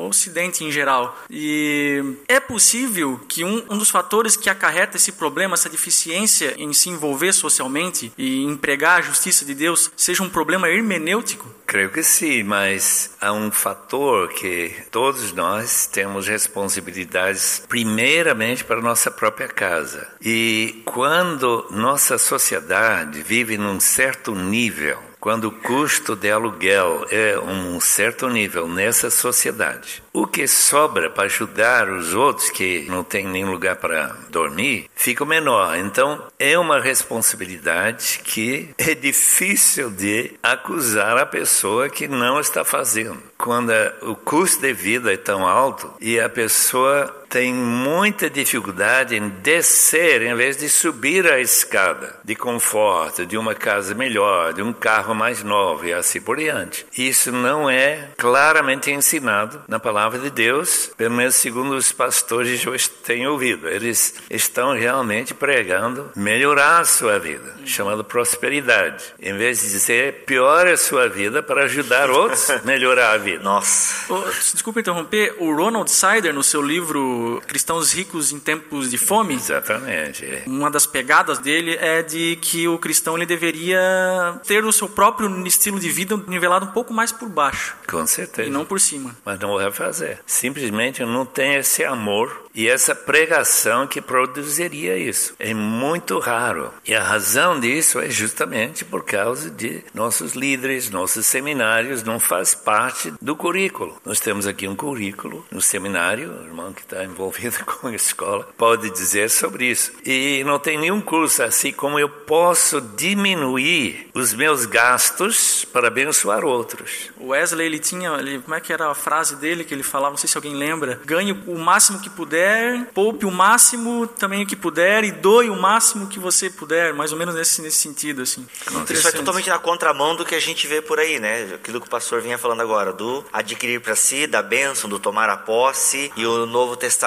Ocidente 0.10 0.66
em 0.66 0.72
geral. 0.72 1.18
E 1.30 2.18
é 2.28 2.42
possível 2.42 3.18
que 3.30 3.46
um, 3.46 3.64
um 3.70 3.78
dos 3.78 3.90
fatores 3.90 4.36
que 4.36 4.50
acarreta 4.50 4.73
esse 4.96 5.12
problema, 5.12 5.54
essa 5.54 5.70
deficiência 5.70 6.56
em 6.58 6.74
se 6.74 6.90
envolver 6.90 7.34
socialmente 7.34 8.12
e 8.18 8.44
empregar 8.44 9.00
a 9.00 9.02
justiça 9.02 9.46
de 9.46 9.54
Deus, 9.54 9.92
seja 9.96 10.24
um 10.24 10.30
problema 10.30 10.70
hermenêutico? 10.70 11.54
Creio 11.66 11.90
que 11.90 12.04
sim, 12.04 12.44
mas 12.44 13.16
há 13.20 13.32
um 13.32 13.50
fator 13.52 14.30
que 14.30 14.76
todos 14.92 15.32
nós 15.32 15.88
temos 15.88 16.28
responsabilidades, 16.28 17.64
primeiramente 17.68 18.64
para 18.64 18.82
nossa 18.82 19.10
própria 19.10 19.48
casa. 19.48 20.08
E 20.22 20.84
quando 20.86 21.66
nossa 21.72 22.18
sociedade 22.18 23.24
vive 23.24 23.58
num 23.58 23.80
certo 23.80 24.36
nível, 24.36 25.00
quando 25.24 25.46
o 25.46 25.52
custo 25.54 26.18
de 26.18 26.30
aluguel 26.30 27.08
é 27.10 27.40
um 27.40 27.80
certo 27.80 28.28
nível 28.28 28.68
nessa 28.68 29.10
sociedade, 29.10 30.04
o 30.12 30.28
que 30.28 30.46
sobra 30.50 31.10
para 31.10 31.24
ajudar 31.24 31.90
os 31.90 32.14
outros 32.14 32.50
que 32.50 32.86
não 32.90 33.06
têm 33.06 33.26
nem 33.26 33.46
lugar 33.46 33.78
para 33.78 34.08
dormir 34.30 34.90
fica 34.94 35.24
menor. 35.24 35.78
Então 35.78 36.22
é 36.38 36.60
uma 36.60 36.82
responsabilidade 36.82 38.20
que 38.22 38.76
é 38.78 38.94
difícil 38.94 39.90
de 39.90 40.34
acusar 40.44 41.18
a 41.18 41.26
pessoa 41.26 41.88
que 41.88 42.06
não 42.06 42.38
está 42.38 42.66
fazendo. 42.66 43.24
Quando 43.38 43.72
o 44.02 44.18
custo 44.18 44.62
de 44.62 44.74
vida 44.74 45.14
é 45.14 45.18
tão 45.18 45.48
alto 45.48 45.90
e 46.02 46.20
a 46.20 46.28
pessoa 46.28 47.23
tem 47.34 47.52
muita 47.52 48.30
dificuldade 48.30 49.16
em 49.16 49.28
descer 49.28 50.22
em 50.22 50.36
vez 50.36 50.56
de 50.56 50.70
subir 50.70 51.26
a 51.26 51.40
escada 51.40 52.20
de 52.24 52.36
conforto, 52.36 53.26
de 53.26 53.36
uma 53.40 53.56
casa 53.56 53.96
melhor, 53.96 54.54
de 54.54 54.62
um 54.62 54.72
carro 54.72 55.16
mais 55.16 55.44
novo 55.44 55.84
e 55.84 55.92
assim 55.92 56.22
por 56.22 56.38
diante. 56.38 56.86
Isso 56.96 57.32
não 57.32 57.68
é 57.68 58.10
claramente 58.20 58.92
ensinado 58.92 59.60
na 59.68 59.80
palavra 59.80 60.20
de 60.20 60.30
Deus, 60.30 60.92
pelo 60.96 61.16
menos 61.16 61.34
segundo 61.34 61.76
os 61.76 61.92
pastores 61.92 62.64
eu 62.64 62.76
tenho 63.04 63.32
ouvido. 63.32 63.68
Eles 63.68 64.14
estão 64.30 64.74
realmente 64.74 65.34
pregando 65.34 66.12
melhorar 66.16 66.82
a 66.82 66.86
sua 66.86 67.18
vida, 67.18 67.56
chamando 67.66 68.04
prosperidade, 68.04 69.06
em 69.20 69.36
vez 69.36 69.60
de 69.60 69.72
dizer 69.72 70.24
pior 70.28 70.68
a 70.68 70.78
sua 70.78 71.10
vida 71.10 71.42
para 71.42 71.64
ajudar 71.64 72.12
outros 72.12 72.48
a 72.52 72.62
melhorar 72.64 73.14
a 73.14 73.18
vida. 73.18 73.44
Nossa. 73.44 74.14
Oh, 74.14 74.22
desculpa 74.30 74.82
interromper, 74.82 75.36
o 75.40 75.52
Ronald 75.52 75.90
Sider, 75.90 76.32
no 76.32 76.44
seu 76.44 76.62
livro 76.62 77.23
Cristãos 77.48 77.92
Ricos 77.94 78.32
em 78.32 78.40
Tempos 78.40 78.90
de 78.90 78.98
Fome, 78.98 79.36
Exatamente. 79.36 80.26
é. 80.26 80.44
uma 80.48 80.70
das 80.70 80.86
pegadas 80.86 81.40
dele 81.40 81.78
é 81.80 82.02
de 82.02 82.38
que 82.42 82.68
o 82.68 82.78
cristão 82.78 83.16
ele 83.16 83.26
deveria 83.26 84.40
ter 84.46 84.64
o 84.66 84.72
seu 84.72 84.88
próprio 84.90 85.30
estilo 85.48 85.80
de 85.80 85.90
vida 85.90 86.16
nivelado 86.28 86.66
um 86.66 86.72
pouco 86.72 86.94
mais 86.94 87.12
por 87.12 87.30
baixo 87.30 87.76
Com 87.88 88.06
certeza. 88.06 88.48
e 88.48 88.52
não 88.52 88.66
por 88.66 88.80
cima. 88.80 89.16
Mas 89.26 89.40
não 89.40 89.56
vai 89.56 89.72
fazer. 89.72 90.20
Simplesmente 90.26 91.04
não 91.04 91.26
tem 91.26 91.56
esse 91.56 91.84
amor 91.84 92.44
e 92.56 92.68
essa 92.68 92.94
pregação 92.94 93.88
que 93.88 94.00
produziria 94.02 94.98
isso. 94.98 95.34
É 95.40 95.54
muito 95.54 96.20
raro. 96.20 96.72
E 96.86 96.94
a 96.94 97.02
razão 97.02 97.60
disso 97.60 98.00
é 98.00 98.10
justamente 98.10 98.86
por 98.86 99.04
causa 99.04 99.50
de 99.50 99.84
nossos 99.94 100.34
líderes, 100.34 100.90
nossos 100.90 101.26
seminários, 101.26 102.04
não 102.04 102.20
faz 102.20 102.54
parte 102.54 103.14
do 103.22 103.36
currículo. 103.36 103.98
Nós 104.06 104.20
temos 104.20 104.46
aqui 104.46 104.68
um 104.68 104.76
currículo 104.76 105.46
no 105.52 105.62
seminário, 105.62 106.32
o 106.32 106.46
irmão 106.46 106.74
que 106.74 106.82
está 106.82 107.04
envolvido 107.14 107.64
com 107.66 107.88
a 107.88 107.96
escola 107.96 108.48
pode 108.58 108.90
dizer 108.90 109.30
sobre 109.30 109.70
isso. 109.70 109.94
E 110.06 110.44
não 110.44 110.60
tem 110.60 110.78
nenhum 110.78 111.00
curso 111.00 111.44
assim 111.44 111.72
como 111.72 112.00
eu 112.00 112.10
posso 112.10 112.82
diminuir 112.82 114.10
os 114.14 114.34
meus 114.34 114.66
gastos 114.66 115.66
para 115.66 115.88
abençoar 115.88 116.44
outros. 116.44 117.12
O 117.18 117.28
Wesley 117.28 117.68
ele 117.68 117.80
tinha, 117.80 118.10
ele, 118.16 118.40
como 118.40 118.56
é 118.56 118.60
que 118.60 118.74
era 118.74 118.90
a 118.90 118.96
frase 118.96 119.36
dele 119.36 119.64
que 119.64 119.74
ele 119.74 119.84
falava, 119.84 120.12
não 120.12 120.18
sei 120.18 120.28
se 120.28 120.38
alguém 120.38 120.56
lembra, 120.56 121.00
ganhe 121.06 121.32
o 121.48 121.58
máximo 121.58 122.00
que 122.00 122.10
puder, 122.10 122.88
poupe 122.94 123.26
o 123.26 123.32
máximo 123.32 124.08
também 124.08 124.46
que 124.46 124.56
puder 124.56 125.04
e 125.04 125.12
doe 125.12 125.50
o 125.50 125.56
máximo 125.56 126.08
que 126.08 126.20
você 126.20 126.50
puder, 126.50 126.94
mais 126.94 127.12
ou 127.12 127.18
menos 127.18 127.36
nesse, 127.36 127.62
nesse 127.62 127.78
sentido 127.78 128.24
assim. 128.24 128.46
Isso 128.90 129.08
é 129.08 129.12
totalmente 129.12 129.50
na 129.50 129.60
contramão 129.60 130.16
do 130.16 130.26
que 130.26 130.36
a 130.36 130.40
gente 130.40 130.66
vê 130.68 130.82
por 130.82 131.00
aí, 131.00 131.20
né? 131.20 131.54
Aquilo 131.56 131.80
que 131.80 131.88
o 131.88 131.90
pastor 131.90 132.22
vinha 132.22 132.38
falando 132.38 132.62
agora, 132.62 132.92
do 132.92 133.24
adquirir 133.32 133.82
para 133.82 133.96
si, 133.96 134.26
da 134.26 134.42
bênção, 134.42 134.90
do 134.90 135.00
tomar 135.00 135.30
a 135.30 135.38
posse, 135.38 136.12
e 136.16 136.26
o 136.26 136.46
Novo 136.46 136.76
Testamento 136.76 137.03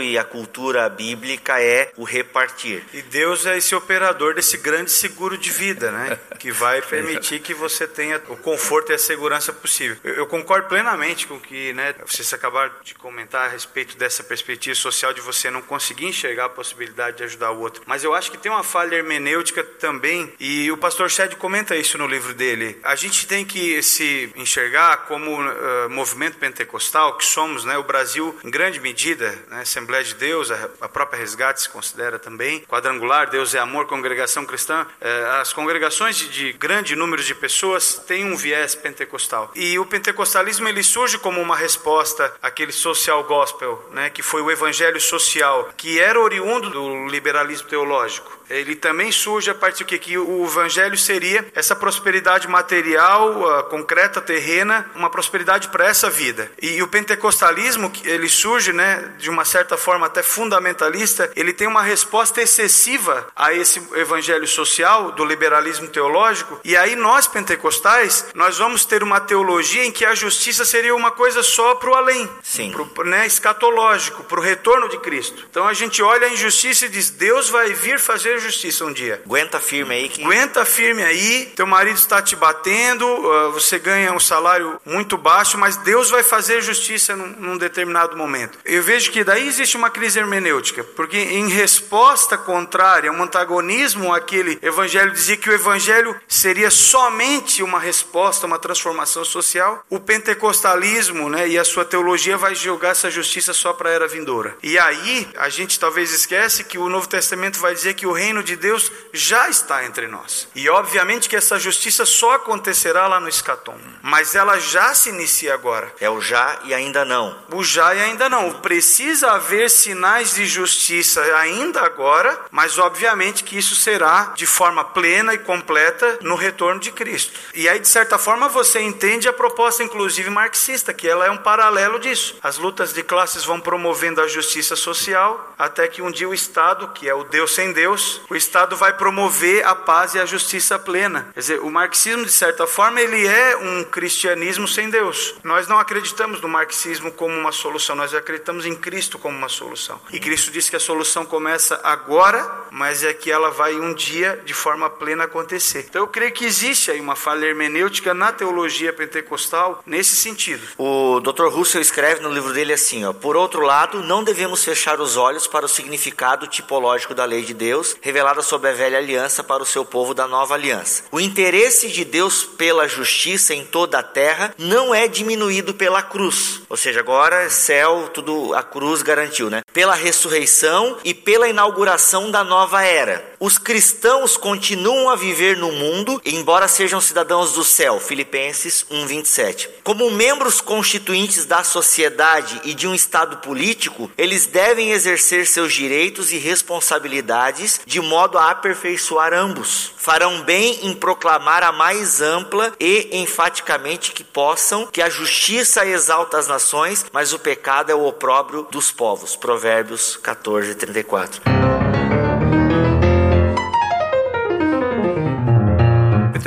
e 0.00 0.18
a 0.18 0.24
cultura 0.24 0.88
bíblica 0.88 1.60
é 1.60 1.92
o 1.96 2.04
repartir. 2.04 2.82
E 2.92 3.02
Deus 3.02 3.46
é 3.46 3.56
esse 3.56 3.74
operador 3.74 4.34
desse 4.34 4.56
grande 4.56 4.90
seguro 4.90 5.36
de 5.36 5.50
vida, 5.50 5.90
né? 5.90 6.18
Que 6.42 6.50
vai 6.50 6.82
permitir 6.82 7.38
que 7.38 7.54
você 7.54 7.86
tenha 7.86 8.20
o 8.28 8.36
conforto 8.36 8.90
e 8.90 8.94
a 8.94 8.98
segurança 8.98 9.52
possível. 9.52 9.96
Eu, 10.02 10.14
eu 10.14 10.26
concordo 10.26 10.66
plenamente 10.66 11.24
com 11.26 11.34
o 11.34 11.40
que, 11.40 11.72
né, 11.72 11.94
vocês 12.04 12.32
acabaram 12.32 12.72
de 12.82 12.94
comentar 12.94 13.46
a 13.46 13.48
respeito 13.48 13.96
dessa 13.96 14.24
perspectiva 14.24 14.74
social 14.74 15.12
de 15.12 15.20
você 15.20 15.50
não 15.50 15.62
conseguir 15.62 16.06
enxergar 16.06 16.46
a 16.46 16.48
possibilidade 16.48 17.18
de 17.18 17.24
ajudar 17.24 17.52
o 17.52 17.60
outro. 17.60 17.82
Mas 17.86 18.02
eu 18.02 18.12
acho 18.12 18.30
que 18.30 18.38
tem 18.38 18.50
uma 18.50 18.64
falha 18.64 18.96
hermenêutica 18.96 19.62
também, 19.62 20.32
e 20.40 20.70
o 20.72 20.76
pastor 20.76 21.08
Shed 21.10 21.36
comenta 21.36 21.76
isso 21.76 21.96
no 21.96 22.06
livro 22.08 22.34
dele. 22.34 22.78
A 22.82 22.96
gente 22.96 23.26
tem 23.26 23.44
que 23.44 23.80
se 23.82 24.32
enxergar 24.34 25.06
como 25.08 25.40
uh, 25.40 25.90
movimento 25.90 26.38
pentecostal, 26.38 27.16
que 27.16 27.24
somos, 27.24 27.64
né, 27.64 27.78
o 27.78 27.84
Brasil, 27.84 28.36
em 28.44 28.50
grande 28.50 28.80
medida, 28.80 29.11
né, 29.14 29.60
Assembleia 29.62 30.04
de 30.04 30.14
Deus, 30.14 30.50
a, 30.50 30.88
própria 30.88 31.18
Resgate 31.18 31.62
se 31.62 31.68
considera 31.68 32.18
também, 32.18 32.60
quadrangular, 32.60 33.30
Deus 33.30 33.54
é 33.54 33.58
amor, 33.58 33.86
congregação 33.86 34.44
cristã. 34.44 34.86
Uh, 35.00 35.40
as 35.40 35.52
congregações 35.52 36.16
de 36.16 36.52
grande 36.52 36.94
número 36.96 37.22
de 37.22 37.34
pessoas 37.34 37.94
têm 38.06 38.24
um 38.24 38.36
viés 38.36 38.74
pentecostal. 38.74 39.50
E 39.54 39.78
o 39.78 39.86
pentecostalismo 39.86 40.68
ele 40.68 40.82
surge 40.82 41.18
como 41.18 41.40
uma 41.40 41.56
resposta 41.56 42.32
àquele 42.42 42.72
social 42.72 43.24
gospel, 43.24 43.90
né, 43.92 44.10
que 44.10 44.22
foi 44.22 44.42
o 44.42 44.50
evangelho 44.50 45.00
social, 45.00 45.70
que 45.76 45.98
era 45.98 46.20
oriundo 46.20 46.70
do 46.70 47.06
liberalismo 47.06 47.68
teológico. 47.68 48.41
Ele 48.52 48.76
também 48.76 49.10
surge 49.10 49.50
a 49.50 49.54
partir 49.54 49.84
do 49.84 49.86
que, 49.86 49.98
que 49.98 50.18
o 50.18 50.44
evangelho 50.44 50.96
seria 50.96 51.46
essa 51.54 51.74
prosperidade 51.74 52.46
material, 52.46 53.40
uh, 53.40 53.64
concreta, 53.64 54.20
terrena, 54.20 54.90
uma 54.94 55.08
prosperidade 55.08 55.68
para 55.68 55.86
essa 55.86 56.10
vida. 56.10 56.50
E, 56.60 56.76
e 56.76 56.82
o 56.82 56.88
pentecostalismo, 56.88 57.90
ele 58.04 58.28
surge, 58.28 58.72
né, 58.72 59.12
de 59.18 59.30
uma 59.30 59.44
certa 59.44 59.76
forma 59.76 60.06
até 60.06 60.22
fundamentalista, 60.22 61.32
ele 61.34 61.52
tem 61.52 61.66
uma 61.66 61.82
resposta 61.82 62.42
excessiva 62.42 63.26
a 63.34 63.54
esse 63.54 63.82
evangelho 63.94 64.46
social 64.46 65.12
do 65.12 65.24
liberalismo 65.24 65.88
teológico. 65.88 66.60
E 66.62 66.76
aí 66.76 66.94
nós 66.94 67.26
pentecostais, 67.26 68.26
nós 68.34 68.58
vamos 68.58 68.84
ter 68.84 69.02
uma 69.02 69.20
teologia 69.20 69.84
em 69.84 69.92
que 69.92 70.04
a 70.04 70.14
justiça 70.14 70.64
seria 70.64 70.94
uma 70.94 71.10
coisa 71.10 71.42
só 71.42 71.74
para 71.76 71.90
o 71.90 71.94
além, 71.94 72.28
Sim. 72.42 72.70
pro, 72.70 73.04
né, 73.04 73.26
escatológico, 73.26 74.24
para 74.24 74.38
o 74.38 74.42
retorno 74.42 74.88
de 74.88 74.98
Cristo. 74.98 75.46
Então 75.48 75.66
a 75.66 75.72
gente 75.72 76.02
olha 76.02 76.26
a 76.26 76.30
injustiça 76.30 76.86
e 76.86 76.88
diz: 76.88 77.08
Deus 77.10 77.48
vai 77.48 77.72
vir 77.72 77.98
fazer 77.98 78.41
justiça 78.42 78.84
um 78.84 78.92
dia. 78.92 79.22
Aguenta 79.24 79.60
firme 79.60 79.94
aí 79.94 80.08
que. 80.08 80.22
Aguenta 80.22 80.64
firme 80.64 81.02
aí, 81.02 81.52
teu 81.56 81.66
marido 81.66 81.96
está 81.96 82.20
te 82.20 82.36
batendo, 82.36 83.06
uh, 83.06 83.52
você 83.52 83.78
ganha 83.78 84.12
um 84.12 84.20
salário 84.20 84.80
muito 84.84 85.16
baixo, 85.16 85.56
mas 85.56 85.76
Deus 85.78 86.10
vai 86.10 86.22
fazer 86.22 86.60
justiça 86.62 87.16
num, 87.16 87.26
num 87.26 87.58
determinado 87.58 88.16
momento. 88.16 88.58
Eu 88.64 88.82
vejo 88.82 89.10
que 89.10 89.24
daí 89.24 89.46
existe 89.46 89.76
uma 89.76 89.90
crise 89.90 90.18
hermenêutica, 90.18 90.84
porque 90.84 91.16
em 91.16 91.48
resposta 91.48 92.36
contrária, 92.36 93.12
um 93.12 93.22
antagonismo 93.22 94.12
àquele 94.12 94.58
evangelho 94.62 95.12
dizia 95.12 95.36
que 95.36 95.48
o 95.48 95.52
evangelho 95.52 96.18
seria 96.28 96.70
somente 96.70 97.62
uma 97.62 97.78
resposta, 97.78 98.46
uma 98.46 98.58
transformação 98.58 99.24
social. 99.24 99.84
O 99.88 100.00
pentecostalismo, 100.00 101.28
né, 101.28 101.48
e 101.48 101.58
a 101.58 101.64
sua 101.64 101.84
teologia 101.84 102.36
vai 102.36 102.54
jogar 102.54 102.90
essa 102.90 103.10
justiça 103.10 103.52
só 103.52 103.72
para 103.72 103.90
a 103.90 103.92
era 103.92 104.08
vindoura. 104.08 104.56
E 104.62 104.78
aí 104.78 105.28
a 105.36 105.48
gente 105.48 105.78
talvez 105.78 106.12
esquece 106.12 106.64
que 106.64 106.78
o 106.78 106.88
Novo 106.88 107.08
Testamento 107.08 107.58
vai 107.58 107.74
dizer 107.74 107.94
que 107.94 108.06
o 108.06 108.12
reino 108.12 108.31
de 108.40 108.54
Deus 108.54 108.92
já 109.12 109.48
está 109.48 109.84
entre 109.84 110.06
nós. 110.06 110.46
E 110.54 110.68
obviamente 110.68 111.28
que 111.28 111.34
essa 111.34 111.58
justiça 111.58 112.06
só 112.06 112.34
acontecerá 112.34 113.08
lá 113.08 113.18
no 113.18 113.28
escatom, 113.28 113.76
mas 114.00 114.36
ela 114.36 114.60
já 114.60 114.94
se 114.94 115.08
inicia 115.08 115.52
agora. 115.54 115.92
É 115.98 116.08
o 116.08 116.20
já 116.20 116.60
e 116.62 116.72
ainda 116.72 117.04
não. 117.04 117.36
O 117.50 117.64
já 117.64 117.92
e 117.96 118.00
ainda 118.00 118.28
não. 118.28 118.52
Precisa 118.60 119.32
haver 119.32 119.68
sinais 119.68 120.34
de 120.34 120.46
justiça 120.46 121.20
ainda 121.36 121.80
agora, 121.80 122.38
mas 122.52 122.78
obviamente 122.78 123.42
que 123.42 123.58
isso 123.58 123.74
será 123.74 124.32
de 124.36 124.46
forma 124.46 124.84
plena 124.84 125.34
e 125.34 125.38
completa 125.38 126.18
no 126.20 126.36
retorno 126.36 126.80
de 126.80 126.92
Cristo. 126.92 127.32
E 127.54 127.68
aí, 127.68 127.80
de 127.80 127.88
certa 127.88 128.18
forma, 128.18 128.48
você 128.48 128.80
entende 128.80 129.28
a 129.28 129.32
proposta, 129.32 129.82
inclusive 129.82 130.30
marxista, 130.30 130.92
que 130.92 131.08
ela 131.08 131.26
é 131.26 131.30
um 131.30 131.38
paralelo 131.38 131.98
disso. 131.98 132.36
As 132.42 132.58
lutas 132.58 132.92
de 132.92 133.02
classes 133.02 133.44
vão 133.44 133.60
promovendo 133.60 134.20
a 134.20 134.28
justiça 134.28 134.76
social, 134.76 135.54
até 135.58 135.88
que 135.88 136.02
um 136.02 136.10
dia 136.10 136.28
o 136.28 136.34
Estado, 136.34 136.88
que 136.88 137.08
é 137.08 137.14
o 137.14 137.24
Deus 137.24 137.54
sem 137.54 137.72
Deus, 137.72 138.11
o 138.28 138.36
Estado 138.36 138.76
vai 138.76 138.92
promover 138.96 139.64
a 139.66 139.74
paz 139.74 140.14
e 140.14 140.18
a 140.18 140.26
justiça 140.26 140.78
plena. 140.78 141.28
Quer 141.34 141.40
dizer, 141.40 141.60
o 141.60 141.70
marxismo, 141.70 142.24
de 142.24 142.32
certa 142.32 142.66
forma, 142.66 143.00
ele 143.00 143.26
é 143.26 143.56
um 143.56 143.84
cristianismo 143.84 144.66
sem 144.66 144.90
Deus. 144.90 145.34
Nós 145.42 145.68
não 145.68 145.78
acreditamos 145.78 146.40
no 146.40 146.48
marxismo 146.48 147.12
como 147.12 147.34
uma 147.34 147.52
solução, 147.52 147.96
nós 147.96 148.14
acreditamos 148.14 148.66
em 148.66 148.74
Cristo 148.74 149.18
como 149.18 149.36
uma 149.36 149.48
solução. 149.48 150.00
E 150.12 150.18
Cristo 150.18 150.50
diz 150.50 150.68
que 150.68 150.76
a 150.76 150.80
solução 150.80 151.24
começa 151.24 151.80
agora, 151.82 152.66
mas 152.70 153.04
é 153.04 153.12
que 153.12 153.30
ela 153.30 153.50
vai 153.50 153.74
um 153.74 153.94
dia 153.94 154.40
de 154.44 154.54
forma 154.54 154.88
plena 154.88 155.24
acontecer. 155.24 155.86
Então 155.88 156.02
eu 156.02 156.08
creio 156.08 156.32
que 156.32 156.44
existe 156.44 156.90
aí 156.90 157.00
uma 157.00 157.16
falha 157.16 157.46
hermenêutica 157.46 158.14
na 158.14 158.32
teologia 158.32 158.92
pentecostal 158.92 159.82
nesse 159.86 160.16
sentido. 160.16 160.62
O 160.78 161.20
Dr. 161.20 161.48
Russell 161.48 161.80
escreve 161.80 162.20
no 162.20 162.32
livro 162.32 162.52
dele 162.52 162.72
assim, 162.72 163.04
ó: 163.04 163.12
Por 163.12 163.36
outro 163.36 163.62
lado, 163.62 164.02
não 164.02 164.24
devemos 164.24 164.64
fechar 164.64 165.00
os 165.00 165.16
olhos 165.16 165.46
para 165.46 165.66
o 165.66 165.68
significado 165.68 166.46
tipológico 166.46 167.14
da 167.14 167.24
lei 167.24 167.42
de 167.42 167.54
Deus, 167.54 167.96
revelada 168.02 168.42
sob 168.42 168.68
a 168.68 168.72
velha 168.72 168.98
aliança 168.98 169.42
para 169.44 169.62
o 169.62 169.66
seu 169.66 169.84
povo 169.84 170.12
da 170.12 170.26
nova 170.26 170.54
aliança. 170.54 171.04
O 171.12 171.20
interesse 171.20 171.88
de 171.88 172.04
Deus 172.04 172.42
pela 172.44 172.88
justiça 172.88 173.54
em 173.54 173.64
toda 173.64 174.00
a 174.00 174.02
terra 174.02 174.52
não 174.58 174.92
é 174.92 175.06
diminuído 175.06 175.72
pela 175.72 176.02
cruz. 176.02 176.60
Ou 176.68 176.76
seja, 176.76 177.00
agora 177.00 177.48
céu, 177.48 178.10
tudo 178.12 178.52
a 178.54 178.62
cruz 178.62 179.02
garantiu, 179.02 179.48
né? 179.48 179.62
Pela 179.72 179.94
ressurreição 179.94 180.98
e 181.04 181.14
pela 181.14 181.48
inauguração 181.48 182.30
da 182.30 182.42
nova 182.42 182.82
era. 182.82 183.32
Os 183.38 183.58
cristãos 183.58 184.36
continuam 184.36 185.08
a 185.08 185.16
viver 185.16 185.56
no 185.56 185.70
mundo, 185.70 186.20
embora 186.24 186.68
sejam 186.68 187.00
cidadãos 187.00 187.52
do 187.52 187.64
céu. 187.64 188.00
Filipenses 188.00 188.84
1:27. 188.90 189.68
Como 189.84 190.10
membros 190.10 190.60
constituintes 190.60 191.44
da 191.44 191.62
sociedade 191.62 192.60
e 192.64 192.74
de 192.74 192.88
um 192.88 192.94
estado 192.94 193.38
político, 193.38 194.10
eles 194.18 194.46
devem 194.46 194.90
exercer 194.90 195.46
seus 195.46 195.72
direitos 195.72 196.32
e 196.32 196.38
responsabilidades 196.38 197.80
de 197.92 198.00
modo 198.00 198.38
a 198.38 198.50
aperfeiçoar 198.50 199.34
ambos. 199.34 199.92
Farão 199.98 200.40
bem 200.40 200.86
em 200.86 200.94
proclamar 200.94 201.62
a 201.62 201.70
mais 201.70 202.22
ampla 202.22 202.72
e 202.80 203.10
enfaticamente 203.12 204.12
que 204.12 204.24
possam 204.24 204.86
que 204.86 205.02
a 205.02 205.10
justiça 205.10 205.84
exalta 205.84 206.38
as 206.38 206.48
nações, 206.48 207.04
mas 207.12 207.34
o 207.34 207.38
pecado 207.38 207.92
é 207.92 207.94
o 207.94 208.06
opróbrio 208.06 208.66
dos 208.70 208.90
povos. 208.90 209.36
Provérbios 209.36 210.16
14, 210.16 210.74
34. 210.74 211.81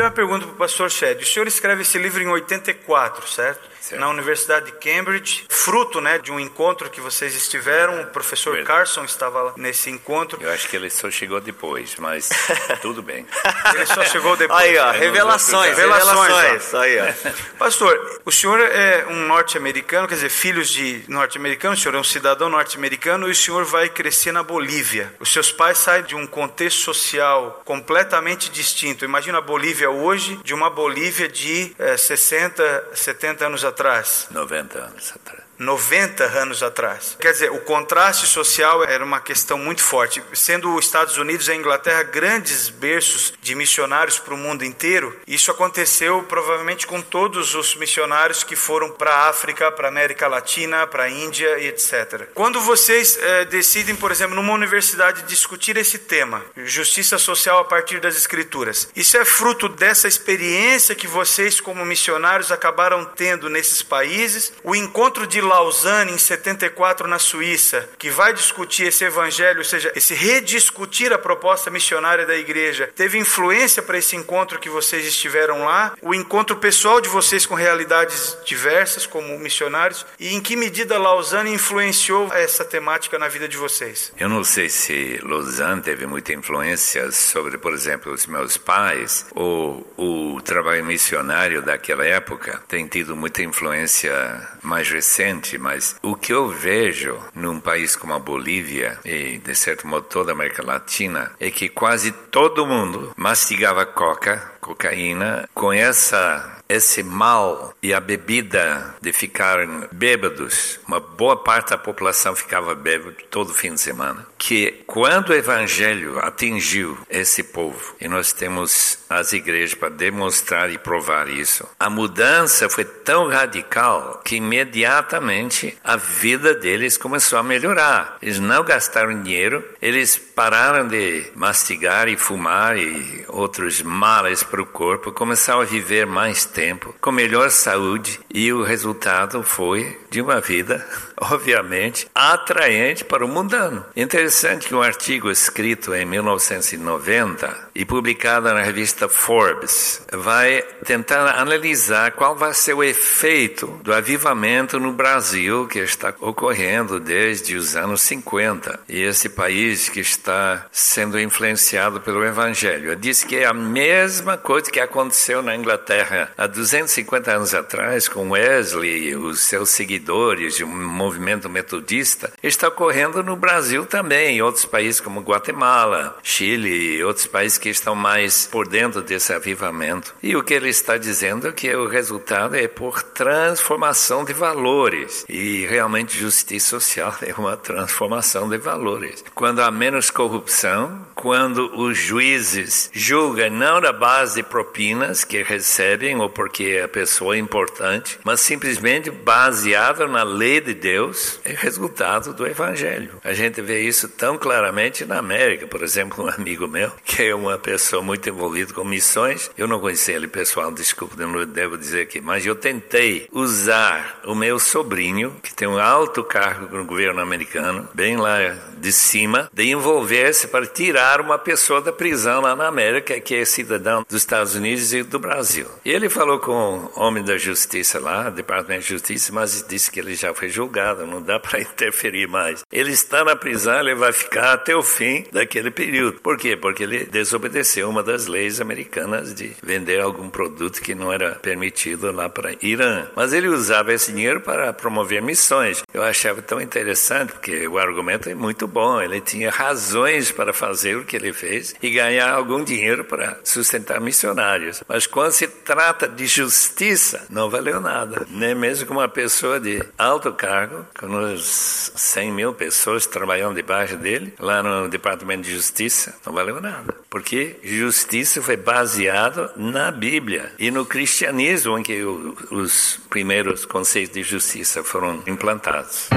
Uma 0.05 0.11
pergunta 0.11 0.45
para 0.45 0.53
o 0.53 0.57
pastor 0.57 0.89
Shed. 0.89 1.23
O 1.23 1.27
senhor 1.27 1.47
escreve 1.47 1.81
esse 1.81 1.97
livro 1.97 2.21
em 2.21 2.27
84, 2.27 3.27
certo? 3.27 3.75
Certo. 3.85 4.01
Na 4.01 4.09
Universidade 4.09 4.65
de 4.65 4.71
Cambridge, 4.71 5.45
fruto 5.47 6.01
né, 6.01 6.17
de 6.17 6.31
um 6.31 6.39
encontro 6.39 6.89
que 6.89 6.99
vocês 6.99 7.35
estiveram. 7.35 8.01
O 8.01 8.05
professor 8.07 8.55
Verdade. 8.55 8.79
Carson 8.79 9.03
estava 9.03 9.41
lá 9.43 9.53
nesse 9.57 9.91
encontro. 9.91 10.41
Eu 10.41 10.51
acho 10.51 10.67
que 10.67 10.75
ele 10.75 10.89
só 10.89 11.11
chegou 11.11 11.39
depois, 11.39 11.95
mas 11.99 12.29
tudo 12.81 13.03
bem. 13.03 13.27
Ele 13.75 13.85
só 13.85 14.03
chegou 14.05 14.35
depois. 14.35 14.59
Aí, 14.59 14.75
ó, 14.75 14.91
É, 14.91 14.97
revelações, 14.97 15.77
Revelações, 15.77 16.33
revelações. 16.33 16.73
Aí, 16.73 16.97
ó. 16.99 17.31
Pastor, 17.59 18.21
o 18.25 18.31
senhor 18.31 18.59
é 18.59 19.05
um 19.07 19.27
norte-americano, 19.27 20.07
quer 20.07 20.15
dizer, 20.15 20.29
filhos 20.29 20.69
de 20.69 21.03
norte-americanos, 21.07 21.77
o 21.77 21.81
senhor 21.83 21.95
é 21.95 21.99
um 21.99 22.03
cidadão 22.03 22.49
norte-americano 22.49 23.27
e 23.27 23.31
o 23.31 23.35
senhor 23.35 23.65
vai 23.65 23.87
crescer 23.87 24.31
na 24.31 24.41
Bolívia. 24.41 25.13
Os 25.19 25.31
seus 25.31 25.51
pais 25.51 25.77
saem 25.77 26.03
de 26.03 26.15
um 26.15 26.25
contexto 26.25 26.79
social 26.79 27.61
completamente 27.63 28.49
distinto. 28.49 29.05
Imagina 29.05 29.37
a 29.37 29.41
Bolívia 29.41 29.91
hoje 30.03 30.37
de 30.43 30.53
uma 30.53 30.69
Bolívia 30.69 31.27
de 31.27 31.75
eh, 31.77 31.97
60, 31.97 32.89
70 32.93 33.45
anos 33.45 33.63
atrás. 33.63 34.27
90 34.31 34.79
anos 34.79 35.13
atrás. 35.15 35.44
90 35.57 36.23
anos 36.23 36.61
atrás. 36.61 37.17
Quer 37.19 37.31
dizer, 37.31 37.51
o 37.51 37.59
contraste 37.59 38.27
social 38.27 38.83
era 38.83 39.03
uma 39.03 39.19
questão 39.19 39.57
muito 39.57 39.81
forte. 39.81 40.21
Sendo 40.33 40.73
os 40.75 40.85
Estados 40.85 41.17
Unidos 41.17 41.47
e 41.47 41.51
a 41.51 41.55
Inglaterra 41.55 42.03
grandes 42.03 42.69
berços 42.69 43.33
de 43.41 43.55
missionários 43.55 44.19
para 44.19 44.33
o 44.33 44.37
mundo 44.37 44.63
inteiro, 44.63 45.17
isso 45.27 45.51
aconteceu 45.51 46.23
provavelmente 46.23 46.85
com 46.87 47.01
todos 47.01 47.55
os 47.55 47.75
missionários 47.75 48.43
que 48.43 48.55
foram 48.55 48.91
para 48.91 49.11
a 49.11 49.29
África, 49.29 49.71
para 49.71 49.87
a 49.87 49.91
América 49.91 50.27
Latina, 50.27 50.87
para 50.87 51.03
a 51.03 51.09
Índia 51.09 51.59
e 51.59 51.67
etc. 51.67 52.29
Quando 52.33 52.59
vocês 52.61 53.17
eh, 53.19 53.45
decidem, 53.45 53.95
por 53.95 54.11
exemplo, 54.11 54.35
numa 54.35 54.53
universidade 54.53 55.23
discutir 55.23 55.77
esse 55.77 55.99
tema, 55.99 56.43
justiça 56.57 57.17
social 57.17 57.59
a 57.59 57.65
partir 57.65 57.99
das 57.99 58.15
escrituras, 58.15 58.89
isso 58.95 59.17
é 59.17 59.25
fruto 59.25 59.69
dessa 59.69 60.07
experiência 60.07 60.95
que 60.95 61.07
vocês, 61.07 61.59
como 61.59 61.85
missionários, 61.85 62.51
acabaram 62.51 63.05
tendo 63.05 63.49
nesses 63.49 63.81
países, 63.81 64.53
o 64.63 64.75
encontro 64.75 65.25
de 65.27 65.41
Lausanne 65.45 66.11
em 66.11 66.17
74 66.17 67.07
na 67.07 67.19
Suíça, 67.19 67.87
que 67.97 68.09
vai 68.09 68.33
discutir 68.33 68.87
esse 68.87 69.03
evangelho, 69.03 69.59
ou 69.59 69.63
seja, 69.63 69.91
esse 69.95 70.13
rediscutir 70.13 71.13
a 71.13 71.17
proposta 71.17 71.69
missionária 71.69 72.25
da 72.25 72.35
igreja, 72.35 72.89
teve 72.95 73.17
influência 73.17 73.81
para 73.81 73.97
esse 73.97 74.15
encontro 74.15 74.59
que 74.59 74.69
vocês 74.69 75.05
estiveram 75.05 75.65
lá, 75.65 75.93
o 76.01 76.13
encontro 76.13 76.55
pessoal 76.57 76.99
de 76.99 77.09
vocês 77.09 77.45
com 77.45 77.55
realidades 77.55 78.37
diversas 78.45 79.05
como 79.05 79.37
missionários, 79.39 80.05
e 80.19 80.33
em 80.33 80.41
que 80.41 80.55
medida 80.55 80.97
Lausanne 80.97 81.53
influenciou 81.53 82.31
essa 82.33 82.65
temática 82.65 83.17
na 83.19 83.27
vida 83.27 83.47
de 83.47 83.57
vocês? 83.57 84.11
Eu 84.19 84.29
não 84.29 84.43
sei 84.43 84.69
se 84.69 85.19
Lausanne 85.23 85.81
teve 85.81 86.05
muita 86.05 86.33
influência 86.33 87.11
sobre, 87.11 87.57
por 87.57 87.73
exemplo, 87.73 88.11
os 88.11 88.25
meus 88.25 88.57
pais, 88.57 89.25
ou 89.33 89.85
o 89.97 90.41
trabalho 90.41 90.85
missionário 90.85 91.61
daquela 91.61 92.05
época. 92.05 92.61
Tem 92.67 92.87
tido 92.87 93.15
muita 93.15 93.43
influência 93.43 94.13
mais 94.61 94.89
recente, 94.89 95.34
mas 95.59 95.95
o 96.01 96.15
que 96.15 96.33
eu 96.33 96.49
vejo 96.49 97.17
num 97.33 97.59
país 97.59 97.95
como 97.95 98.13
a 98.13 98.19
Bolívia 98.19 98.99
e, 99.03 99.37
de 99.37 99.55
certo 99.55 99.87
modo, 99.87 100.05
toda 100.05 100.31
a 100.31 100.33
América 100.35 100.65
Latina, 100.65 101.31
é 101.39 101.49
que 101.51 101.69
quase 101.69 102.11
todo 102.11 102.65
mundo 102.65 103.13
mastigava 103.15 103.85
coca 103.85 104.54
cocaína, 104.65 105.47
com 105.53 105.71
essa 105.71 106.55
esse 106.67 107.03
mal 107.03 107.73
e 107.81 107.93
a 107.93 107.99
bebida 107.99 108.95
de 109.01 109.13
ficarem 109.13 109.83
bêbados, 109.91 110.79
uma 110.87 110.99
boa 110.99 111.37
parte 111.37 111.69
da 111.69 111.77
população 111.77 112.35
ficava 112.35 112.73
bêbado 112.73 113.15
todo 113.29 113.53
fim 113.53 113.73
de 113.73 113.81
semana. 113.81 114.25
Que 114.37 114.83
quando 114.87 115.29
o 115.29 115.33
evangelho 115.33 116.19
atingiu 116.19 116.97
esse 117.09 117.43
povo, 117.43 117.95
e 117.99 118.07
nós 118.07 118.33
temos 118.33 118.99
as 119.09 119.33
igrejas 119.33 119.75
para 119.75 119.89
demonstrar 119.89 120.71
e 120.71 120.77
provar 120.77 121.29
isso, 121.29 121.67
a 121.79 121.89
mudança 121.89 122.67
foi 122.67 122.83
tão 122.83 123.27
radical 123.27 124.21
que 124.23 124.37
imediatamente 124.37 125.77
a 125.83 125.95
vida 125.95 126.53
deles 126.53 126.97
começou 126.97 127.37
a 127.37 127.43
melhorar. 127.43 128.17
Eles 128.21 128.39
não 128.39 128.63
gastaram 128.63 129.21
dinheiro, 129.21 129.63
eles 129.81 130.17
pararam 130.17 130.87
de 130.87 131.31
mastigar 131.35 132.07
e 132.07 132.17
fumar 132.17 132.77
e 132.77 133.23
outros 133.27 133.81
males 133.81 134.43
para 134.55 134.63
o 134.63 134.65
corpo, 134.65 135.11
começaram 135.11 135.59
a 135.59 135.65
viver 135.65 136.05
mais 136.05 136.45
tempo, 136.45 136.95
com 137.01 137.11
melhor 137.11 137.49
saúde, 137.49 138.21
e 138.33 138.53
o 138.53 138.63
resultado 138.63 139.43
foi 139.43 139.99
de 140.09 140.21
uma 140.21 140.39
vida, 140.39 140.85
obviamente, 141.19 142.07
atraente 142.15 143.03
para 143.03 143.25
o 143.25 143.27
mundano. 143.27 143.85
Interessante 143.97 144.69
que 144.69 144.73
um 144.73 144.81
artigo 144.81 145.29
escrito 145.29 145.93
em 145.93 146.05
1990 146.05 147.64
e 147.75 147.83
publicado 147.83 148.51
na 148.53 148.61
revista 148.61 149.09
Forbes 149.09 150.01
vai 150.11 150.63
tentar 150.85 151.37
analisar 151.37 152.11
qual 152.13 152.33
vai 152.33 152.53
ser 152.53 152.73
o 152.73 152.83
efeito 152.83 153.67
do 153.83 153.93
avivamento 153.93 154.79
no 154.79 154.93
Brasil 154.93 155.67
que 155.67 155.79
está 155.79 156.13
ocorrendo 156.21 156.99
desde 156.99 157.55
os 157.55 157.75
anos 157.75 158.01
50 158.01 158.79
e 158.87 159.01
esse 159.01 159.27
país 159.27 159.89
que 159.89 159.99
está 159.99 160.65
sendo 160.71 161.19
influenciado 161.19 161.99
pelo 161.99 162.23
Evangelho. 162.23 162.95
Diz 162.95 163.23
que 163.23 163.35
é 163.35 163.45
a 163.45 163.53
mesma 163.53 164.37
coisa 164.37 164.71
que 164.71 164.79
aconteceu 164.79 165.41
na 165.41 165.55
Inglaterra 165.55 166.31
há 166.37 166.47
250 166.47 167.31
anos 167.31 167.53
atrás 167.53 168.07
com 168.07 168.29
Wesley 168.29 169.09
e 169.09 169.15
os 169.15 169.41
seus 169.41 169.69
seguidores 169.69 170.55
de 170.55 170.63
um 170.63 170.87
movimento 170.87 171.49
metodista, 171.49 172.31
está 172.41 172.69
ocorrendo 172.69 173.21
no 173.21 173.35
Brasil 173.35 173.85
também, 173.85 174.37
em 174.37 174.41
outros 174.41 174.65
países 174.65 175.01
como 175.01 175.21
Guatemala, 175.21 176.17
Chile 176.23 176.97
e 176.97 177.03
outros 177.03 177.27
países 177.27 177.57
que 177.57 177.64
estão 177.69 177.95
mais 177.95 178.47
por 178.47 178.67
dentro 178.67 179.01
desse 179.01 179.33
avivamento. 179.33 180.15
E 180.21 180.35
o 180.35 180.43
que 180.43 180.53
ele 180.53 180.69
está 180.69 180.97
dizendo 180.97 181.47
é 181.47 181.51
que 181.51 181.73
o 181.75 181.87
resultado 181.87 182.55
é 182.55 182.67
por 182.67 183.01
transformação 183.01 184.23
de 184.23 184.33
valores. 184.33 185.25
E 185.29 185.65
realmente 185.65 186.17
justiça 186.17 186.65
social 186.65 187.15
é 187.21 187.33
uma 187.33 187.55
transformação 187.55 188.49
de 188.49 188.57
valores. 188.57 189.23
Quando 189.33 189.61
há 189.61 189.71
menos 189.71 190.09
corrupção, 190.09 191.05
quando 191.13 191.71
os 191.79 191.97
juízes 191.97 192.89
julgam 192.93 193.49
não 193.49 193.79
na 193.79 193.91
base 193.91 194.35
de 194.35 194.43
propinas 194.43 195.23
que 195.23 195.41
recebem 195.43 196.19
ou 196.19 196.29
porque 196.29 196.81
a 196.83 196.87
pessoa 196.87 197.35
é 197.35 197.39
importante, 197.39 198.19
mas 198.23 198.41
simplesmente 198.41 199.09
baseado 199.09 200.07
na 200.07 200.23
lei 200.23 200.59
de 200.59 200.73
Deus, 200.73 201.39
é 201.43 201.53
resultado 201.53 202.33
do 202.33 202.45
evangelho. 202.45 203.19
A 203.23 203.33
gente 203.33 203.61
vê 203.61 203.81
isso 203.81 204.09
tão 204.09 204.37
claramente 204.37 205.05
na 205.05 205.17
América. 205.17 205.67
Por 205.67 205.83
exemplo, 205.83 206.25
um 206.25 206.29
amigo 206.29 206.67
meu, 206.67 206.91
que 207.05 207.23
é 207.23 207.35
uma 207.35 207.54
pessoa 207.57 208.01
muito 208.01 208.29
envolvida 208.29 208.73
com 208.73 208.83
missões, 208.83 209.49
eu 209.57 209.67
não 209.67 209.79
conheci 209.79 210.11
ele 210.11 210.27
pessoal, 210.27 210.71
desculpa, 210.71 211.15
não 211.15 211.45
devo 211.45 211.77
dizer 211.77 212.01
aqui, 212.01 212.21
mas 212.21 212.45
eu 212.45 212.55
tentei 212.55 213.27
usar 213.31 214.21
o 214.25 214.35
meu 214.35 214.59
sobrinho, 214.59 215.35
que 215.41 215.53
tem 215.53 215.67
um 215.67 215.79
alto 215.79 216.23
cargo 216.23 216.75
no 216.75 216.85
governo 216.85 217.21
americano, 217.21 217.87
bem 217.93 218.17
lá 218.17 218.37
de 218.77 218.91
cima, 218.91 219.49
de 219.53 219.69
envolver-se 219.69 220.47
para 220.47 220.65
tirar 220.65 221.21
uma 221.21 221.37
pessoa 221.37 221.81
da 221.81 221.91
prisão 221.91 222.41
lá 222.41 222.55
na 222.55 222.67
América, 222.67 223.19
que 223.19 223.35
é 223.35 223.45
cidadão 223.45 224.05
dos 224.07 224.21
Estados 224.21 224.55
Unidos 224.55 224.93
e 224.93 225.03
do 225.03 225.19
Brasil. 225.19 225.67
E 225.83 225.91
ele 225.91 226.09
falou 226.09 226.39
com 226.39 226.89
o 226.95 226.99
homem 226.99 227.23
da 227.23 227.37
justiça 227.37 227.99
lá, 227.99 228.29
Departamento 228.29 228.83
de 228.83 228.89
Justiça, 228.89 229.31
mas 229.33 229.65
disse 229.67 229.89
que 229.89 229.99
ele 229.99 230.15
já 230.15 230.33
foi 230.33 230.49
julgado, 230.49 231.05
não 231.05 231.21
dá 231.21 231.39
para 231.39 231.61
interferir 231.61 232.27
mais. 232.27 232.63
Ele 232.71 232.91
está 232.91 233.23
na 233.23 233.35
prisão, 233.35 233.79
ele 233.79 233.95
vai 233.95 234.11
ficar 234.11 234.53
até 234.53 234.75
o 234.75 234.83
fim 234.83 235.25
daquele 235.31 235.71
período. 235.71 236.19
Por 236.19 236.37
quê? 236.37 236.55
Porque 236.55 236.83
ele 236.83 237.05
desobedeceu 237.05 237.44
uma 237.85 238.03
das 238.03 238.27
leis 238.27 238.59
americanas 238.61 239.33
de 239.33 239.51
vender 239.61 239.99
algum 239.99 240.29
produto 240.29 240.81
que 240.81 240.95
não 240.95 241.11
era 241.11 241.35
permitido 241.35 242.11
lá 242.11 242.29
para 242.29 242.55
Irã. 242.61 243.07
Mas 243.15 243.33
ele 243.33 243.47
usava 243.47 243.93
esse 243.93 244.11
dinheiro 244.11 244.41
para 244.41 244.73
promover 244.73 245.21
missões. 245.21 245.83
Eu 245.93 246.03
achava 246.03 246.41
tão 246.41 246.59
interessante, 246.61 247.31
porque 247.33 247.67
o 247.67 247.77
argumento 247.77 248.29
é 248.29 248.35
muito 248.35 248.67
bom. 248.67 249.01
Ele 249.01 249.21
tinha 249.21 249.49
razões 249.49 250.31
para 250.31 250.53
fazer 250.53 250.97
o 250.97 251.05
que 251.05 251.15
ele 251.15 251.33
fez 251.33 251.75
e 251.81 251.89
ganhar 251.89 252.29
algum 252.31 252.63
dinheiro 252.63 253.03
para 253.03 253.39
sustentar 253.43 253.99
missionários. 254.01 254.83
Mas 254.87 255.07
quando 255.07 255.31
se 255.31 255.47
trata 255.47 256.07
de 256.07 256.25
justiça, 256.25 257.25
não 257.29 257.49
valeu 257.49 257.79
nada. 257.79 258.25
Nem 258.29 258.55
mesmo 258.55 258.87
com 258.87 258.93
uma 258.93 259.07
pessoa 259.07 259.59
de 259.59 259.83
alto 259.97 260.31
cargo, 260.33 260.85
com 260.99 261.07
uns 261.07 261.91
100 261.95 262.31
mil 262.31 262.53
pessoas 262.53 263.05
trabalhando 263.05 263.55
debaixo 263.55 263.97
dele, 263.97 264.33
lá 264.39 264.61
no 264.61 264.89
Departamento 264.89 265.43
de 265.43 265.53
Justiça, 265.53 266.15
não 266.25 266.33
valeu 266.33 266.61
nada. 266.61 266.95
Porque 267.09 267.34
justiça 267.63 268.41
foi 268.41 268.57
baseado 268.57 269.49
na 269.55 269.91
Bíblia 269.91 270.51
e 270.59 270.71
no 270.71 270.85
cristianismo 270.85 271.77
em 271.77 271.83
que 271.83 272.03
os 272.03 272.99
primeiros 273.09 273.65
conceitos 273.65 274.13
de 274.13 274.23
justiça 274.23 274.83
foram 274.83 275.21
implantados. 275.27 276.09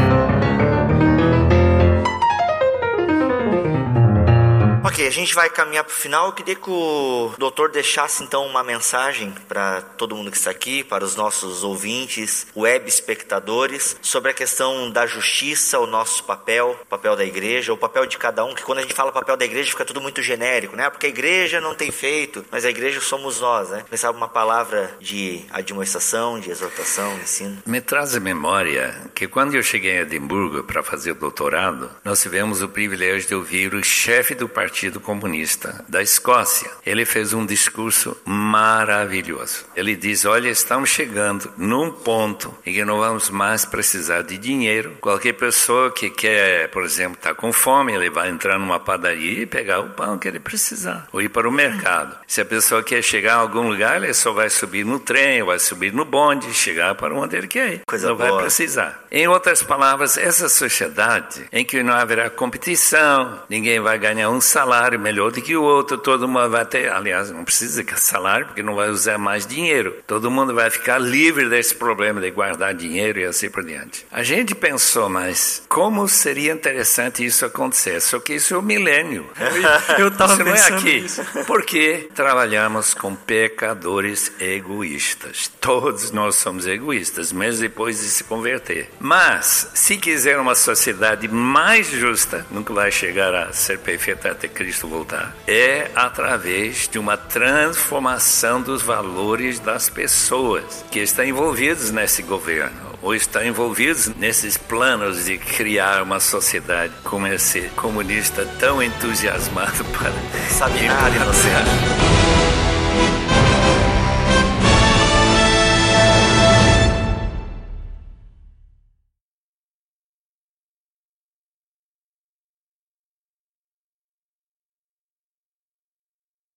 Ok, 4.89 5.07
a 5.07 5.11
gente 5.11 5.35
vai 5.35 5.51
caminhar 5.51 5.85
para 5.85 5.93
o 5.93 5.95
final. 5.95 6.29
Eu 6.29 6.33
queria 6.33 6.55
que 6.55 6.71
o 6.71 7.35
doutor 7.37 7.71
deixasse 7.71 8.25
então 8.25 8.47
uma 8.47 8.65
mensagem 8.65 9.35
para 9.47 9.83
todo 9.83 10.17
mundo 10.17 10.31
que 10.31 10.39
está 10.39 10.51
aqui, 10.51 10.83
para 10.83 11.05
os 11.05 11.15
nossos 11.15 11.63
ouvintes, 11.63 12.47
web 12.57 12.89
espectadores, 12.89 13.99
sobre 14.01 14.31
a 14.31 14.35
questão 14.35 14.91
da 14.91 15.07
justiça, 15.07 15.79
o 15.79 15.87
nosso 15.87 16.25
papel, 16.25 16.75
o 16.81 16.87
papel 16.87 17.15
da 17.15 17.23
igreja, 17.23 17.71
o 17.71 17.77
papel 17.77 18.07
de 18.07 18.17
cada 18.17 18.43
um. 18.47 18.55
Que 18.55 18.63
quando 18.63 18.79
a 18.79 18.81
gente 18.81 18.95
fala 18.95 19.13
papel 19.13 19.37
da 19.37 19.45
igreja 19.45 19.71
fica 19.71 19.85
tudo 19.85 20.01
muito 20.01 20.23
genérico, 20.23 20.75
né? 20.75 20.89
Porque 20.89 21.05
a 21.05 21.11
igreja 21.11 21.61
não 21.61 21.75
tem 21.75 21.91
feito, 21.91 22.43
mas 22.51 22.65
a 22.65 22.71
igreja 22.71 22.99
somos 23.03 23.43
nós, 23.43 23.69
né? 23.69 23.85
Pensar 23.91 24.11
uma 24.11 24.27
palavra 24.27 24.97
de 24.99 25.45
admoestação, 25.51 26.41
de 26.41 26.51
exortação, 26.51 27.15
ensino. 27.19 27.63
Me 27.67 27.83
traz 27.83 28.17
a 28.17 28.21
memória 28.21 28.97
que 29.15 29.29
quando 29.29 29.55
eu 29.55 29.63
cheguei 29.63 29.99
a 29.99 30.03
Edimburgo 30.03 30.65
para 30.65 30.83
fazer 30.83 31.13
o 31.13 31.15
doutorado, 31.15 31.91
nós 32.03 32.23
tivemos 32.23 32.63
o 32.63 32.71
privilégio 32.71 33.29
de 33.29 33.35
ouvir 33.35 33.75
o 33.75 33.85
chefe 33.85 34.35
do 34.35 34.49
Partido 34.49 34.78
Comunista 35.01 35.85
da 35.89 36.01
Escócia. 36.01 36.71
Ele 36.87 37.05
fez 37.05 37.33
um 37.33 37.45
discurso 37.45 38.17
maravilhoso. 38.25 39.65
Ele 39.75 39.97
diz: 39.97 40.25
Olha, 40.25 40.49
estamos 40.49 40.89
chegando 40.89 41.53
num 41.57 41.91
ponto 41.91 42.55
em 42.65 42.73
que 42.73 42.85
não 42.85 42.99
vamos 42.99 43.29
mais 43.29 43.65
precisar 43.65 44.23
de 44.23 44.39
dinheiro. 44.39 44.97
Qualquer 45.01 45.33
pessoa 45.33 45.91
que 45.91 46.09
quer, 46.09 46.69
por 46.69 46.85
exemplo, 46.85 47.15
estar 47.15 47.31
tá 47.31 47.35
com 47.35 47.53
fome, 47.53 47.93
ele 47.93 48.09
vai 48.09 48.29
entrar 48.29 48.59
numa 48.59 48.79
padaria 48.79 49.43
e 49.43 49.47
pegar 49.47 49.81
o 49.81 49.91
pão 49.91 50.17
que 50.17 50.29
ele 50.29 50.39
precisar, 50.39 51.09
ou 51.13 51.21
ir 51.21 51.29
para 51.29 51.49
o 51.49 51.53
mercado. 51.53 52.17
Se 52.27 52.41
a 52.41 52.45
pessoa 52.45 52.83
quer 52.83 53.03
chegar 53.03 53.35
a 53.35 53.41
algum 53.41 53.69
lugar, 53.69 53.97
ele 54.03 54.15
só 54.15 54.33
vai 54.33 54.49
subir 54.49 54.85
no 54.85 55.01
trem, 55.01 55.43
vai 55.43 55.59
subir 55.59 55.93
no 55.93 56.05
bonde, 56.05 56.53
chegar 56.55 56.95
para 56.95 57.15
onde 57.15 57.37
ele 57.37 57.49
quer 57.49 57.73
ir. 57.75 57.81
Coisa 57.89 58.09
não 58.09 58.17
boa. 58.17 58.31
vai 58.31 58.43
precisar. 58.43 59.05
Em 59.11 59.27
outras 59.27 59.63
palavras, 59.63 60.17
essa 60.17 60.49
sociedade 60.49 61.47
em 61.53 61.65
que 61.65 61.83
não 61.83 61.95
haverá 61.95 62.31
competição, 62.31 63.43
ninguém 63.49 63.81
vai 63.81 63.99
ganhar 63.99 64.31
um 64.31 64.41
salário 64.41 64.68
melhor 64.99 65.31
do 65.33 65.41
que 65.41 65.57
o 65.57 65.63
outro, 65.63 65.99
todo 65.99 66.29
mundo 66.29 66.51
vai 66.51 66.65
ter, 66.65 66.91
aliás, 66.91 67.31
não 67.31 67.45
precisa 67.45 67.83
de 67.83 68.01
salário 68.01 68.47
porque 68.47 68.63
não 68.63 68.75
vai 68.75 68.91
usar 68.91 69.19
mais 69.19 69.47
dinheiro. 69.47 69.97
Todo 70.07 70.31
mundo 70.31 70.55
vai 70.55 70.71
ficar 70.71 70.99
livre 70.99 71.49
desse 71.49 71.75
problema 71.75 72.21
de 72.21 72.31
guardar 72.31 72.75
dinheiro 72.75 73.21
e 73.21 73.25
assim 73.25 73.51
por 73.51 73.65
diante. 73.65 74.07
A 74.11 74.23
gente 74.23 74.55
pensou, 74.55 75.09
mas 75.09 75.63
como 75.69 76.07
seria 76.09 76.53
interessante 76.53 77.25
isso 77.25 77.45
acontecer? 77.45 78.01
Só 78.01 78.19
que 78.19 78.35
isso 78.35 78.55
é 78.55 78.59
o 78.59 78.63
milênio. 78.63 79.27
Eu 79.99 80.11
tava 80.11 80.35
Isso 80.35 80.45
não 80.45 80.51
é 80.51 80.55
pensando 80.55 80.77
aqui. 80.79 81.01
nisso. 81.01 81.23
Porque 81.47 82.09
trabalhamos 82.15 82.95
com 82.95 83.15
pecadores 83.15 84.33
egoístas. 84.41 85.51
Todos 85.61 86.11
nós 86.11 86.37
somos 86.37 86.67
egoístas, 86.67 87.33
mesmo 87.33 87.63
depois 87.63 87.99
de 88.01 88.07
se 88.07 88.25
converter. 88.25 88.91
Mas, 89.01 89.71
se 89.75 89.97
quiser 89.97 90.39
uma 90.39 90.55
sociedade 90.55 91.29
mais 91.29 91.89
justa, 91.91 92.47
nunca 92.51 92.73
vai 92.73 92.91
chegar 92.91 93.35
a 93.35 93.53
ser 93.53 93.79
perfeita 93.79 94.31
até 94.31 94.49
Cristo 94.59 94.89
voltar. 94.89 95.37
É 95.47 95.89
através 95.95 96.89
de 96.89 96.99
uma 96.99 97.17
transformação 97.17 98.61
dos 98.61 98.83
valores 98.83 99.61
das 99.61 99.89
pessoas 99.89 100.85
que 100.91 100.99
estão 100.99 101.25
envolvidas 101.25 101.93
nesse 101.93 102.23
governo 102.23 102.99
ou 103.01 103.15
estão 103.15 103.45
envolvidos 103.45 104.09
nesses 104.17 104.57
planos 104.57 105.27
de 105.27 105.39
criar 105.39 106.03
uma 106.03 106.19
sociedade 106.19 106.93
como 107.05 107.29
esse 107.29 107.61
comunista 107.77 108.45
tão 108.59 108.83
entusiasmado 108.83 109.85
para 109.97 110.13
Sabe 110.49 110.89
nada, 110.89 112.58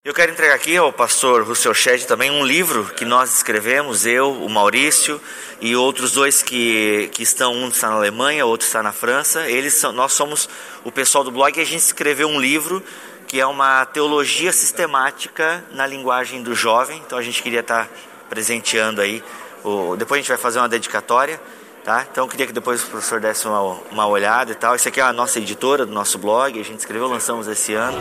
Eu 0.04 0.12
quero 0.12 0.32
entregar 0.32 0.56
aqui 0.56 0.76
ao 0.76 0.92
pastor 0.92 1.44
Russell 1.44 1.72
Shedd 1.72 2.06
também 2.06 2.28
um 2.28 2.44
livro 2.44 2.86
que 2.86 3.04
nós 3.04 3.36
escrevemos, 3.36 4.04
eu, 4.04 4.32
o 4.32 4.50
Maurício 4.50 5.20
e 5.60 5.76
outros 5.76 6.10
dois 6.10 6.42
que, 6.42 7.08
que 7.12 7.22
estão, 7.22 7.52
um 7.54 7.68
está 7.68 7.88
na 7.88 7.94
Alemanha, 7.94 8.44
outro 8.44 8.66
está 8.66 8.82
na 8.82 8.90
França. 8.90 9.48
Eles 9.48 9.74
são, 9.74 9.92
nós 9.92 10.12
somos 10.12 10.48
o 10.82 10.90
pessoal 10.90 11.22
do 11.22 11.30
blog 11.30 11.56
e 11.56 11.60
a 11.60 11.64
gente 11.64 11.82
escreveu 11.82 12.26
um 12.26 12.40
livro 12.40 12.82
que 13.28 13.38
é 13.38 13.46
uma 13.46 13.86
teologia 13.86 14.52
sistemática 14.52 15.62
na 15.70 15.86
linguagem 15.86 16.42
do 16.42 16.52
jovem. 16.52 17.00
Então 17.06 17.16
a 17.16 17.22
gente 17.22 17.40
queria 17.40 17.60
estar 17.60 17.88
presenteando 18.28 19.00
aí. 19.00 19.22
O, 19.62 19.94
depois 19.96 20.18
a 20.18 20.20
gente 20.20 20.28
vai 20.30 20.38
fazer 20.38 20.58
uma 20.58 20.68
dedicatória. 20.68 21.40
Tá? 21.84 22.04
Então 22.10 22.24
eu 22.24 22.28
queria 22.28 22.48
que 22.48 22.52
depois 22.52 22.82
o 22.82 22.86
professor 22.88 23.20
desse 23.20 23.46
uma, 23.46 23.60
uma 23.92 24.06
olhada 24.08 24.50
e 24.50 24.56
tal. 24.56 24.74
Isso 24.74 24.88
aqui 24.88 24.98
é 24.98 25.04
a 25.04 25.12
nossa 25.12 25.38
editora 25.38 25.86
do 25.86 25.92
nosso 25.92 26.18
blog, 26.18 26.58
a 26.58 26.64
gente 26.64 26.80
escreveu, 26.80 27.06
lançamos 27.06 27.46
esse 27.46 27.72
ano. 27.74 27.98